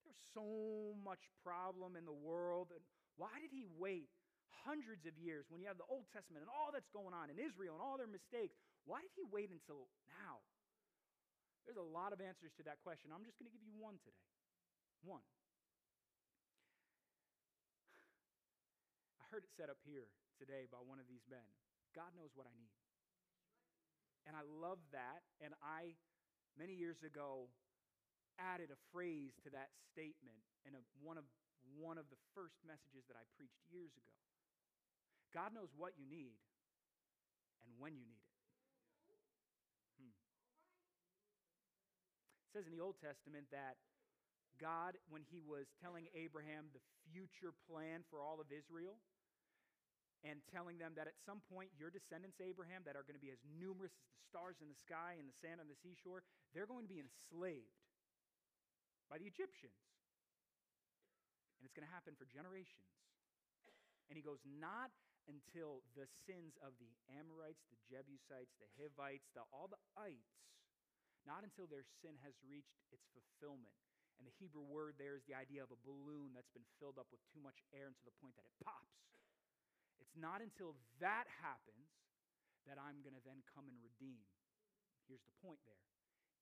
There's 0.09 0.25
so 0.33 0.97
much 1.05 1.21
problem 1.45 2.01
in 2.01 2.09
the 2.09 2.17
world. 2.17 2.73
And 2.73 2.81
why 3.21 3.37
did 3.45 3.53
he 3.53 3.69
wait 3.77 4.09
hundreds 4.65 5.05
of 5.05 5.13
years 5.21 5.45
when 5.53 5.61
you 5.61 5.69
have 5.69 5.77
the 5.77 5.85
Old 5.93 6.09
Testament 6.09 6.49
and 6.49 6.51
all 6.51 6.73
that's 6.73 6.89
going 6.89 7.13
on 7.13 7.29
in 7.29 7.37
Israel 7.37 7.77
and 7.77 7.85
all 7.85 8.01
their 8.01 8.09
mistakes? 8.09 8.57
Why 8.89 9.05
did 9.05 9.13
he 9.13 9.29
wait 9.29 9.53
until 9.53 9.93
now? 10.09 10.41
There's 11.69 11.77
a 11.77 11.85
lot 11.85 12.17
of 12.17 12.25
answers 12.25 12.57
to 12.57 12.65
that 12.65 12.81
question. 12.81 13.13
I'm 13.13 13.29
just 13.29 13.37
going 13.37 13.53
to 13.53 13.53
give 13.53 13.61
you 13.61 13.77
one 13.77 14.01
today. 14.01 14.33
One. 15.05 15.21
I 19.21 19.29
heard 19.29 19.45
it 19.45 19.53
said 19.53 19.69
up 19.69 19.77
here 19.85 20.09
today 20.41 20.65
by 20.73 20.81
one 20.81 20.97
of 20.97 21.05
these 21.05 21.29
men 21.29 21.45
God 21.93 22.15
knows 22.17 22.33
what 22.33 22.49
I 22.49 22.55
need. 22.57 22.73
And 24.29 24.37
I 24.37 24.45
love 24.45 24.79
that. 24.93 25.25
And 25.41 25.57
I, 25.65 25.97
many 26.55 26.77
years 26.77 27.01
ago, 27.03 27.49
added 28.39 28.71
a 28.71 28.79
phrase 28.95 29.35
to 29.43 29.51
that 29.51 29.75
statement 29.91 30.39
in 30.63 30.79
a, 30.79 30.83
one, 31.03 31.19
of, 31.19 31.27
one 31.77 31.99
of 31.99 32.07
the 32.09 32.19
first 32.33 32.59
messages 32.63 33.05
that 33.11 33.19
I 33.19 33.27
preached 33.35 33.59
years 33.69 33.93
ago. 33.99 34.15
God 35.35 35.53
knows 35.53 35.69
what 35.77 35.93
you 35.99 36.09
need 36.09 36.39
and 37.61 37.69
when 37.77 37.93
you 37.99 38.07
need 38.09 38.25
it. 38.25 38.41
Hmm. 40.01 40.15
It 42.49 42.51
says 42.55 42.65
in 42.65 42.73
the 42.73 42.81
Old 42.81 42.97
Testament 43.03 43.51
that 43.53 43.77
God, 44.57 44.99
when 45.13 45.23
he 45.29 45.45
was 45.45 45.71
telling 45.79 46.11
Abraham 46.17 46.73
the 46.75 46.83
future 47.13 47.55
plan 47.69 48.03
for 48.11 48.19
all 48.19 48.43
of 48.43 48.51
Israel, 48.51 48.99
and 50.27 50.43
telling 50.51 50.83
them 50.83 50.99
that 50.99 51.07
at 51.07 51.15
some 51.23 51.39
point 51.47 51.71
your 51.79 51.95
descendants, 51.95 52.43
Abraham, 52.43 52.83
that 52.83 52.99
are 52.99 53.07
going 53.07 53.15
to 53.15 53.23
be 53.23 53.31
as 53.31 53.39
numerous 53.47 53.95
as 53.95 54.11
the 54.11 54.27
stars 54.27 54.59
in 54.59 54.67
the 54.67 54.75
sky 54.75 55.15
and 55.15 55.31
the 55.31 55.39
sand 55.39 55.63
on 55.63 55.71
the 55.71 55.79
seashore, 55.79 56.27
they're 56.51 56.67
going 56.67 56.83
to 56.83 56.91
be 56.91 56.99
enslaved 56.99 57.88
by 59.09 59.17
the 59.17 59.29
Egyptians. 59.29 59.77
And 61.59 61.67
it's 61.67 61.75
going 61.75 61.89
to 61.89 61.91
happen 61.91 62.15
for 62.15 62.29
generations. 62.29 62.87
And 64.09 64.17
he 64.17 64.23
goes, 64.25 64.41
Not 64.47 64.95
until 65.29 65.85
the 65.93 66.09
sins 66.25 66.57
of 66.65 66.73
the 66.81 66.89
Amorites, 67.13 67.61
the 67.69 67.81
Jebusites, 67.85 68.57
the 68.57 68.71
Hivites, 68.81 69.29
the, 69.37 69.45
all 69.53 69.69
the 69.69 69.81
ites, 69.99 70.33
not 71.29 71.45
until 71.45 71.69
their 71.69 71.85
sin 72.01 72.17
has 72.25 72.33
reached 72.49 72.81
its 72.89 73.05
fulfillment. 73.13 73.75
And 74.17 74.27
the 74.27 74.35
Hebrew 74.41 74.65
word 74.65 74.99
there 74.99 75.15
is 75.15 75.23
the 75.29 75.37
idea 75.37 75.63
of 75.63 75.71
a 75.71 75.79
balloon 75.87 76.35
that's 76.35 76.51
been 76.51 76.67
filled 76.83 76.99
up 76.99 77.07
with 77.13 77.23
too 77.31 77.39
much 77.39 77.61
air 77.71 77.87
and 77.87 77.95
to 77.95 78.07
the 78.09 78.17
point 78.19 78.35
that 78.35 78.49
it 78.49 78.55
pops. 78.65 78.99
It's 80.03 80.17
not 80.19 80.43
until 80.43 80.75
that 80.99 81.29
happens 81.39 81.87
that 82.67 82.81
I'm 82.81 82.99
going 83.07 83.15
to 83.15 83.23
then 83.23 83.45
come 83.55 83.71
and 83.71 83.79
redeem. 83.79 84.25
Here's 85.07 85.23
the 85.23 85.37
point 85.39 85.63
there 85.69 85.79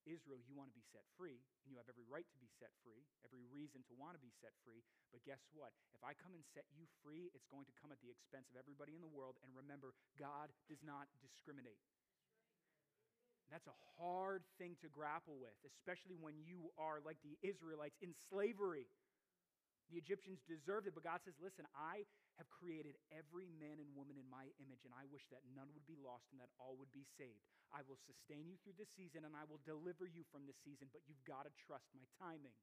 Israel, 0.07 0.39
you 0.47 0.55
want 0.55 0.71
to 0.71 0.79
be 0.79 0.87
set 0.95 1.05
free, 1.19 1.43
and 1.63 1.69
you 1.69 1.77
have 1.77 1.91
every 1.91 2.07
right 2.07 2.27
to 2.27 2.39
be 2.39 2.49
set 2.57 2.71
free, 2.81 3.05
every 3.27 3.43
reason 3.51 3.83
to 3.91 3.95
want 3.99 4.15
to 4.15 4.23
be 4.23 4.33
set 4.39 4.55
free. 4.63 4.81
But 5.11 5.27
guess 5.27 5.43
what? 5.53 5.75
If 5.93 6.01
I 6.07 6.15
come 6.15 6.33
and 6.33 6.47
set 6.55 6.65
you 6.73 6.87
free, 7.03 7.29
it's 7.35 7.47
going 7.51 7.67
to 7.67 7.75
come 7.77 7.91
at 7.91 8.01
the 8.01 8.11
expense 8.11 8.47
of 8.49 8.57
everybody 8.57 8.95
in 8.95 9.03
the 9.03 9.11
world. 9.11 9.37
And 9.43 9.51
remember, 9.53 9.93
God 10.17 10.55
does 10.71 10.81
not 10.87 11.11
discriminate. 11.19 11.83
That's 13.51 13.67
a 13.71 13.79
hard 13.99 14.43
thing 14.59 14.75
to 14.83 14.89
grapple 14.91 15.39
with, 15.39 15.55
especially 15.63 16.19
when 16.19 16.35
you 16.43 16.71
are 16.79 16.99
like 17.03 17.19
the 17.23 17.39
Israelites 17.47 17.99
in 18.03 18.11
slavery. 18.31 18.91
The 19.91 20.03
Egyptians 20.03 20.43
deserved 20.51 20.91
it, 20.91 20.99
but 20.99 21.07
God 21.07 21.23
says, 21.23 21.39
Listen, 21.39 21.63
I 21.79 22.03
have 22.37 22.49
created 22.53 23.01
every 23.09 23.49
man 23.57 23.81
and 23.81 23.89
woman 23.97 24.21
in 24.21 24.29
my 24.29 24.53
image, 24.61 24.85
and 24.85 24.93
I 24.93 25.09
wish 25.09 25.25
that 25.33 25.45
none 25.57 25.73
would 25.73 25.89
be 25.89 25.97
lost 25.97 26.29
and 26.33 26.39
that 26.41 26.53
all 26.61 26.77
would 26.77 26.93
be 26.93 27.09
saved. 27.17 27.41
I 27.73 27.81
will 27.89 27.99
sustain 28.05 28.45
you 28.45 28.61
through 28.61 28.77
this 28.77 28.93
season, 28.93 29.25
and 29.25 29.33
I 29.33 29.49
will 29.49 29.61
deliver 29.65 30.05
you 30.05 30.23
from 30.29 30.45
this 30.45 30.61
season, 30.61 30.93
but 30.93 31.05
you've 31.09 31.25
got 31.25 31.49
to 31.49 31.53
trust 31.65 31.89
my 31.97 32.05
timing 32.21 32.55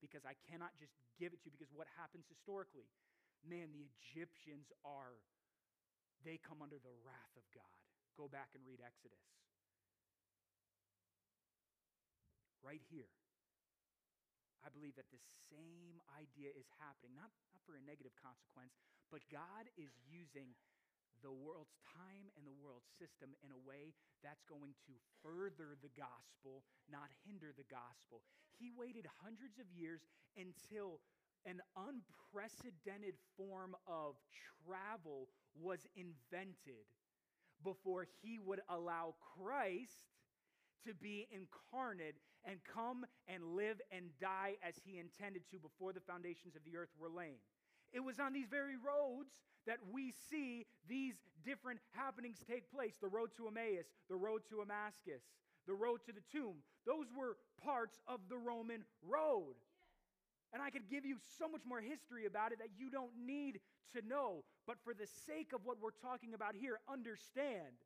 because 0.00 0.24
I 0.24 0.34
cannot 0.48 0.72
just 0.80 0.96
give 1.20 1.36
it 1.36 1.44
to 1.44 1.52
you. 1.52 1.54
Because 1.54 1.70
what 1.76 1.90
happens 2.00 2.24
historically? 2.26 2.88
Man, 3.44 3.70
the 3.70 3.84
Egyptians 4.00 4.72
are, 4.82 5.20
they 6.24 6.40
come 6.40 6.64
under 6.64 6.80
the 6.80 6.94
wrath 7.04 7.34
of 7.36 7.44
God. 7.52 7.78
Go 8.16 8.26
back 8.26 8.56
and 8.56 8.64
read 8.66 8.82
Exodus. 8.82 9.22
Right 12.64 12.82
here, 12.90 13.12
I 14.66 14.68
believe 14.74 14.98
that 14.98 15.06
the 15.14 15.22
same 15.46 16.02
idea 16.10 16.50
is 16.50 16.66
happening, 16.82 17.14
not, 17.14 17.30
not 17.54 17.62
for 17.62 17.78
a 17.78 17.82
negative 17.86 18.12
consequence, 18.18 18.74
but 19.10 19.24
God 19.32 19.68
is 19.76 19.92
using 20.06 20.54
the 21.22 21.34
world's 21.34 21.74
time 21.82 22.30
and 22.38 22.46
the 22.46 22.54
world's 22.62 22.86
system 22.94 23.34
in 23.42 23.50
a 23.50 23.64
way 23.66 23.90
that's 24.22 24.46
going 24.46 24.74
to 24.86 24.94
further 25.22 25.74
the 25.82 25.90
gospel, 25.98 26.62
not 26.86 27.10
hinder 27.26 27.50
the 27.50 27.66
gospel. 27.66 28.22
He 28.54 28.70
waited 28.70 29.06
hundreds 29.18 29.58
of 29.58 29.66
years 29.74 30.06
until 30.38 31.02
an 31.46 31.58
unprecedented 31.74 33.14
form 33.36 33.74
of 33.86 34.14
travel 34.62 35.28
was 35.58 35.86
invented 35.96 36.86
before 37.64 38.06
he 38.22 38.38
would 38.38 38.60
allow 38.68 39.14
Christ 39.34 40.06
to 40.86 40.94
be 40.94 41.26
incarnate 41.30 42.16
and 42.44 42.58
come 42.62 43.04
and 43.26 43.42
live 43.56 43.80
and 43.90 44.10
die 44.20 44.54
as 44.62 44.74
he 44.84 44.98
intended 44.98 45.42
to 45.50 45.58
before 45.58 45.92
the 45.92 46.00
foundations 46.00 46.54
of 46.54 46.62
the 46.64 46.76
earth 46.76 46.94
were 46.98 47.10
laid. 47.10 47.42
It 47.92 48.00
was 48.00 48.18
on 48.18 48.32
these 48.32 48.48
very 48.48 48.76
roads 48.76 49.30
that 49.66 49.78
we 49.92 50.12
see 50.30 50.66
these 50.88 51.14
different 51.44 51.80
happenings 51.92 52.38
take 52.48 52.70
place 52.70 52.94
the 53.00 53.08
road 53.08 53.30
to 53.36 53.48
Emmaus, 53.48 53.86
the 54.08 54.16
road 54.16 54.42
to 54.50 54.56
Damascus, 54.56 55.22
the 55.66 55.74
road 55.74 56.00
to 56.06 56.12
the 56.12 56.24
tomb. 56.32 56.56
Those 56.86 57.06
were 57.16 57.36
parts 57.62 58.00
of 58.06 58.20
the 58.28 58.38
Roman 58.38 58.84
road. 59.02 59.54
And 60.52 60.62
I 60.62 60.70
could 60.70 60.88
give 60.88 61.04
you 61.04 61.16
so 61.38 61.48
much 61.48 61.62
more 61.66 61.80
history 61.80 62.24
about 62.24 62.52
it 62.52 62.58
that 62.58 62.70
you 62.78 62.90
don't 62.90 63.12
need 63.26 63.60
to 63.94 64.06
know. 64.06 64.44
But 64.66 64.78
for 64.82 64.94
the 64.94 65.06
sake 65.26 65.52
of 65.54 65.60
what 65.64 65.76
we're 65.80 65.90
talking 65.90 66.32
about 66.34 66.54
here, 66.54 66.80
understand 66.90 67.76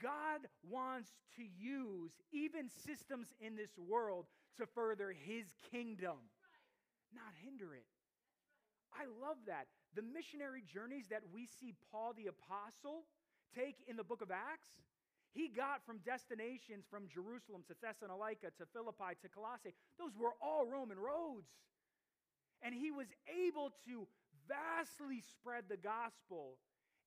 God 0.00 0.40
wants 0.68 1.10
to 1.36 1.42
use 1.42 2.12
even 2.32 2.68
systems 2.68 3.28
in 3.40 3.56
this 3.56 3.72
world 3.78 4.26
to 4.58 4.66
further 4.66 5.12
his 5.12 5.46
kingdom, 5.70 6.16
not 7.14 7.32
hinder 7.42 7.74
it. 7.74 7.86
I 8.92 9.06
love 9.20 9.38
that. 9.46 9.66
The 9.94 10.02
missionary 10.02 10.62
journeys 10.62 11.08
that 11.08 11.22
we 11.32 11.46
see 11.46 11.74
Paul 11.90 12.14
the 12.16 12.28
Apostle 12.28 13.04
take 13.54 13.76
in 13.86 13.96
the 13.96 14.04
book 14.04 14.20
of 14.20 14.30
Acts, 14.30 14.68
he 15.32 15.48
got 15.48 15.84
from 15.84 15.98
destinations 16.04 16.84
from 16.90 17.08
Jerusalem 17.08 17.62
to 17.68 17.74
Thessalonica 17.80 18.50
to 18.58 18.64
Philippi 18.72 19.16
to 19.22 19.28
Colossae. 19.28 19.74
Those 19.98 20.16
were 20.16 20.34
all 20.40 20.66
Roman 20.66 20.98
roads. 20.98 21.48
And 22.62 22.74
he 22.74 22.90
was 22.90 23.06
able 23.30 23.70
to 23.86 24.08
vastly 24.48 25.22
spread 25.22 25.68
the 25.68 25.76
gospel 25.78 26.58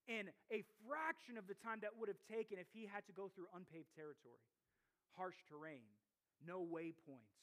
in 0.07 0.29
a 0.49 0.63
fraction 0.87 1.37
of 1.37 1.45
the 1.45 1.57
time 1.59 1.81
that 1.81 1.93
would 1.97 2.09
have 2.09 2.21
taken 2.29 2.57
if 2.57 2.69
he 2.73 2.87
had 2.87 3.05
to 3.05 3.13
go 3.13 3.29
through 3.33 3.51
unpaved 3.53 3.91
territory, 3.93 4.41
harsh 5.17 5.37
terrain, 5.49 5.85
no 6.45 6.61
waypoints. 6.61 7.37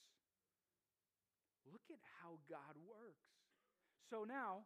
Look 1.69 1.85
at 1.93 2.01
how 2.23 2.41
God 2.49 2.75
works. 2.89 3.38
So 4.09 4.25
now, 4.25 4.65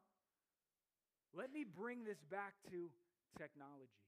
let 1.34 1.50
me 1.50 1.66
bring 1.66 2.06
this 2.06 2.22
back 2.30 2.54
to 2.70 2.86
technology. 3.34 3.98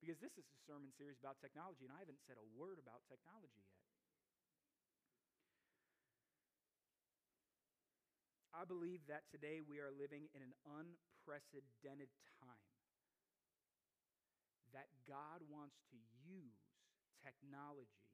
Because 0.00 0.16
this 0.16 0.32
is 0.40 0.48
a 0.48 0.58
sermon 0.64 0.88
series 0.96 1.20
about 1.20 1.36
technology, 1.44 1.84
and 1.84 1.92
I 1.92 2.00
haven't 2.00 2.24
said 2.24 2.40
a 2.40 2.48
word 2.56 2.80
about 2.80 3.04
technology 3.04 3.60
yet. 3.68 3.84
I 8.54 8.64
believe 8.64 9.04
that 9.12 9.28
today 9.28 9.60
we 9.60 9.78
are 9.78 9.92
living 9.92 10.30
in 10.32 10.40
an 10.40 10.54
unprecedented 10.64 12.08
time. 12.40 12.72
That 14.72 14.88
God 15.04 15.44
wants 15.52 15.76
to 15.92 15.98
use 16.24 16.62
technology 17.20 18.08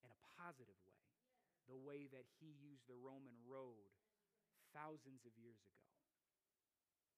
in 0.00 0.08
a 0.08 0.18
positive 0.40 0.78
way, 0.88 1.04
the 1.68 1.78
way 1.78 2.06
that 2.10 2.24
He 2.40 2.54
used 2.62 2.86
the 2.88 2.98
Roman 2.98 3.34
road 3.44 3.93
thousands 4.74 5.22
of 5.22 5.32
years 5.38 5.62
ago 5.62 5.86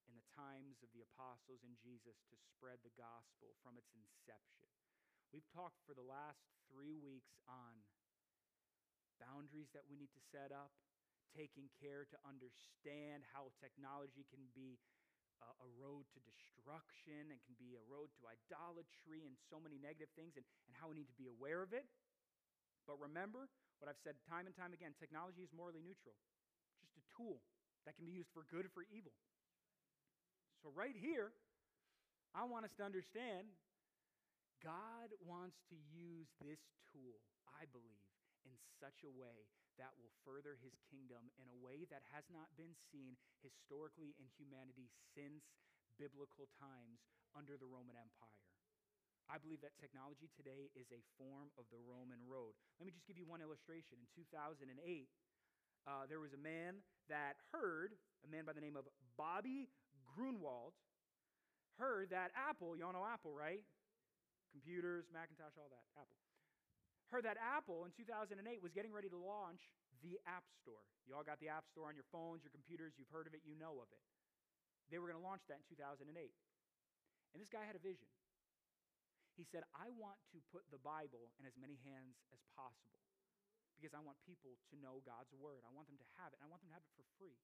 in 0.06 0.14
the 0.14 0.28
times 0.36 0.84
of 0.84 0.92
the 0.94 1.02
apostles 1.02 1.64
and 1.64 1.74
Jesus 1.80 2.20
to 2.30 2.36
spread 2.36 2.78
the 2.84 2.94
gospel 2.94 3.56
from 3.64 3.80
its 3.80 3.90
inception. 3.96 4.70
We've 5.34 5.48
talked 5.50 5.82
for 5.82 5.96
the 5.96 6.06
last 6.06 6.46
three 6.70 6.94
weeks 6.94 7.34
on 7.50 7.82
boundaries 9.18 9.72
that 9.72 9.88
we 9.88 9.96
need 9.96 10.12
to 10.14 10.22
set 10.30 10.52
up, 10.52 10.70
taking 11.34 11.72
care 11.80 12.06
to 12.06 12.18
understand 12.22 13.26
how 13.32 13.50
technology 13.58 14.28
can 14.28 14.46
be 14.54 14.78
a, 15.44 15.68
road 15.76 16.08
to 16.16 16.20
destruction 16.24 17.28
and 17.28 17.38
can 17.44 17.52
be 17.60 17.76
a 17.76 17.84
road 17.84 18.08
to 18.16 18.24
idolatry 18.24 19.28
and 19.28 19.36
so 19.52 19.60
many 19.60 19.76
negative 19.76 20.08
things, 20.16 20.32
and, 20.32 20.46
and 20.64 20.72
how 20.72 20.88
we 20.88 20.96
need 20.96 21.10
to 21.12 21.18
be 21.20 21.28
aware 21.28 21.60
of 21.60 21.76
it. 21.76 21.84
But 22.88 22.96
remember 22.96 23.52
what 23.76 23.92
I've 23.92 24.00
said 24.00 24.16
time 24.24 24.48
and 24.48 24.56
time 24.56 24.72
again 24.72 24.96
technology 24.96 25.44
is 25.44 25.52
morally 25.52 25.84
neutral 25.84 26.16
tool 27.16 27.40
that 27.88 27.96
can 27.96 28.04
be 28.04 28.12
used 28.12 28.30
for 28.30 28.44
good 28.52 28.68
or 28.68 28.72
for 28.76 28.84
evil. 28.92 29.16
So, 30.60 30.70
right 30.70 30.94
here, 30.94 31.32
I 32.36 32.44
want 32.44 32.68
us 32.68 32.74
to 32.76 32.84
understand 32.84 33.48
God 34.60 35.12
wants 35.24 35.60
to 35.72 35.76
use 35.92 36.28
this 36.40 36.60
tool, 36.92 37.20
I 37.48 37.64
believe, 37.70 38.04
in 38.44 38.56
such 38.80 39.04
a 39.04 39.12
way 39.12 39.48
that 39.76 39.92
will 40.00 40.12
further 40.24 40.56
his 40.60 40.72
kingdom 40.88 41.28
in 41.36 41.46
a 41.52 41.58
way 41.60 41.84
that 41.92 42.02
has 42.12 42.24
not 42.32 42.48
been 42.56 42.72
seen 42.88 43.16
historically 43.44 44.16
in 44.16 44.26
humanity 44.40 44.88
since 45.12 45.44
biblical 46.00 46.48
times 46.56 47.04
under 47.36 47.60
the 47.60 47.68
Roman 47.68 47.96
Empire. 47.96 48.40
I 49.26 49.42
believe 49.42 49.60
that 49.66 49.74
technology 49.76 50.30
today 50.38 50.70
is 50.78 50.86
a 50.94 51.02
form 51.18 51.50
of 51.58 51.66
the 51.74 51.82
Roman 51.82 52.22
road. 52.24 52.54
Let 52.78 52.86
me 52.86 52.94
just 52.94 53.10
give 53.10 53.18
you 53.18 53.26
one 53.26 53.42
illustration. 53.42 53.98
In 53.98 54.06
2008, 54.14 54.70
uh, 55.86 56.04
there 56.10 56.18
was 56.18 56.34
a 56.34 56.42
man 56.42 56.82
that 57.06 57.38
heard, 57.54 57.94
a 58.26 58.28
man 58.28 58.42
by 58.42 58.52
the 58.52 58.60
name 58.60 58.74
of 58.74 58.90
Bobby 59.14 59.70
Gruenewald, 60.02 60.74
heard 61.78 62.10
that 62.10 62.34
Apple, 62.34 62.74
y'all 62.74 62.90
know 62.90 63.06
Apple, 63.06 63.30
right? 63.30 63.62
Computers, 64.50 65.06
Macintosh, 65.14 65.54
all 65.54 65.70
that, 65.70 65.86
Apple. 65.94 66.18
Heard 67.14 67.22
that 67.22 67.38
Apple 67.38 67.86
in 67.86 67.94
2008 67.94 68.34
was 68.58 68.74
getting 68.74 68.90
ready 68.90 69.06
to 69.06 69.20
launch 69.20 69.70
the 70.02 70.18
App 70.26 70.42
Store. 70.58 70.82
Y'all 71.06 71.22
got 71.22 71.38
the 71.38 71.46
App 71.46 71.70
Store 71.70 71.86
on 71.86 71.94
your 71.94 72.08
phones, 72.10 72.42
your 72.42 72.50
computers, 72.50 72.98
you've 72.98 73.12
heard 73.14 73.30
of 73.30 73.32
it, 73.38 73.46
you 73.46 73.54
know 73.54 73.78
of 73.78 73.86
it. 73.94 74.02
They 74.90 74.98
were 74.98 75.06
going 75.06 75.22
to 75.22 75.22
launch 75.22 75.46
that 75.46 75.62
in 75.62 75.66
2008. 75.70 76.10
And 76.10 77.38
this 77.38 77.50
guy 77.50 77.62
had 77.62 77.78
a 77.78 77.82
vision. 77.82 78.10
He 79.38 79.46
said, 79.46 79.62
I 79.70 79.92
want 79.94 80.18
to 80.34 80.42
put 80.50 80.66
the 80.74 80.82
Bible 80.82 81.30
in 81.38 81.46
as 81.46 81.54
many 81.54 81.78
hands 81.86 82.18
as 82.34 82.40
possible 82.58 83.05
because 83.76 83.92
I 83.92 84.00
want 84.00 84.16
people 84.24 84.56
to 84.72 84.74
know 84.80 85.04
God's 85.04 85.30
word. 85.36 85.62
I 85.68 85.72
want 85.76 85.92
them 85.92 86.00
to 86.00 86.08
have 86.16 86.32
it, 86.32 86.40
and 86.40 86.48
I 86.48 86.50
want 86.50 86.64
them 86.64 86.72
to 86.72 86.76
have 86.80 86.84
it 86.84 86.96
for 86.96 87.04
free. 87.20 87.36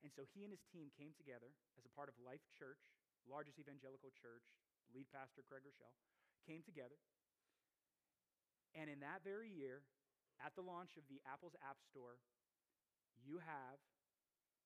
And 0.00 0.08
so 0.08 0.24
he 0.32 0.48
and 0.48 0.52
his 0.52 0.64
team 0.72 0.88
came 0.96 1.12
together 1.12 1.52
as 1.76 1.84
a 1.84 1.92
part 1.92 2.08
of 2.08 2.16
Life 2.24 2.42
Church, 2.56 2.80
largest 3.28 3.60
evangelical 3.60 4.08
church, 4.16 4.48
lead 4.96 5.04
pastor 5.12 5.44
Craig 5.44 5.68
Groeschel, 5.68 5.92
came 6.48 6.64
together. 6.64 6.96
And 8.72 8.88
in 8.88 9.04
that 9.04 9.20
very 9.20 9.52
year, 9.52 9.84
at 10.40 10.56
the 10.56 10.64
launch 10.64 10.96
of 10.96 11.04
the 11.12 11.20
Apple's 11.28 11.58
App 11.60 11.76
Store, 11.84 12.16
you 13.20 13.44
have 13.44 13.76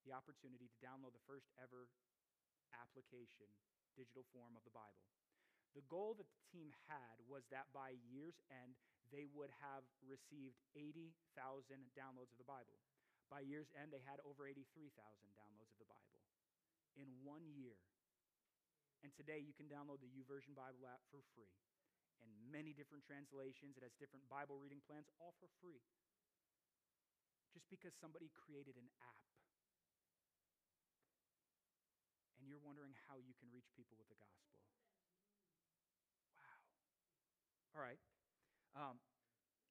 the 0.06 0.14
opportunity 0.14 0.70
to 0.70 0.78
download 0.78 1.16
the 1.16 1.26
first 1.26 1.50
ever 1.58 1.90
application, 2.70 3.50
digital 3.98 4.22
form 4.30 4.54
of 4.54 4.62
the 4.62 4.74
Bible. 4.74 5.02
The 5.74 5.82
goal 5.90 6.14
that 6.14 6.30
the 6.30 6.42
team 6.54 6.70
had 6.86 7.18
was 7.26 7.42
that 7.50 7.66
by 7.74 7.98
year's 8.06 8.38
end, 8.46 8.78
they 9.12 9.26
would 9.32 9.52
have 9.60 9.84
received 10.04 10.56
80,000 10.76 11.12
downloads 11.96 12.32
of 12.32 12.40
the 12.40 12.48
Bible. 12.48 12.80
By 13.32 13.44
year's 13.44 13.72
end, 13.74 13.90
they 13.90 14.04
had 14.04 14.20
over 14.22 14.44
83,000 14.46 14.92
downloads 15.34 15.72
of 15.74 15.80
the 15.80 15.90
Bible 15.90 16.20
in 16.94 17.08
one 17.24 17.44
year. 17.56 17.80
And 19.04 19.12
today, 19.12 19.42
you 19.42 19.52
can 19.52 19.68
download 19.68 20.00
the 20.00 20.08
YouVersion 20.08 20.56
Bible 20.56 20.88
app 20.88 21.04
for 21.12 21.20
free 21.36 21.52
in 22.24 22.30
many 22.48 22.72
different 22.72 23.04
translations. 23.04 23.76
It 23.76 23.84
has 23.84 23.92
different 24.00 24.24
Bible 24.32 24.56
reading 24.56 24.80
plans, 24.88 25.08
all 25.20 25.36
for 25.36 25.48
free. 25.60 25.84
Just 27.52 27.68
because 27.68 27.92
somebody 28.00 28.32
created 28.32 28.80
an 28.80 28.88
app. 29.04 29.20
And 32.40 32.48
you're 32.48 32.64
wondering 32.64 32.96
how 33.08 33.20
you 33.20 33.36
can 33.36 33.48
reach 33.52 33.68
people 33.76 33.96
with 34.00 34.08
the 34.08 34.18
gospel. 34.20 34.60
Wow. 36.40 36.60
All 37.76 37.84
right. 37.84 38.00
Um, 38.74 38.98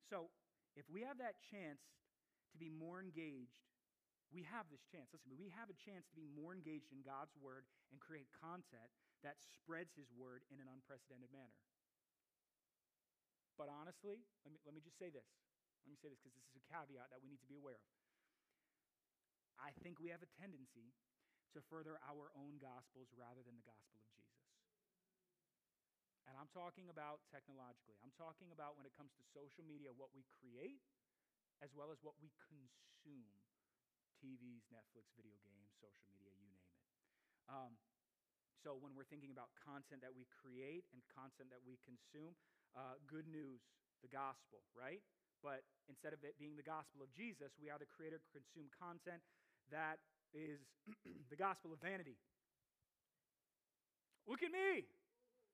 so 0.09 0.31
if 0.75 0.87
we 0.89 1.03
have 1.03 1.19
that 1.19 1.37
chance 1.51 1.83
to 2.51 2.57
be 2.57 2.71
more 2.71 3.03
engaged, 3.03 3.63
we 4.33 4.41
have 4.49 4.65
this 4.73 4.81
chance. 4.89 5.13
Listen, 5.13 5.37
we 5.37 5.53
have 5.53 5.69
a 5.69 5.77
chance 5.77 6.09
to 6.09 6.15
be 6.17 6.25
more 6.25 6.57
engaged 6.57 6.89
in 6.89 7.05
God's 7.05 7.37
word 7.37 7.69
and 7.93 8.01
create 8.01 8.31
content 8.33 8.89
that 9.21 9.37
spreads 9.39 9.93
his 9.93 10.09
word 10.15 10.41
in 10.49 10.57
an 10.57 10.67
unprecedented 10.67 11.29
manner. 11.29 11.59
But 13.53 13.69
honestly, 13.69 14.25
let 14.41 14.51
me, 14.51 14.59
let 14.65 14.73
me 14.73 14.81
just 14.81 14.97
say 14.97 15.13
this. 15.13 15.29
Let 15.85 15.93
me 15.93 15.99
say 16.01 16.09
this 16.09 16.17
because 16.23 16.33
this 16.33 16.49
is 16.49 16.57
a 16.57 16.65
caveat 16.65 17.13
that 17.13 17.21
we 17.21 17.29
need 17.29 17.43
to 17.45 17.49
be 17.51 17.59
aware 17.59 17.77
of. 17.77 17.93
I 19.61 19.69
think 19.85 20.01
we 20.01 20.09
have 20.09 20.25
a 20.25 20.31
tendency 20.41 20.95
to 21.53 21.61
further 21.69 22.01
our 22.09 22.33
own 22.33 22.57
gospels 22.57 23.13
rather 23.13 23.45
than 23.45 23.53
the 23.53 23.67
gospel 23.67 24.01
of. 24.01 24.12
And 26.27 26.39
I'm 26.39 26.47
talking 26.55 26.87
about 26.87 27.19
technologically. 27.27 27.99
I'm 27.99 28.15
talking 28.15 28.49
about 28.55 28.79
when 28.79 28.87
it 28.87 28.95
comes 28.95 29.11
to 29.19 29.23
social 29.35 29.63
media, 29.67 29.91
what 29.91 30.15
we 30.15 30.23
create 30.39 30.79
as 31.59 31.71
well 31.75 31.91
as 31.91 31.99
what 32.03 32.15
we 32.19 32.31
consume 32.43 33.31
TVs, 34.19 34.67
Netflix, 34.71 35.11
video 35.15 35.35
games, 35.43 35.71
social 35.79 36.07
media, 36.11 36.31
you 36.31 36.43
name 36.47 36.63
it. 36.63 36.79
Um, 37.47 37.71
so 38.63 38.79
when 38.79 38.95
we're 38.95 39.07
thinking 39.07 39.35
about 39.35 39.51
content 39.59 39.99
that 39.99 40.15
we 40.15 40.23
create 40.31 40.87
and 40.95 41.03
content 41.11 41.51
that 41.51 41.59
we 41.63 41.75
consume, 41.83 42.35
uh, 42.75 42.95
good 43.07 43.27
news, 43.27 43.59
the 43.99 44.11
gospel, 44.11 44.63
right? 44.71 45.03
But 45.43 45.67
instead 45.91 46.15
of 46.15 46.23
it 46.23 46.39
being 46.39 46.55
the 46.55 46.63
gospel 46.63 47.03
of 47.03 47.11
Jesus, 47.11 47.51
we 47.59 47.67
either 47.67 47.87
create 47.87 48.15
or 48.15 48.23
consume 48.31 48.71
content 48.71 49.19
that 49.71 49.99
is 50.31 50.63
the 51.31 51.35
gospel 51.35 51.75
of 51.75 51.83
vanity. 51.83 52.15
Look 54.23 54.39
at 54.39 54.51
me. 54.55 54.87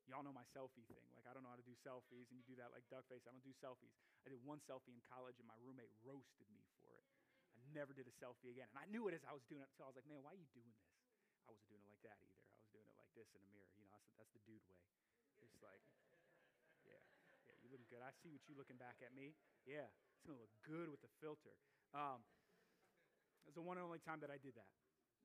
Y'all 0.09 0.25
know 0.25 0.33
my 0.33 0.45
selfie 0.57 0.81
thing. 0.89 1.05
Like, 1.13 1.29
I 1.29 1.37
don't 1.37 1.45
know 1.45 1.53
how 1.53 1.61
to 1.61 1.69
do 1.69 1.77
selfies, 1.85 2.25
and 2.33 2.35
you 2.41 2.45
do 2.49 2.57
that 2.57 2.73
like 2.73 2.81
duck 2.89 3.05
face. 3.05 3.21
I 3.29 3.31
don't 3.31 3.45
do 3.45 3.53
selfies. 3.61 3.93
I 4.25 4.33
did 4.33 4.41
one 4.41 4.57
selfie 4.65 4.89
in 4.89 5.05
college, 5.05 5.37
and 5.37 5.45
my 5.45 5.57
roommate 5.61 5.93
roasted 6.01 6.49
me 6.49 6.65
for 6.81 6.89
it. 6.97 7.05
I 7.53 7.61
never 7.77 7.93
did 7.93 8.09
a 8.09 8.15
selfie 8.17 8.49
again. 8.49 8.65
And 8.73 8.81
I 8.81 8.89
knew 8.89 9.05
it 9.05 9.13
as 9.13 9.21
I 9.21 9.37
was 9.37 9.45
doing 9.45 9.61
it 9.61 9.69
until 9.69 9.85
I 9.85 9.89
was 9.93 9.97
like, 10.01 10.09
man, 10.09 10.25
why 10.25 10.33
are 10.33 10.41
you 10.41 10.49
doing 10.49 10.73
this? 10.73 10.89
I 11.45 11.53
wasn't 11.53 11.69
doing 11.69 11.85
it 11.85 11.89
like 11.93 12.01
that 12.09 12.17
either. 12.25 12.41
I 12.41 12.57
was 12.57 12.69
doing 12.73 12.89
it 12.89 12.97
like 12.97 13.13
this 13.13 13.29
in 13.37 13.41
a 13.45 13.49
mirror. 13.53 13.69
You 13.77 13.85
know, 13.85 13.93
that's, 13.93 14.09
that's 14.17 14.33
the 14.33 14.41
dude 14.49 14.65
way. 14.65 14.81
It's 15.45 15.61
like, 15.61 15.85
yeah, 16.89 17.01
yeah, 17.45 17.53
you 17.61 17.69
looking 17.69 17.85
good. 17.93 18.01
I 18.01 18.09
see 18.25 18.33
what 18.33 18.41
you 18.49 18.57
looking 18.57 18.81
back 18.81 18.97
at 19.05 19.13
me. 19.13 19.37
Yeah, 19.69 19.85
it's 20.17 20.25
gonna 20.25 20.41
look 20.41 20.53
good 20.65 20.89
with 20.89 21.05
the 21.05 21.11
filter. 21.21 21.53
Um, 21.93 22.25
it's 23.45 23.57
the 23.57 23.65
one 23.65 23.77
and 23.77 23.85
only 23.85 24.01
time 24.01 24.25
that 24.25 24.33
I 24.33 24.41
did 24.41 24.57
that, 24.57 24.73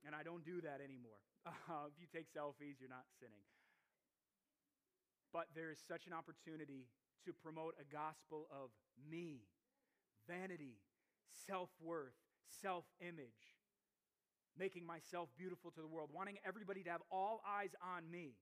and 0.04 0.12
I 0.12 0.24
don't 0.24 0.44
do 0.44 0.60
that 0.64 0.84
anymore. 0.84 1.20
Uh, 1.44 1.88
if 1.92 1.96
you 1.96 2.08
take 2.08 2.28
selfies, 2.32 2.80
you're 2.80 2.92
not 2.92 3.08
sinning. 3.20 3.44
But 5.34 5.50
there 5.50 5.74
is 5.74 5.82
such 5.82 6.06
an 6.06 6.14
opportunity 6.14 6.86
to 7.26 7.34
promote 7.34 7.74
a 7.82 7.86
gospel 7.90 8.46
of 8.54 8.70
me, 9.10 9.42
vanity, 10.30 10.78
self 11.42 11.74
worth, 11.82 12.14
self 12.62 12.86
image, 13.02 13.58
making 14.54 14.86
myself 14.86 15.28
beautiful 15.34 15.74
to 15.74 15.82
the 15.82 15.90
world, 15.90 16.14
wanting 16.14 16.38
everybody 16.46 16.86
to 16.86 16.90
have 16.94 17.02
all 17.10 17.42
eyes 17.42 17.74
on 17.82 18.06
me. 18.06 18.38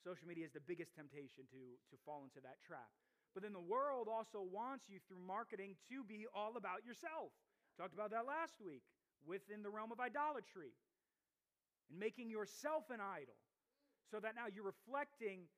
Social 0.00 0.26
media 0.26 0.48
is 0.48 0.56
the 0.56 0.64
biggest 0.64 0.96
temptation 0.96 1.44
to, 1.52 1.62
to 1.92 2.00
fall 2.08 2.24
into 2.24 2.40
that 2.40 2.56
trap. 2.64 2.88
But 3.36 3.44
then 3.44 3.52
the 3.52 3.60
world 3.60 4.08
also 4.08 4.40
wants 4.40 4.88
you 4.88 5.04
through 5.04 5.20
marketing 5.20 5.76
to 5.92 6.00
be 6.00 6.24
all 6.32 6.56
about 6.56 6.80
yourself. 6.88 7.28
Talked 7.76 7.92
about 7.92 8.10
that 8.10 8.24
last 8.24 8.56
week 8.56 8.82
within 9.24 9.62
the 9.62 9.70
realm 9.70 9.92
of 9.92 10.00
idolatry 10.00 10.72
and 11.92 12.00
making 12.00 12.32
yourself 12.32 12.88
an 12.88 13.00
idol 13.00 13.36
so 14.10 14.20
that 14.20 14.34
now 14.34 14.48
you're 14.48 14.64
reflecting 14.68 15.48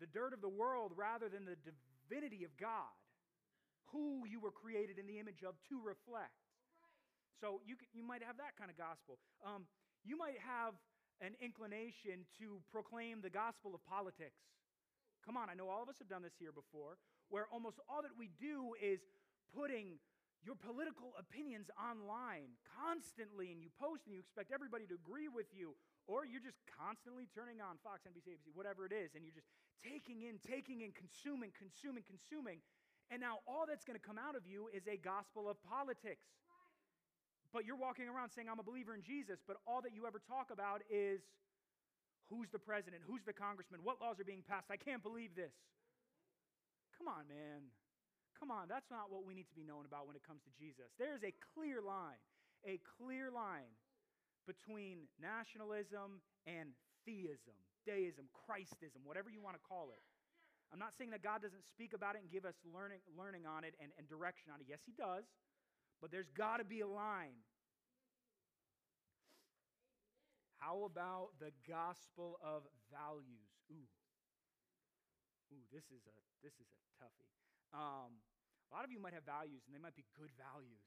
the 0.00 0.08
dirt 0.08 0.32
of 0.32 0.40
the 0.40 0.48
world 0.48 0.92
rather 0.96 1.28
than 1.28 1.44
the 1.44 1.56
divinity 1.60 2.44
of 2.44 2.56
God, 2.56 2.96
who 3.92 4.24
you 4.26 4.40
were 4.40 4.50
created 4.50 4.98
in 4.98 5.06
the 5.06 5.20
image 5.20 5.44
of 5.46 5.54
to 5.68 5.78
reflect. 5.78 6.34
So 7.40 7.60
you, 7.64 7.76
you 7.92 8.02
might 8.02 8.24
have 8.24 8.36
that 8.36 8.56
kind 8.56 8.72
of 8.72 8.76
gospel. 8.76 9.20
Um, 9.44 9.68
you 10.04 10.16
might 10.16 10.40
have 10.40 10.74
an 11.20 11.36
inclination 11.40 12.24
to 12.40 12.60
proclaim 12.72 13.20
the 13.20 13.30
gospel 13.32 13.76
of 13.76 13.84
politics. 13.84 14.40
Come 15.24 15.36
on, 15.36 15.52
I 15.52 15.54
know 15.54 15.68
all 15.68 15.84
of 15.84 15.88
us 15.88 16.00
have 16.00 16.08
done 16.08 16.24
this 16.24 16.36
here 16.40 16.52
before, 16.52 16.96
where 17.28 17.44
almost 17.52 17.76
all 17.88 18.00
that 18.00 18.16
we 18.16 18.32
do 18.40 18.72
is 18.80 19.04
putting 19.52 20.00
your 20.40 20.56
political 20.56 21.12
opinions 21.20 21.68
online 21.76 22.56
constantly 22.64 23.52
and 23.52 23.60
you 23.60 23.68
post 23.76 24.08
and 24.08 24.16
you 24.16 24.20
expect 24.24 24.48
everybody 24.48 24.88
to 24.88 24.96
agree 24.96 25.28
with 25.28 25.52
you 25.52 25.76
or 26.08 26.24
you're 26.24 26.42
just 26.42 26.56
constantly 26.66 27.28
turning 27.30 27.60
on 27.60 27.76
Fox, 27.84 28.08
NBC, 28.08 28.34
ABC, 28.34 28.50
whatever 28.56 28.88
it 28.88 28.90
is, 28.90 29.12
and 29.12 29.22
you're 29.22 29.36
just 29.36 29.52
taking 29.82 30.22
in, 30.22 30.38
taking 30.40 30.80
in, 30.80 30.92
consuming, 30.92 31.50
consuming, 31.56 32.04
consuming. 32.04 32.60
And 33.10 33.20
now 33.20 33.42
all 33.48 33.66
that's 33.66 33.84
going 33.84 33.98
to 33.98 34.04
come 34.04 34.18
out 34.20 34.36
of 34.36 34.46
you 34.46 34.70
is 34.70 34.86
a 34.86 34.96
gospel 34.96 35.50
of 35.50 35.58
politics. 35.64 36.28
But 37.52 37.66
you're 37.66 37.80
walking 37.80 38.06
around 38.06 38.30
saying, 38.30 38.46
I'm 38.46 38.62
a 38.62 38.66
believer 38.66 38.94
in 38.94 39.02
Jesus, 39.02 39.42
but 39.42 39.58
all 39.66 39.82
that 39.82 39.90
you 39.90 40.06
ever 40.06 40.22
talk 40.22 40.54
about 40.54 40.86
is 40.86 41.18
who's 42.30 42.46
the 42.54 42.62
president, 42.62 43.02
who's 43.02 43.26
the 43.26 43.34
congressman, 43.34 43.82
what 43.82 43.98
laws 43.98 44.22
are 44.22 44.28
being 44.28 44.46
passed. 44.46 44.70
I 44.70 44.78
can't 44.78 45.02
believe 45.02 45.34
this. 45.34 45.50
Come 46.94 47.10
on, 47.10 47.26
man. 47.26 47.74
Come 48.38 48.48
on, 48.54 48.72
that's 48.72 48.88
not 48.88 49.12
what 49.12 49.26
we 49.26 49.34
need 49.34 49.50
to 49.52 49.58
be 49.58 49.66
known 49.66 49.84
about 49.84 50.06
when 50.06 50.16
it 50.16 50.24
comes 50.24 50.40
to 50.48 50.52
Jesus. 50.56 50.88
There 50.96 51.12
is 51.12 51.20
a 51.20 51.34
clear 51.52 51.82
line, 51.82 52.16
a 52.64 52.80
clear 52.96 53.28
line 53.28 53.68
between 54.48 55.04
nationalism 55.20 56.24
and 56.48 56.72
theism, 57.04 57.58
deism, 57.84 58.28
Christism, 58.32 59.04
whatever 59.04 59.30
you 59.30 59.40
want 59.40 59.56
to 59.56 59.62
call 59.62 59.90
it. 59.90 60.02
I'm 60.72 60.78
not 60.78 60.94
saying 60.94 61.10
that 61.10 61.22
God 61.22 61.42
doesn't 61.42 61.66
speak 61.66 61.92
about 61.92 62.14
it 62.14 62.22
and 62.22 62.30
give 62.30 62.46
us 62.46 62.54
learning, 62.62 63.02
learning 63.18 63.42
on 63.44 63.64
it 63.66 63.74
and, 63.82 63.90
and 63.98 64.06
direction 64.06 64.54
on 64.54 64.60
it. 64.62 64.66
Yes, 64.70 64.80
He 64.86 64.94
does. 64.94 65.26
But 66.00 66.10
there's 66.10 66.30
got 66.30 66.58
to 66.62 66.64
be 66.64 66.80
a 66.80 66.88
line. 66.88 67.36
How 70.60 70.84
about 70.84 71.34
the 71.40 71.50
gospel 71.66 72.36
of 72.44 72.68
values? 72.92 73.48
Ooh. 73.72 73.88
Ooh, 75.50 75.64
this 75.72 75.88
is 75.90 76.04
a 76.06 76.14
this 76.44 76.54
is 76.60 76.68
a 76.68 76.80
toughie. 77.00 77.32
Um, 77.74 78.20
a 78.68 78.76
lot 78.76 78.84
of 78.84 78.92
you 78.92 79.00
might 79.02 79.16
have 79.16 79.26
values, 79.26 79.66
and 79.66 79.74
they 79.74 79.82
might 79.82 79.98
be 79.98 80.06
good 80.14 80.30
values, 80.38 80.84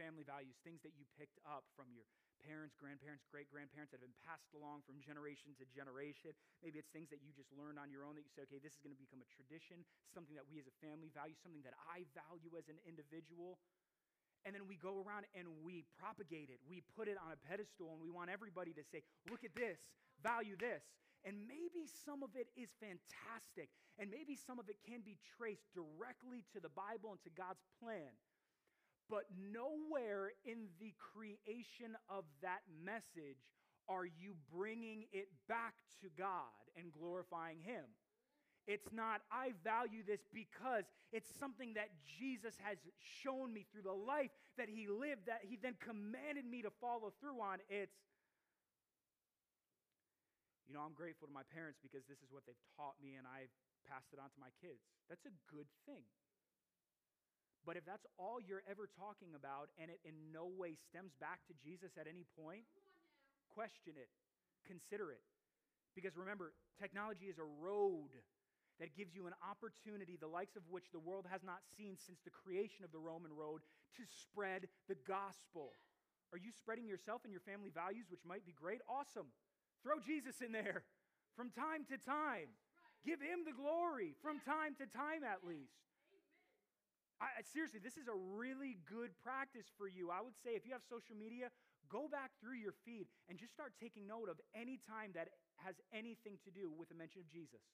family 0.00 0.24
values, 0.24 0.56
things 0.64 0.80
that 0.86 0.96
you 0.96 1.04
picked 1.20 1.36
up 1.44 1.68
from 1.76 1.92
your 1.92 2.08
parents, 2.44 2.76
grandparents, 2.76 3.24
great 3.28 3.48
grandparents 3.48 3.92
that 3.92 4.00
have 4.00 4.06
been 4.06 4.20
passed 4.24 4.52
along 4.52 4.84
from 4.84 5.00
generation 5.00 5.56
to 5.56 5.64
generation. 5.72 6.36
Maybe 6.60 6.80
it's 6.80 6.92
things 6.92 7.08
that 7.12 7.24
you 7.24 7.32
just 7.32 7.52
learned 7.54 7.80
on 7.80 7.88
your 7.88 8.04
own 8.04 8.18
that 8.18 8.24
you 8.24 8.32
say, 8.32 8.44
okay, 8.48 8.60
this 8.60 8.76
is 8.76 8.82
going 8.84 8.92
to 8.92 9.00
become 9.00 9.24
a 9.24 9.28
tradition, 9.28 9.84
something 10.12 10.36
that 10.36 10.46
we 10.46 10.60
as 10.60 10.68
a 10.68 10.76
family 10.82 11.08
value, 11.12 11.36
something 11.38 11.64
that 11.64 11.76
I 11.88 12.04
value 12.12 12.52
as 12.56 12.68
an 12.68 12.76
individual. 12.84 13.60
And 14.46 14.54
then 14.54 14.70
we 14.70 14.78
go 14.78 15.02
around 15.02 15.26
and 15.34 15.50
we 15.66 15.82
propagate 15.98 16.54
it. 16.54 16.62
We 16.70 16.86
put 16.94 17.10
it 17.10 17.18
on 17.18 17.34
a 17.34 17.38
pedestal 17.50 17.90
and 17.90 17.98
we 17.98 18.14
want 18.14 18.30
everybody 18.30 18.70
to 18.78 18.84
say, 18.86 19.02
look 19.26 19.42
at 19.42 19.56
this, 19.58 19.82
value 20.22 20.54
this. 20.54 20.86
And 21.26 21.42
maybe 21.50 21.90
some 22.06 22.22
of 22.22 22.30
it 22.38 22.46
is 22.54 22.70
fantastic. 22.78 23.74
And 23.98 24.06
maybe 24.06 24.38
some 24.38 24.62
of 24.62 24.70
it 24.70 24.78
can 24.86 25.02
be 25.02 25.18
traced 25.34 25.66
directly 25.74 26.46
to 26.54 26.62
the 26.62 26.70
Bible 26.70 27.10
and 27.10 27.20
to 27.26 27.32
God's 27.34 27.64
plan. 27.82 28.14
But 29.08 29.24
nowhere 29.52 30.32
in 30.44 30.66
the 30.80 30.92
creation 30.98 31.96
of 32.08 32.24
that 32.42 32.62
message 32.84 33.38
are 33.88 34.04
you 34.04 34.34
bringing 34.52 35.04
it 35.12 35.28
back 35.48 35.74
to 36.02 36.08
God 36.18 36.50
and 36.76 36.92
glorifying 36.92 37.58
Him. 37.62 37.84
It's 38.66 38.90
not, 38.90 39.22
I 39.30 39.54
value 39.62 40.02
this 40.02 40.26
because 40.34 40.90
it's 41.14 41.30
something 41.38 41.78
that 41.78 41.86
Jesus 42.02 42.58
has 42.66 42.82
shown 42.98 43.54
me 43.54 43.62
through 43.70 43.86
the 43.86 43.94
life 43.94 44.34
that 44.58 44.66
he 44.66 44.90
lived, 44.90 45.30
that 45.30 45.46
he 45.46 45.54
then 45.54 45.78
commanded 45.78 46.42
me 46.42 46.66
to 46.66 46.74
follow 46.82 47.14
through 47.22 47.38
on. 47.38 47.62
It's, 47.70 47.94
you 50.66 50.74
know, 50.74 50.82
I'm 50.82 50.98
grateful 50.98 51.30
to 51.30 51.34
my 51.34 51.46
parents 51.54 51.78
because 51.78 52.02
this 52.10 52.18
is 52.18 52.34
what 52.34 52.42
they've 52.42 52.66
taught 52.74 52.98
me 52.98 53.14
and 53.14 53.22
I've 53.22 53.54
passed 53.86 54.10
it 54.10 54.18
on 54.18 54.34
to 54.34 54.38
my 54.42 54.50
kids. 54.58 54.82
That's 55.06 55.30
a 55.30 55.34
good 55.46 55.70
thing. 55.86 56.02
But 57.66 57.74
if 57.74 57.82
that's 57.82 58.06
all 58.14 58.38
you're 58.38 58.62
ever 58.70 58.86
talking 58.86 59.34
about 59.34 59.74
and 59.74 59.90
it 59.90 59.98
in 60.06 60.14
no 60.30 60.46
way 60.46 60.78
stems 60.78 61.18
back 61.18 61.42
to 61.50 61.54
Jesus 61.58 61.98
at 61.98 62.06
any 62.06 62.22
point, 62.38 62.62
question 63.50 63.98
it, 63.98 64.06
consider 64.62 65.10
it. 65.10 65.26
Because 65.98 66.14
remember, 66.14 66.54
technology 66.78 67.26
is 67.26 67.42
a 67.42 67.50
road 67.58 68.14
that 68.78 68.94
gives 68.94 69.16
you 69.16 69.26
an 69.26 69.34
opportunity, 69.42 70.14
the 70.14 70.30
likes 70.30 70.54
of 70.54 70.62
which 70.70 70.92
the 70.92 71.02
world 71.02 71.26
has 71.26 71.42
not 71.42 71.66
seen 71.74 71.98
since 71.98 72.22
the 72.22 72.30
creation 72.30 72.84
of 72.84 72.92
the 72.92 73.02
Roman 73.02 73.34
road, 73.34 73.66
to 73.98 74.04
spread 74.06 74.68
the 74.86 75.00
gospel. 75.08 75.74
Are 76.30 76.38
you 76.38 76.52
spreading 76.52 76.86
yourself 76.86 77.24
and 77.24 77.32
your 77.32 77.42
family 77.42 77.72
values, 77.72 78.06
which 78.12 78.22
might 78.28 78.44
be 78.44 78.52
great? 78.52 78.84
Awesome. 78.86 79.32
Throw 79.82 79.98
Jesus 80.04 80.44
in 80.44 80.52
there 80.52 80.84
from 81.34 81.50
time 81.50 81.88
to 81.88 81.96
time. 81.96 82.52
Give 83.02 83.18
him 83.18 83.48
the 83.48 83.56
glory 83.56 84.14
from 84.20 84.38
time 84.44 84.76
to 84.76 84.86
time, 84.86 85.24
at 85.24 85.46
least. 85.46 85.80
I, 87.16 87.40
seriously, 87.48 87.80
this 87.80 87.96
is 87.96 88.12
a 88.12 88.18
really 88.36 88.76
good 88.84 89.16
practice 89.24 89.64
for 89.80 89.88
you. 89.88 90.12
I 90.12 90.20
would 90.20 90.36
say 90.44 90.52
if 90.52 90.68
you 90.68 90.76
have 90.76 90.84
social 90.84 91.16
media, 91.16 91.48
go 91.88 92.12
back 92.12 92.36
through 92.44 92.60
your 92.60 92.76
feed 92.84 93.08
and 93.28 93.40
just 93.40 93.56
start 93.56 93.72
taking 93.80 94.04
note 94.04 94.28
of 94.28 94.36
any 94.52 94.76
time 94.76 95.16
that 95.16 95.32
has 95.64 95.80
anything 95.96 96.36
to 96.44 96.50
do 96.52 96.68
with 96.68 96.92
a 96.92 96.96
mention 96.96 97.24
of 97.24 97.28
Jesus. 97.32 97.64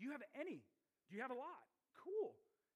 Do 0.00 0.08
you 0.08 0.16
have 0.16 0.24
any? 0.32 0.64
Do 1.08 1.12
you 1.12 1.20
have 1.20 1.34
a 1.34 1.36
lot? 1.36 1.68
Cool. 2.00 2.32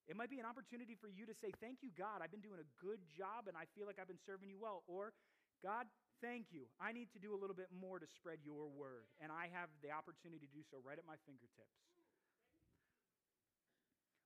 It 0.06 0.14
might 0.14 0.30
be 0.30 0.38
an 0.38 0.46
opportunity 0.46 0.94
for 0.94 1.08
you 1.08 1.26
to 1.26 1.34
say, 1.34 1.50
Thank 1.58 1.82
you, 1.82 1.90
God. 1.96 2.20
I've 2.22 2.30
been 2.30 2.44
doing 2.44 2.60
a 2.60 2.68
good 2.78 3.00
job 3.08 3.48
and 3.48 3.56
I 3.56 3.64
feel 3.74 3.88
like 3.88 3.98
I've 3.98 4.10
been 4.10 4.22
serving 4.22 4.52
you 4.52 4.60
well. 4.60 4.84
Or, 4.86 5.16
God, 5.64 5.88
thank 6.20 6.52
you. 6.52 6.68
I 6.78 6.92
need 6.92 7.08
to 7.16 7.18
do 7.18 7.34
a 7.34 7.38
little 7.38 7.56
bit 7.56 7.72
more 7.72 7.98
to 7.98 8.06
spread 8.06 8.44
your 8.44 8.68
word. 8.68 9.08
And 9.18 9.32
I 9.32 9.48
have 9.50 9.72
the 9.80 9.90
opportunity 9.90 10.44
to 10.46 10.52
do 10.52 10.62
so 10.62 10.78
right 10.84 11.00
at 11.00 11.08
my 11.08 11.18
fingertips. 11.24 11.74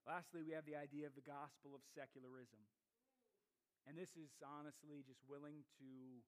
Lastly, 0.07 0.41
we 0.41 0.53
have 0.57 0.65
the 0.65 0.77
idea 0.77 1.05
of 1.05 1.13
the 1.13 1.25
gospel 1.25 1.77
of 1.77 1.81
secularism. 1.93 2.61
And 3.85 3.97
this 3.97 4.13
is 4.17 4.29
honestly 4.41 5.05
just 5.05 5.21
willing 5.25 5.65
to 5.81 6.21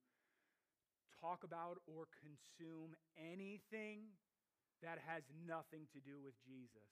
talk 1.18 1.46
about 1.46 1.82
or 1.86 2.10
consume 2.22 2.98
anything 3.18 4.14
that 4.82 5.00
has 5.06 5.24
nothing 5.46 5.88
to 5.94 6.00
do 6.02 6.20
with 6.20 6.36
Jesus. 6.44 6.90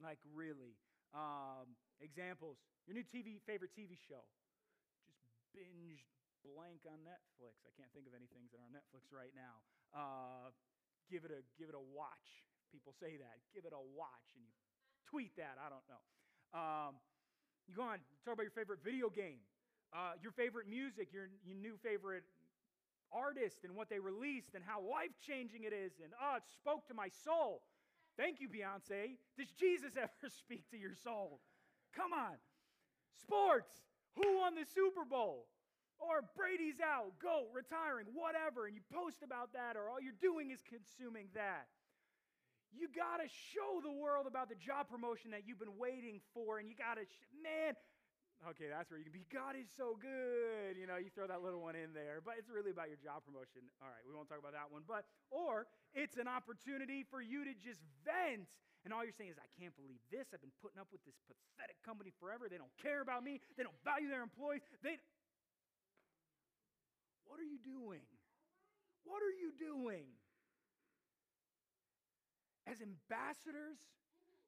Like, 0.00 0.20
really. 0.32 0.76
Um, 1.10 1.74
examples 1.98 2.56
your 2.86 2.94
new 2.94 3.06
TV, 3.06 3.42
favorite 3.44 3.74
TV 3.74 3.98
show. 3.98 4.22
Just 5.06 5.20
binge 5.52 6.06
blank 6.46 6.86
on 6.88 7.02
Netflix. 7.04 7.66
I 7.66 7.72
can't 7.76 7.90
think 7.92 8.06
of 8.06 8.14
any 8.16 8.30
things 8.30 8.50
that 8.52 8.62
are 8.62 8.66
on 8.66 8.72
Netflix 8.72 9.10
right 9.12 9.34
now. 9.34 9.60
Uh, 9.92 10.48
give, 11.10 11.26
it 11.26 11.32
a, 11.34 11.42
give 11.60 11.68
it 11.68 11.76
a 11.76 11.86
watch. 11.92 12.46
People 12.72 12.94
say 12.96 13.18
that. 13.18 13.42
Give 13.52 13.66
it 13.66 13.74
a 13.74 13.82
watch 13.94 14.34
and 14.38 14.46
you 14.46 14.54
tweet 15.08 15.36
that. 15.36 15.56
I 15.64 15.68
don't 15.70 15.86
know. 15.88 16.02
Um, 16.58 16.94
You 17.68 17.74
go 17.74 17.82
on, 17.82 17.98
talk 18.24 18.34
about 18.34 18.42
your 18.42 18.50
favorite 18.56 18.80
video 18.84 19.08
game, 19.10 19.38
uh, 19.92 20.12
your 20.22 20.32
favorite 20.32 20.66
music, 20.68 21.12
your, 21.12 21.28
your 21.44 21.56
new 21.56 21.76
favorite 21.82 22.24
artist 23.12 23.64
and 23.64 23.74
what 23.74 23.88
they 23.90 23.98
released 23.98 24.54
and 24.54 24.62
how 24.64 24.80
life 24.80 25.14
changing 25.20 25.64
it 25.64 25.72
is. 25.72 25.92
And 26.02 26.12
oh, 26.20 26.36
it 26.36 26.42
spoke 26.46 26.86
to 26.88 26.94
my 26.94 27.08
soul. 27.24 27.62
Thank 28.16 28.40
you, 28.40 28.48
Beyonce. 28.48 29.16
Does 29.38 29.50
Jesus 29.58 29.96
ever 29.96 30.28
speak 30.28 30.68
to 30.70 30.76
your 30.76 30.94
soul? 30.94 31.40
Come 31.94 32.12
on. 32.12 32.36
Sports. 33.20 33.70
Who 34.16 34.38
won 34.38 34.54
the 34.54 34.66
Super 34.74 35.04
Bowl? 35.04 35.46
Or 36.00 36.24
Brady's 36.34 36.80
out, 36.80 37.12
go, 37.20 37.44
retiring, 37.52 38.06
whatever, 38.14 38.66
and 38.66 38.74
you 38.74 38.80
post 38.90 39.22
about 39.22 39.52
that, 39.52 39.76
or 39.76 39.90
all 39.90 40.00
you're 40.00 40.16
doing 40.18 40.50
is 40.50 40.62
consuming 40.64 41.28
that. 41.34 41.68
You 42.70 42.86
got 42.86 43.18
to 43.18 43.26
show 43.26 43.82
the 43.82 43.90
world 43.90 44.30
about 44.30 44.46
the 44.46 44.54
job 44.54 44.86
promotion 44.86 45.34
that 45.34 45.42
you've 45.42 45.58
been 45.58 45.74
waiting 45.74 46.22
for, 46.30 46.62
and 46.62 46.70
you 46.70 46.78
got 46.78 47.02
to, 47.02 47.04
sh- 47.04 47.26
man, 47.42 47.74
okay, 48.54 48.70
that's 48.70 48.88
where 48.94 48.98
you 49.02 49.04
can 49.04 49.12
be. 49.12 49.26
God 49.26 49.58
is 49.58 49.66
so 49.74 49.98
good. 49.98 50.78
You 50.78 50.86
know, 50.86 50.94
you 50.94 51.10
throw 51.10 51.26
that 51.26 51.42
little 51.42 51.58
one 51.58 51.74
in 51.74 51.90
there, 51.90 52.22
but 52.22 52.38
it's 52.38 52.46
really 52.46 52.70
about 52.70 52.86
your 52.86 53.00
job 53.02 53.26
promotion. 53.26 53.66
All 53.82 53.90
right, 53.90 54.04
we 54.06 54.14
won't 54.14 54.30
talk 54.30 54.38
about 54.38 54.54
that 54.54 54.70
one. 54.70 54.86
But, 54.86 55.02
or 55.34 55.66
it's 55.98 56.14
an 56.14 56.30
opportunity 56.30 57.02
for 57.02 57.18
you 57.18 57.42
to 57.42 57.52
just 57.58 57.82
vent. 58.06 58.46
And 58.86 58.94
all 58.94 59.04
you're 59.04 59.18
saying 59.18 59.34
is, 59.34 59.40
I 59.42 59.50
can't 59.58 59.74
believe 59.76 60.00
this. 60.08 60.30
I've 60.32 60.40
been 60.40 60.54
putting 60.62 60.80
up 60.80 60.88
with 60.94 61.04
this 61.04 61.18
pathetic 61.26 61.76
company 61.84 62.14
forever. 62.16 62.48
They 62.48 62.56
don't 62.56 62.72
care 62.80 63.02
about 63.02 63.26
me. 63.26 63.42
They 63.58 63.66
don't 63.66 63.76
value 63.84 64.08
their 64.08 64.22
employees. 64.22 64.64
They. 64.80 64.96
What 67.26 67.42
are 67.42 67.50
you 67.50 67.60
doing? 67.60 68.06
What 69.04 69.20
are 69.20 69.34
you 69.36 69.52
doing? 69.58 70.06
As 72.70 72.78
ambassadors, 72.80 73.78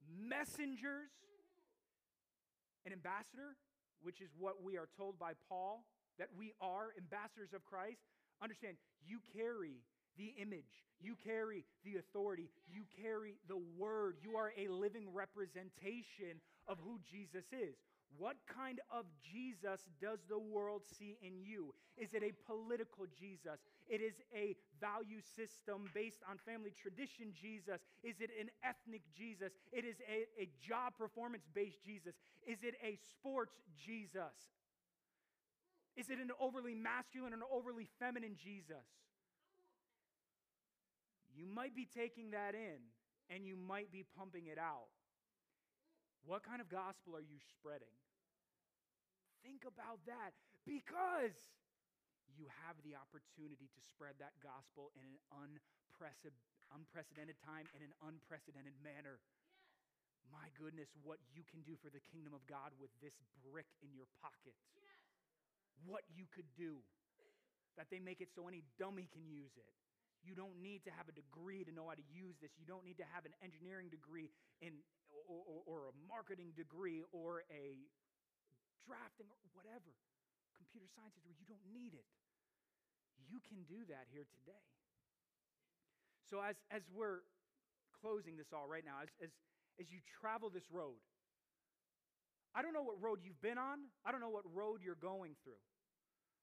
messengers, 0.07 1.11
an 2.87 2.93
ambassador 2.93 3.57
which 4.03 4.21
is 4.21 4.31
what 4.39 4.63
we 4.63 4.77
are 4.77 4.89
told 4.97 5.19
by 5.19 5.33
Paul 5.49 5.85
that 6.19 6.29
we 6.37 6.53
are 6.61 6.93
ambassadors 6.99 7.53
of 7.55 7.65
Christ, 7.65 8.03
understand 8.43 8.77
you 9.07 9.19
carry 9.35 9.83
the 10.19 10.35
image, 10.41 10.85
you 11.01 11.17
carry 11.25 11.65
the 11.85 11.97
authority, 11.97 12.51
you 12.69 12.85
carry 13.03 13.39
the 13.49 13.59
word. 13.79 14.17
You 14.23 14.37
are 14.37 14.53
a 14.59 14.69
living 14.69 15.09
representation 15.13 16.39
of 16.69 16.79
who 16.85 17.01
Jesus 17.11 17.47
is. 17.51 17.75
What 18.19 18.37
kind 18.47 18.79
of 18.91 19.07
Jesus 19.23 19.89
does 20.01 20.19
the 20.29 20.39
world 20.39 20.83
see 20.99 21.17
in 21.23 21.41
you? 21.41 21.75
Is 21.97 22.13
it 22.13 22.23
a 22.23 22.33
political 22.47 23.07
Jesus? 23.19 23.59
It 23.93 24.01
is 24.01 24.17
a 24.35 24.57
value 24.81 25.21
system 25.21 25.85
based 25.93 26.25
on 26.25 26.39
family 26.39 26.73
tradition 26.73 27.37
Jesus? 27.37 27.85
Is 28.03 28.17
it 28.25 28.31
an 28.41 28.49
ethnic 28.65 29.03
Jesus? 29.13 29.53
It 29.71 29.85
is 29.85 30.01
a, 30.09 30.25
a 30.41 30.49
job 30.67 30.97
performance 30.97 31.45
based 31.53 31.85
Jesus? 31.85 32.15
Is 32.49 32.65
it 32.65 32.73
a 32.83 32.97
sports 33.13 33.53
Jesus? 33.77 34.33
Is 35.95 36.09
it 36.09 36.17
an 36.17 36.31
overly 36.41 36.75
masculine 36.75 37.35
and 37.35 37.43
overly 37.53 37.87
feminine 38.01 38.35
Jesus? 38.43 38.89
You 41.37 41.45
might 41.45 41.77
be 41.77 41.85
taking 41.85 42.31
that 42.31 42.55
in 42.55 42.81
and 43.29 43.45
you 43.45 43.57
might 43.57 43.93
be 43.93 44.07
pumping 44.17 44.47
it 44.47 44.57
out. 44.57 44.89
What 46.25 46.43
kind 46.43 46.63
of 46.63 46.71
gospel 46.71 47.15
are 47.15 47.21
you 47.21 47.37
spreading? 47.53 47.93
Think 49.45 49.69
about 49.69 50.01
that 50.07 50.33
because 50.65 51.37
you 52.37 52.49
have 52.67 52.77
the 52.83 52.97
opportunity 52.97 53.69
to 53.69 53.81
spread 53.83 54.17
that 54.19 54.37
gospel 54.43 54.91
in 54.99 55.05
an 55.05 55.19
unprecedented 56.73 57.39
time, 57.45 57.69
in 57.77 57.83
an 57.85 57.95
unprecedented 58.05 58.75
manner. 58.81 59.21
Yes. 59.21 60.33
My 60.33 60.49
goodness, 60.57 60.89
what 61.05 61.21
you 61.35 61.45
can 61.45 61.61
do 61.63 61.77
for 61.79 61.93
the 61.93 62.01
kingdom 62.13 62.33
of 62.33 62.45
God 62.49 62.73
with 62.81 62.91
this 63.05 63.15
brick 63.45 63.69
in 63.85 63.93
your 63.93 64.09
pocket. 64.25 64.57
Yes. 64.79 65.03
What 65.85 66.03
you 66.15 66.25
could 66.31 66.49
do. 66.57 66.81
That 67.81 67.89
they 67.89 68.01
make 68.01 68.21
it 68.21 68.29
so 68.37 68.49
any 68.49 68.65
dummy 68.77 69.09
can 69.09 69.25
use 69.25 69.57
it. 69.57 69.73
You 70.23 70.39
don't 70.39 70.61
need 70.63 70.87
to 70.87 70.93
have 70.95 71.11
a 71.11 71.15
degree 71.17 71.67
to 71.67 71.73
know 71.75 71.91
how 71.91 71.99
to 71.99 72.09
use 72.13 72.39
this. 72.39 72.55
You 72.55 72.69
don't 72.69 72.87
need 72.87 73.01
to 73.03 73.09
have 73.11 73.27
an 73.27 73.35
engineering 73.43 73.91
degree 73.91 74.31
in, 74.63 74.79
or, 75.27 75.43
or, 75.43 75.59
or 75.67 75.79
a 75.91 75.95
marketing 76.07 76.55
degree 76.55 77.03
or 77.11 77.43
a 77.51 77.83
drafting 78.87 79.27
or 79.27 79.39
whatever, 79.51 79.91
computer 80.55 80.87
science 80.95 81.19
where 81.27 81.35
you 81.35 81.47
don't 81.51 81.67
need 81.75 81.97
it. 81.97 82.07
You 83.33 83.41
can 83.41 83.65
do 83.65 83.81
that 83.89 84.05
here 84.13 84.29
today. 84.29 84.65
So 86.29 86.45
as, 86.45 86.61
as 86.69 86.85
we're 86.93 87.25
closing 87.97 88.37
this 88.37 88.53
all 88.53 88.69
right 88.69 88.85
now, 88.85 89.01
as, 89.01 89.09
as, 89.25 89.33
as 89.81 89.89
you 89.89 90.05
travel 90.21 90.53
this 90.53 90.69
road, 90.69 91.01
I 92.53 92.61
don't 92.61 92.77
know 92.77 92.85
what 92.85 93.01
road 93.01 93.25
you've 93.25 93.41
been 93.41 93.57
on. 93.57 93.89
I 94.05 94.13
don't 94.13 94.21
know 94.21 94.29
what 94.29 94.45
road 94.53 94.85
you're 94.85 95.01
going 95.01 95.33
through. 95.41 95.61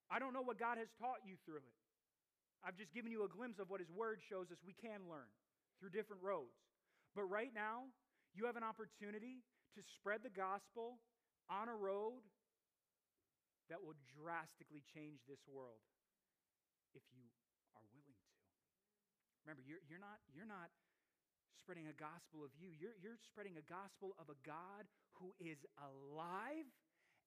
I 0.09 0.17
don't 0.17 0.33
know 0.33 0.41
what 0.41 0.57
God 0.57 0.81
has 0.81 0.89
taught 0.97 1.21
you 1.21 1.37
through 1.45 1.61
it. 1.61 1.77
I've 2.65 2.73
just 2.73 2.89
given 2.89 3.13
you 3.13 3.21
a 3.21 3.29
glimpse 3.29 3.61
of 3.61 3.69
what 3.69 3.77
His 3.77 3.93
Word 3.93 4.17
shows 4.25 4.49
us 4.49 4.57
we 4.65 4.73
can 4.73 5.05
learn 5.05 5.29
through 5.77 5.93
different 5.93 6.25
roads. 6.25 6.57
But 7.13 7.29
right 7.29 7.53
now, 7.53 7.93
you 8.33 8.49
have 8.49 8.57
an 8.57 8.65
opportunity 8.65 9.45
to 9.77 9.81
spread 9.85 10.25
the 10.25 10.33
gospel 10.33 10.97
on 11.45 11.69
a 11.69 11.77
road 11.77 12.25
that 13.69 13.77
will 13.77 13.95
drastically 14.17 14.81
change 14.81 15.21
this 15.29 15.45
world 15.45 15.85
if 16.93 17.03
you 17.13 17.25
are 17.77 17.85
willing 17.95 18.17
to. 18.17 18.35
Remember, 19.45 19.63
you're, 19.65 19.81
you're, 19.89 20.01
not, 20.01 20.21
you're 20.31 20.49
not 20.49 20.69
spreading 21.57 21.89
a 21.89 21.97
gospel 21.97 22.41
of 22.41 22.51
you, 22.57 22.69
you're, 22.77 22.97
you're 23.01 23.19
spreading 23.19 23.57
a 23.57 23.65
gospel 23.65 24.13
of 24.17 24.29
a 24.29 24.37
God 24.45 24.89
who 25.17 25.33
is 25.41 25.61
alive 25.77 26.65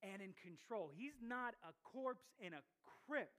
and 0.02 0.18
in 0.22 0.34
control. 0.38 0.90
He's 0.90 1.18
not 1.22 1.54
a 1.62 1.72
corpse 1.86 2.26
in 2.42 2.54
a 2.54 2.62
crypt, 3.06 3.38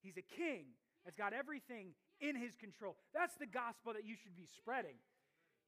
He's 0.00 0.16
a 0.16 0.26
king 0.26 0.74
that's 1.04 1.16
got 1.16 1.32
everything 1.32 1.94
in 2.20 2.36
his 2.36 2.54
control. 2.54 2.96
That's 3.14 3.34
the 3.34 3.46
gospel 3.46 3.92
that 3.92 4.06
you 4.06 4.14
should 4.14 4.36
be 4.36 4.46
spreading. 4.46 4.98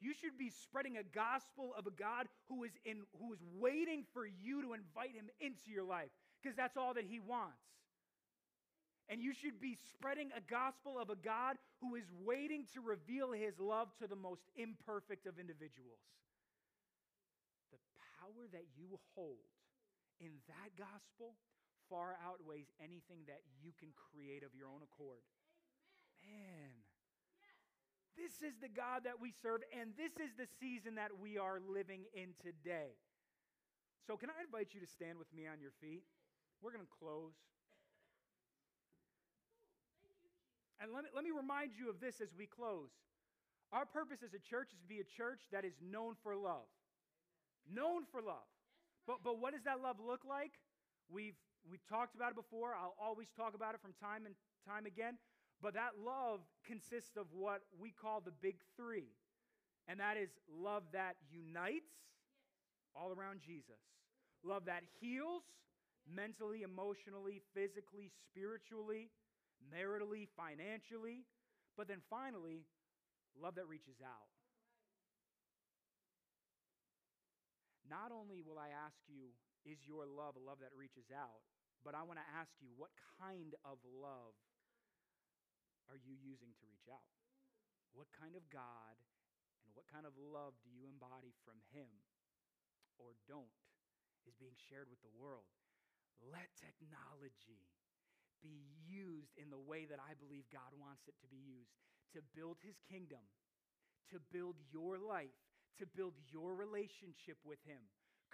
You 0.00 0.12
should 0.12 0.38
be 0.38 0.50
spreading 0.50 0.96
a 0.96 1.02
gospel 1.02 1.72
of 1.78 1.86
a 1.86 1.90
God 1.90 2.26
who 2.48 2.64
is 2.64 2.72
in 2.84 3.02
who 3.18 3.32
is 3.32 3.40
waiting 3.58 4.04
for 4.12 4.26
you 4.26 4.62
to 4.62 4.74
invite 4.74 5.14
him 5.14 5.30
into 5.40 5.70
your 5.70 5.84
life 5.84 6.10
because 6.42 6.56
that's 6.56 6.76
all 6.76 6.94
that 6.94 7.04
he 7.04 7.18
wants. 7.20 7.62
And 9.08 9.20
you 9.20 9.34
should 9.34 9.60
be 9.60 9.76
spreading 9.92 10.30
a 10.32 10.40
gospel 10.40 10.96
of 10.98 11.10
a 11.10 11.16
God 11.16 11.56
who 11.80 11.94
is 11.94 12.08
waiting 12.24 12.64
to 12.72 12.80
reveal 12.80 13.32
his 13.32 13.60
love 13.60 13.92
to 14.00 14.08
the 14.08 14.16
most 14.16 14.48
imperfect 14.56 15.26
of 15.26 15.38
individuals. 15.38 16.00
The 17.68 17.82
power 18.16 18.48
that 18.52 18.64
you 18.76 18.96
hold 19.14 19.44
in 20.20 20.40
that 20.48 20.72
gospel 20.78 21.36
far 21.90 22.16
outweighs 22.24 22.72
anything 22.80 23.28
that 23.28 23.44
you 23.60 23.76
can 23.76 23.92
create 23.92 24.42
of 24.42 24.56
your 24.56 24.72
own 24.72 24.80
accord. 24.80 25.20
Man, 26.24 26.72
this 28.16 28.40
is 28.40 28.56
the 28.62 28.72
God 28.72 29.04
that 29.04 29.20
we 29.20 29.34
serve, 29.42 29.60
and 29.74 29.92
this 29.98 30.16
is 30.16 30.32
the 30.38 30.48
season 30.60 30.94
that 30.96 31.12
we 31.20 31.36
are 31.36 31.60
living 31.60 32.08
in 32.14 32.32
today. 32.40 32.96
So, 34.06 34.16
can 34.16 34.30
I 34.30 34.40
invite 34.44 34.72
you 34.72 34.80
to 34.80 34.86
stand 34.86 35.18
with 35.18 35.28
me 35.34 35.44
on 35.44 35.60
your 35.60 35.72
feet? 35.80 36.04
We're 36.62 36.72
going 36.72 36.86
to 36.86 36.96
close. 37.00 37.34
And 40.84 40.92
let 40.92 41.04
me, 41.04 41.10
let 41.16 41.24
me 41.24 41.32
remind 41.32 41.72
you 41.72 41.88
of 41.88 41.96
this 41.96 42.20
as 42.20 42.28
we 42.36 42.44
close. 42.44 42.92
Our 43.72 43.88
purpose 43.88 44.20
as 44.20 44.36
a 44.36 44.38
church 44.38 44.68
is 44.68 44.78
to 44.84 44.86
be 44.86 45.00
a 45.00 45.08
church 45.16 45.40
that 45.48 45.64
is 45.64 45.72
known 45.80 46.12
for 46.22 46.36
love. 46.36 46.68
Known 47.64 48.04
for 48.12 48.20
love. 48.20 48.44
But, 49.08 49.24
but 49.24 49.40
what 49.40 49.54
does 49.54 49.64
that 49.64 49.80
love 49.80 49.96
look 49.96 50.20
like? 50.28 50.52
We've 51.08 51.40
We've 51.64 51.86
talked 51.88 52.14
about 52.14 52.32
it 52.32 52.36
before. 52.36 52.76
I'll 52.76 52.92
always 53.00 53.32
talk 53.32 53.54
about 53.54 53.72
it 53.72 53.80
from 53.80 53.96
time 53.96 54.26
and 54.26 54.34
time 54.68 54.84
again. 54.84 55.16
But 55.62 55.72
that 55.72 55.96
love 55.96 56.40
consists 56.66 57.16
of 57.16 57.24
what 57.32 57.62
we 57.80 57.90
call 57.90 58.20
the 58.20 58.36
big 58.42 58.56
three. 58.76 59.16
And 59.88 60.00
that 60.00 60.16
is 60.20 60.28
love 60.52 60.84
that 60.92 61.16
unites 61.32 61.88
all 62.94 63.16
around 63.16 63.40
Jesus, 63.40 63.80
love 64.44 64.66
that 64.66 64.82
heals 65.00 65.42
mentally, 66.04 66.62
emotionally, 66.62 67.40
physically, 67.54 68.12
spiritually, 68.28 69.08
maritally, 69.68 70.28
financially. 70.36 71.24
But 71.76 71.88
then 71.88 72.02
finally, 72.08 72.66
love 73.34 73.56
that 73.56 73.66
reaches 73.66 73.98
out. 74.04 74.30
Not 77.84 78.14
only 78.14 78.40
will 78.40 78.56
I 78.56 78.72
ask 78.72 78.96
you, 79.10 79.36
is 79.68 79.80
your 79.84 80.08
love 80.08 80.36
a 80.36 80.42
love 80.42 80.60
that 80.64 80.72
reaches 80.72 81.12
out? 81.12 81.44
But 81.84 81.92
I 81.92 82.00
want 82.00 82.16
to 82.16 82.28
ask 82.32 82.48
you, 82.64 82.72
what 82.80 82.92
kind 83.20 83.52
of 83.60 83.76
love 83.84 84.32
are 85.92 86.00
you 86.00 86.16
using 86.16 86.56
to 86.56 86.64
reach 86.64 86.88
out? 86.88 87.04
What 87.92 88.08
kind 88.16 88.32
of 88.34 88.48
God 88.48 88.96
and 89.68 89.76
what 89.76 89.84
kind 89.92 90.08
of 90.08 90.16
love 90.16 90.56
do 90.64 90.72
you 90.72 90.88
embody 90.88 91.36
from 91.44 91.60
Him 91.76 91.92
or 92.96 93.20
don't 93.28 93.52
is 94.24 94.32
being 94.40 94.56
shared 94.56 94.88
with 94.88 95.04
the 95.04 95.12
world? 95.12 95.44
Let 96.24 96.48
technology 96.56 97.68
be 98.44 98.68
used 98.84 99.32
in 99.40 99.48
the 99.48 99.58
way 99.58 99.88
that 99.88 99.98
I 99.98 100.12
believe 100.20 100.44
God 100.52 100.68
wants 100.76 101.08
it 101.08 101.16
to 101.24 101.28
be 101.32 101.40
used 101.40 101.72
to 102.12 102.20
build 102.36 102.60
His 102.62 102.76
kingdom, 102.86 103.24
to 104.12 104.20
build 104.30 104.54
your 104.70 105.00
life, 105.02 105.34
to 105.80 105.86
build 105.96 106.14
your 106.30 106.54
relationship 106.54 107.40
with 107.42 107.58
Him. 107.66 107.82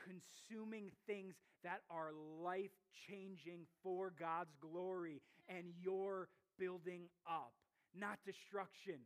consuming 0.05 0.91
things 1.07 1.35
that 1.63 1.81
are 1.91 2.13
life 2.43 2.73
changing 3.09 3.67
for 3.83 4.13
God's 4.19 4.55
glory 4.61 5.21
and 5.49 5.67
your 5.83 6.29
building 6.59 7.09
up, 7.29 7.53
not 7.95 8.19
destruction. 8.25 9.01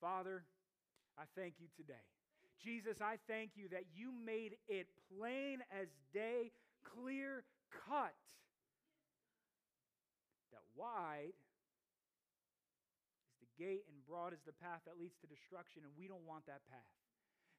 Father, 0.00 0.44
I 1.18 1.24
thank 1.36 1.54
you 1.58 1.66
today. 1.76 2.06
Jesus, 2.62 2.96
I 3.02 3.16
thank 3.26 3.50
you 3.56 3.68
that 3.70 3.84
you 3.94 4.12
made 4.24 4.54
it 4.68 4.86
plain 5.10 5.58
as 5.74 5.88
day, 6.14 6.52
clear 6.94 7.42
cut, 7.88 8.14
wide 10.74 11.36
is 13.30 13.36
the 13.40 13.50
gate 13.58 13.84
and 13.88 13.96
broad 14.04 14.32
is 14.32 14.42
the 14.44 14.56
path 14.56 14.82
that 14.86 14.98
leads 14.98 15.16
to 15.22 15.26
destruction, 15.30 15.84
and 15.84 15.92
we 15.94 16.08
don't 16.08 16.24
want 16.26 16.46
that 16.46 16.64
path. 16.68 16.92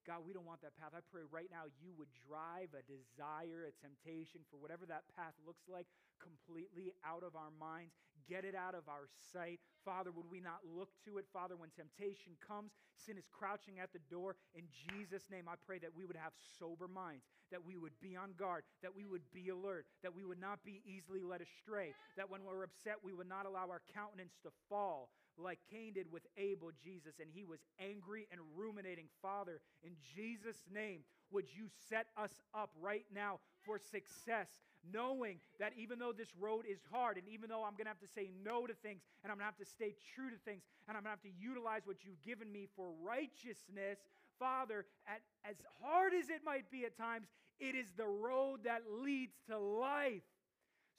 God, 0.04 0.28
we 0.28 0.36
don't 0.36 0.44
want 0.44 0.60
that 0.68 0.76
path. 0.76 0.92
I 0.92 1.00
pray 1.00 1.24
right 1.32 1.48
now 1.48 1.72
you 1.80 1.96
would 1.96 2.12
drive 2.28 2.76
a 2.76 2.84
desire, 2.84 3.64
a 3.64 3.74
temptation 3.80 4.44
for 4.52 4.60
whatever 4.60 4.84
that 4.92 5.08
path 5.16 5.32
looks 5.48 5.64
like 5.72 5.88
completely 6.20 6.92
out 7.08 7.24
of 7.24 7.40
our 7.40 7.56
minds. 7.56 7.96
Get 8.30 8.46
it 8.46 8.56
out 8.56 8.76
of 8.76 8.88
our 8.88 9.08
sight. 9.34 9.60
Father, 9.84 10.12
would 10.12 10.30
we 10.30 10.40
not 10.40 10.64
look 10.64 10.90
to 11.06 11.18
it? 11.18 11.26
Father, 11.34 11.56
when 11.56 11.70
temptation 11.76 12.34
comes, 12.40 12.72
sin 12.96 13.18
is 13.18 13.28
crouching 13.32 13.80
at 13.80 13.92
the 13.92 14.04
door. 14.10 14.36
In 14.56 14.64
Jesus' 14.72 15.30
name, 15.30 15.48
I 15.48 15.56
pray 15.66 15.80
that 15.80 15.96
we 15.96 16.06
would 16.06 16.16
have 16.16 16.34
sober 16.60 16.88
minds, 16.88 17.26
that 17.52 17.64
we 17.66 17.76
would 17.76 18.00
be 18.02 18.16
on 18.16 18.32
guard, 18.38 18.64
that 18.82 18.96
we 18.96 19.06
would 19.06 19.28
be 19.34 19.50
alert, 19.50 19.86
that 20.04 20.16
we 20.16 20.24
would 20.24 20.40
not 20.40 20.64
be 20.64 20.82
easily 20.86 21.22
led 21.22 21.42
astray, 21.42 21.94
that 22.16 22.30
when 22.30 22.44
we're 22.44 22.64
upset, 22.64 23.04
we 23.04 23.14
would 23.14 23.30
not 23.30 23.46
allow 23.46 23.68
our 23.70 23.82
countenance 23.94 24.34
to 24.44 24.50
fall 24.70 25.10
like 25.38 25.60
Cain 25.72 25.94
did 25.94 26.12
with 26.12 26.24
Abel, 26.38 26.72
Jesus, 26.84 27.16
and 27.20 27.30
he 27.34 27.44
was 27.44 27.60
angry 27.80 28.28
and 28.32 28.40
ruminating. 28.56 29.08
Father, 29.22 29.62
in 29.84 29.94
Jesus' 30.16 30.62
name, 30.72 31.02
would 31.32 31.46
you 31.56 31.66
set 31.90 32.08
us 32.18 32.42
up 32.54 32.70
right 32.80 33.06
now 33.14 33.40
for 33.66 33.80
success, 33.80 34.50
knowing 34.92 35.40
that 35.60 35.74
even 35.78 36.00
though 36.00 36.12
this 36.12 36.30
road 36.40 36.66
is 36.70 36.80
hard, 36.92 37.18
and 37.18 37.28
even 37.28 37.50
though 37.50 37.64
I'm 37.64 37.74
going 37.74 37.86
to 37.86 37.96
have 37.96 38.02
to 38.02 38.14
say 38.14 38.30
no 38.44 38.68
to 38.68 38.74
things, 38.74 39.02
and 39.24 39.32
I'm 39.32 39.38
going 39.38 39.48
to 39.48 39.54
have 39.56 39.64
to 39.64 39.66
stay 39.66 39.96
true 40.16 40.30
to 40.30 40.38
things, 40.44 40.64
and 40.88 40.98
I'm 40.98 41.04
going 41.04 41.16
to 41.16 41.22
have 41.22 41.28
to 41.32 41.40
utilize 41.40 41.82
what 41.86 42.04
you've 42.04 42.22
given 42.22 42.52
me 42.52 42.68
for 42.76 42.92
righteousness, 43.04 44.00
Father, 44.40 44.86
at, 45.08 45.22
as 45.50 45.58
hard 45.82 46.14
as 46.14 46.30
it 46.30 46.42
might 46.44 46.70
be 46.72 46.86
at 46.86 46.98
times, 46.98 47.28
it 47.60 47.76
is 47.76 47.92
the 47.96 48.08
road 48.08 48.66
that 48.66 48.82
leads 48.90 49.36
to 49.48 49.58
life. 49.58 50.24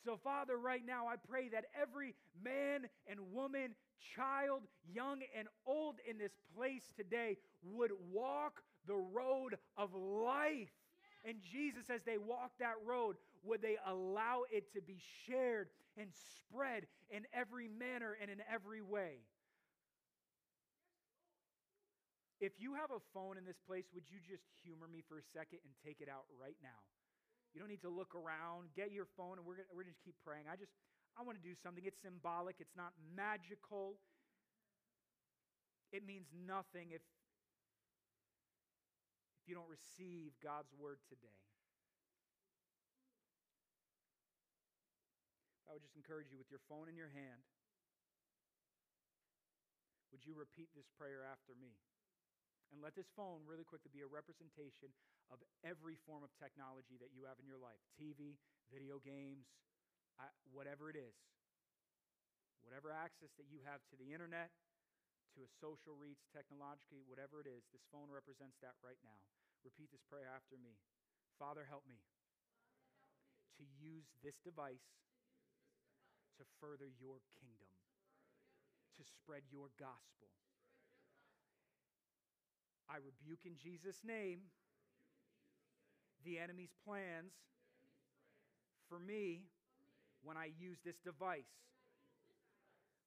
So, 0.04 0.18
Father, 0.22 0.56
right 0.56 0.84
now 0.86 1.06
I 1.06 1.16
pray 1.16 1.48
that 1.48 1.64
every 1.80 2.14
man 2.42 2.88
and 3.06 3.32
woman, 3.32 3.74
child, 4.14 4.62
young 4.92 5.20
and 5.36 5.48
old 5.66 5.96
in 6.08 6.18
this 6.18 6.32
place 6.56 6.90
today 6.96 7.38
would 7.62 7.90
walk 8.12 8.62
the 8.86 8.96
road 8.96 9.56
of 9.76 9.94
life. 9.94 10.68
And 11.24 11.36
Jesus, 11.42 11.88
as 11.88 12.02
they 12.02 12.18
walk 12.18 12.52
that 12.60 12.74
road, 12.84 13.16
would 13.44 13.62
they 13.62 13.76
allow 13.86 14.42
it 14.50 14.72
to 14.72 14.80
be 14.80 14.98
shared 15.26 15.68
and 15.96 16.08
spread 16.12 16.86
in 17.10 17.24
every 17.32 17.68
manner 17.68 18.16
and 18.20 18.30
in 18.30 18.40
every 18.50 18.82
way? 18.82 19.20
If 22.40 22.52
you 22.58 22.74
have 22.74 22.90
a 22.90 23.00
phone 23.12 23.38
in 23.38 23.44
this 23.44 23.60
place, 23.66 23.84
would 23.94 24.04
you 24.10 24.18
just 24.20 24.44
humor 24.64 24.88
me 24.90 25.04
for 25.06 25.18
a 25.18 25.26
second 25.32 25.60
and 25.64 25.72
take 25.84 26.00
it 26.00 26.08
out 26.08 26.26
right 26.40 26.56
now? 26.60 26.82
You 27.54 27.60
don't 27.62 27.70
need 27.70 27.86
to 27.86 27.92
look 27.92 28.12
around. 28.18 28.74
Get 28.74 28.90
your 28.90 29.06
phone, 29.16 29.38
and 29.38 29.46
we're 29.46 29.62
gonna, 29.62 29.70
we're 29.70 29.86
gonna 29.86 30.02
keep 30.04 30.18
praying. 30.26 30.50
I 30.50 30.56
just 30.56 30.74
I 31.14 31.22
want 31.22 31.38
to 31.38 31.44
do 31.46 31.54
something. 31.54 31.84
It's 31.86 32.02
symbolic. 32.02 32.56
It's 32.58 32.74
not 32.74 32.90
magical. 33.14 33.94
It 35.92 36.04
means 36.04 36.26
nothing 36.34 36.90
if 36.90 37.00
if 39.38 39.48
you 39.48 39.54
don't 39.54 39.70
receive 39.70 40.32
God's 40.42 40.74
word 40.74 40.98
today. 41.08 41.38
Would 45.74 45.82
just 45.82 45.98
encourage 45.98 46.30
you 46.30 46.38
with 46.38 46.48
your 46.48 46.62
phone 46.70 46.86
in 46.86 46.94
your 46.94 47.10
hand. 47.10 47.42
Would 50.14 50.22
you 50.22 50.38
repeat 50.38 50.70
this 50.72 50.86
prayer 50.94 51.26
after 51.26 51.58
me? 51.58 51.74
And 52.72 52.78
let 52.78 52.94
this 52.94 53.10
phone 53.14 53.42
really 53.46 53.66
quickly 53.66 53.90
be 53.90 54.02
a 54.02 54.10
representation 54.10 54.94
of 55.30 55.42
every 55.66 55.98
form 56.06 56.22
of 56.22 56.30
technology 56.38 56.98
that 57.02 57.10
you 57.10 57.26
have 57.26 57.38
in 57.42 57.46
your 57.46 57.58
life 57.58 57.82
TV, 57.98 58.38
video 58.70 59.02
games, 59.02 59.50
whatever 60.54 60.90
it 60.90 60.96
is. 60.96 61.14
Whatever 62.62 62.94
access 62.94 63.34
that 63.36 63.50
you 63.50 63.60
have 63.66 63.84
to 63.90 63.96
the 63.98 64.14
internet, 64.14 64.48
to 65.36 65.44
a 65.44 65.50
social 65.60 65.98
reach, 65.98 66.24
technologically, 66.32 67.02
whatever 67.04 67.42
it 67.42 67.50
is, 67.50 67.66
this 67.74 67.84
phone 67.90 68.08
represents 68.08 68.56
that 68.62 68.78
right 68.80 68.98
now. 69.04 69.18
Repeat 69.66 69.90
this 69.92 70.06
prayer 70.06 70.30
after 70.30 70.56
me. 70.56 70.78
Father, 71.36 71.66
help 71.68 71.84
me, 71.84 71.98
Father, 71.98 72.38
help 72.38 72.62
me. 72.64 72.64
to 73.58 73.64
use 73.78 74.10
this 74.22 74.38
device. 74.42 74.82
To 76.38 76.44
further 76.60 76.90
your 77.00 77.22
kingdom, 77.40 77.74
to 78.96 79.02
spread 79.04 79.42
your 79.50 79.68
gospel. 79.78 80.28
I 82.88 82.96
rebuke 82.96 83.46
in 83.46 83.56
Jesus' 83.56 84.00
name 84.04 84.40
the 86.24 86.38
enemy's 86.38 86.74
plans 86.84 87.32
for 88.88 88.98
me 88.98 89.44
when 90.22 90.36
I 90.36 90.50
use 90.58 90.78
this 90.84 90.98
device. 90.98 91.44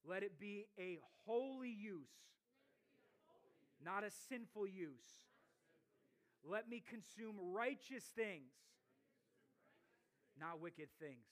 Let 0.07 0.23
it 0.23 0.39
be 0.39 0.65
a 0.80 0.99
holy 1.25 1.69
use, 1.69 2.09
not 3.84 4.03
a 4.03 4.11
sinful 4.30 4.67
use. 4.67 5.25
Let 6.43 6.69
me 6.69 6.82
consume 6.88 7.36
righteous 7.53 8.03
things, 8.15 8.53
not 10.39 10.61
wicked 10.61 10.88
things. 10.99 11.25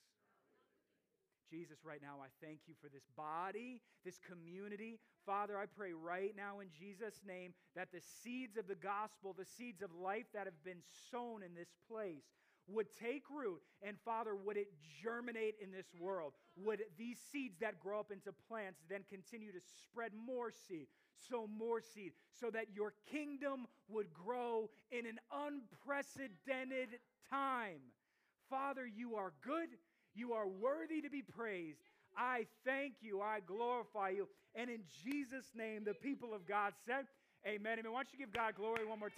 Jesus, 1.49 1.79
right 1.83 2.01
now, 2.01 2.17
I 2.21 2.27
thank 2.43 2.59
you 2.67 2.73
for 2.81 2.89
this 2.89 3.05
body, 3.15 3.81
this 4.03 4.19
community. 4.19 4.99
Father, 5.25 5.57
I 5.57 5.65
pray 5.65 5.93
right 5.93 6.33
now 6.35 6.59
in 6.59 6.67
Jesus' 6.77 7.21
name 7.25 7.53
that 7.75 7.91
the 7.91 8.01
seeds 8.23 8.57
of 8.57 8.67
the 8.67 8.75
gospel, 8.75 9.35
the 9.37 9.45
seeds 9.45 9.81
of 9.81 9.89
life 9.93 10.25
that 10.33 10.45
have 10.45 10.63
been 10.63 10.81
sown 11.11 11.43
in 11.43 11.53
this 11.53 11.73
place, 11.89 12.25
would 12.67 12.87
take 12.99 13.23
root. 13.29 13.61
And 13.81 13.97
father 14.03 14.35
would 14.35 14.57
it 14.57 14.67
germinate 15.03 15.55
in 15.61 15.71
this 15.71 15.87
world? 15.99 16.33
Would 16.57 16.81
these 16.97 17.17
seeds 17.31 17.59
that 17.59 17.79
grow 17.79 17.99
up 17.99 18.11
into 18.11 18.31
plants 18.47 18.81
then 18.89 19.01
continue 19.09 19.51
to 19.51 19.61
spread 19.61 20.11
more 20.13 20.51
seed 20.51 20.87
sow 21.29 21.47
more 21.47 21.81
seed 21.81 22.11
so 22.39 22.49
that 22.51 22.75
your 22.75 22.93
kingdom 23.09 23.67
would 23.87 24.13
grow 24.13 24.69
in 24.91 25.05
an 25.05 25.19
unprecedented 25.31 26.99
time? 27.29 27.79
Father 28.49 28.85
you 28.85 29.15
are 29.15 29.33
good 29.43 29.69
you 30.15 30.33
are 30.33 30.47
worthy 30.47 31.01
to 31.01 31.09
be 31.09 31.21
praised. 31.21 31.79
I 32.17 32.45
thank 32.65 32.95
you. 33.01 33.21
I 33.21 33.39
glorify 33.45 34.09
you. 34.09 34.27
And 34.55 34.69
in 34.69 34.81
Jesus' 35.03 35.51
name, 35.55 35.83
the 35.85 35.93
people 35.93 36.33
of 36.33 36.47
God 36.47 36.73
said, 36.85 37.05
Amen. 37.47 37.79
Amen. 37.79 37.91
Why 37.91 37.99
don't 37.99 38.11
you 38.13 38.19
give 38.19 38.33
God 38.33 38.55
glory 38.55 38.85
one 38.85 38.99
more 38.99 39.09
time? 39.09 39.13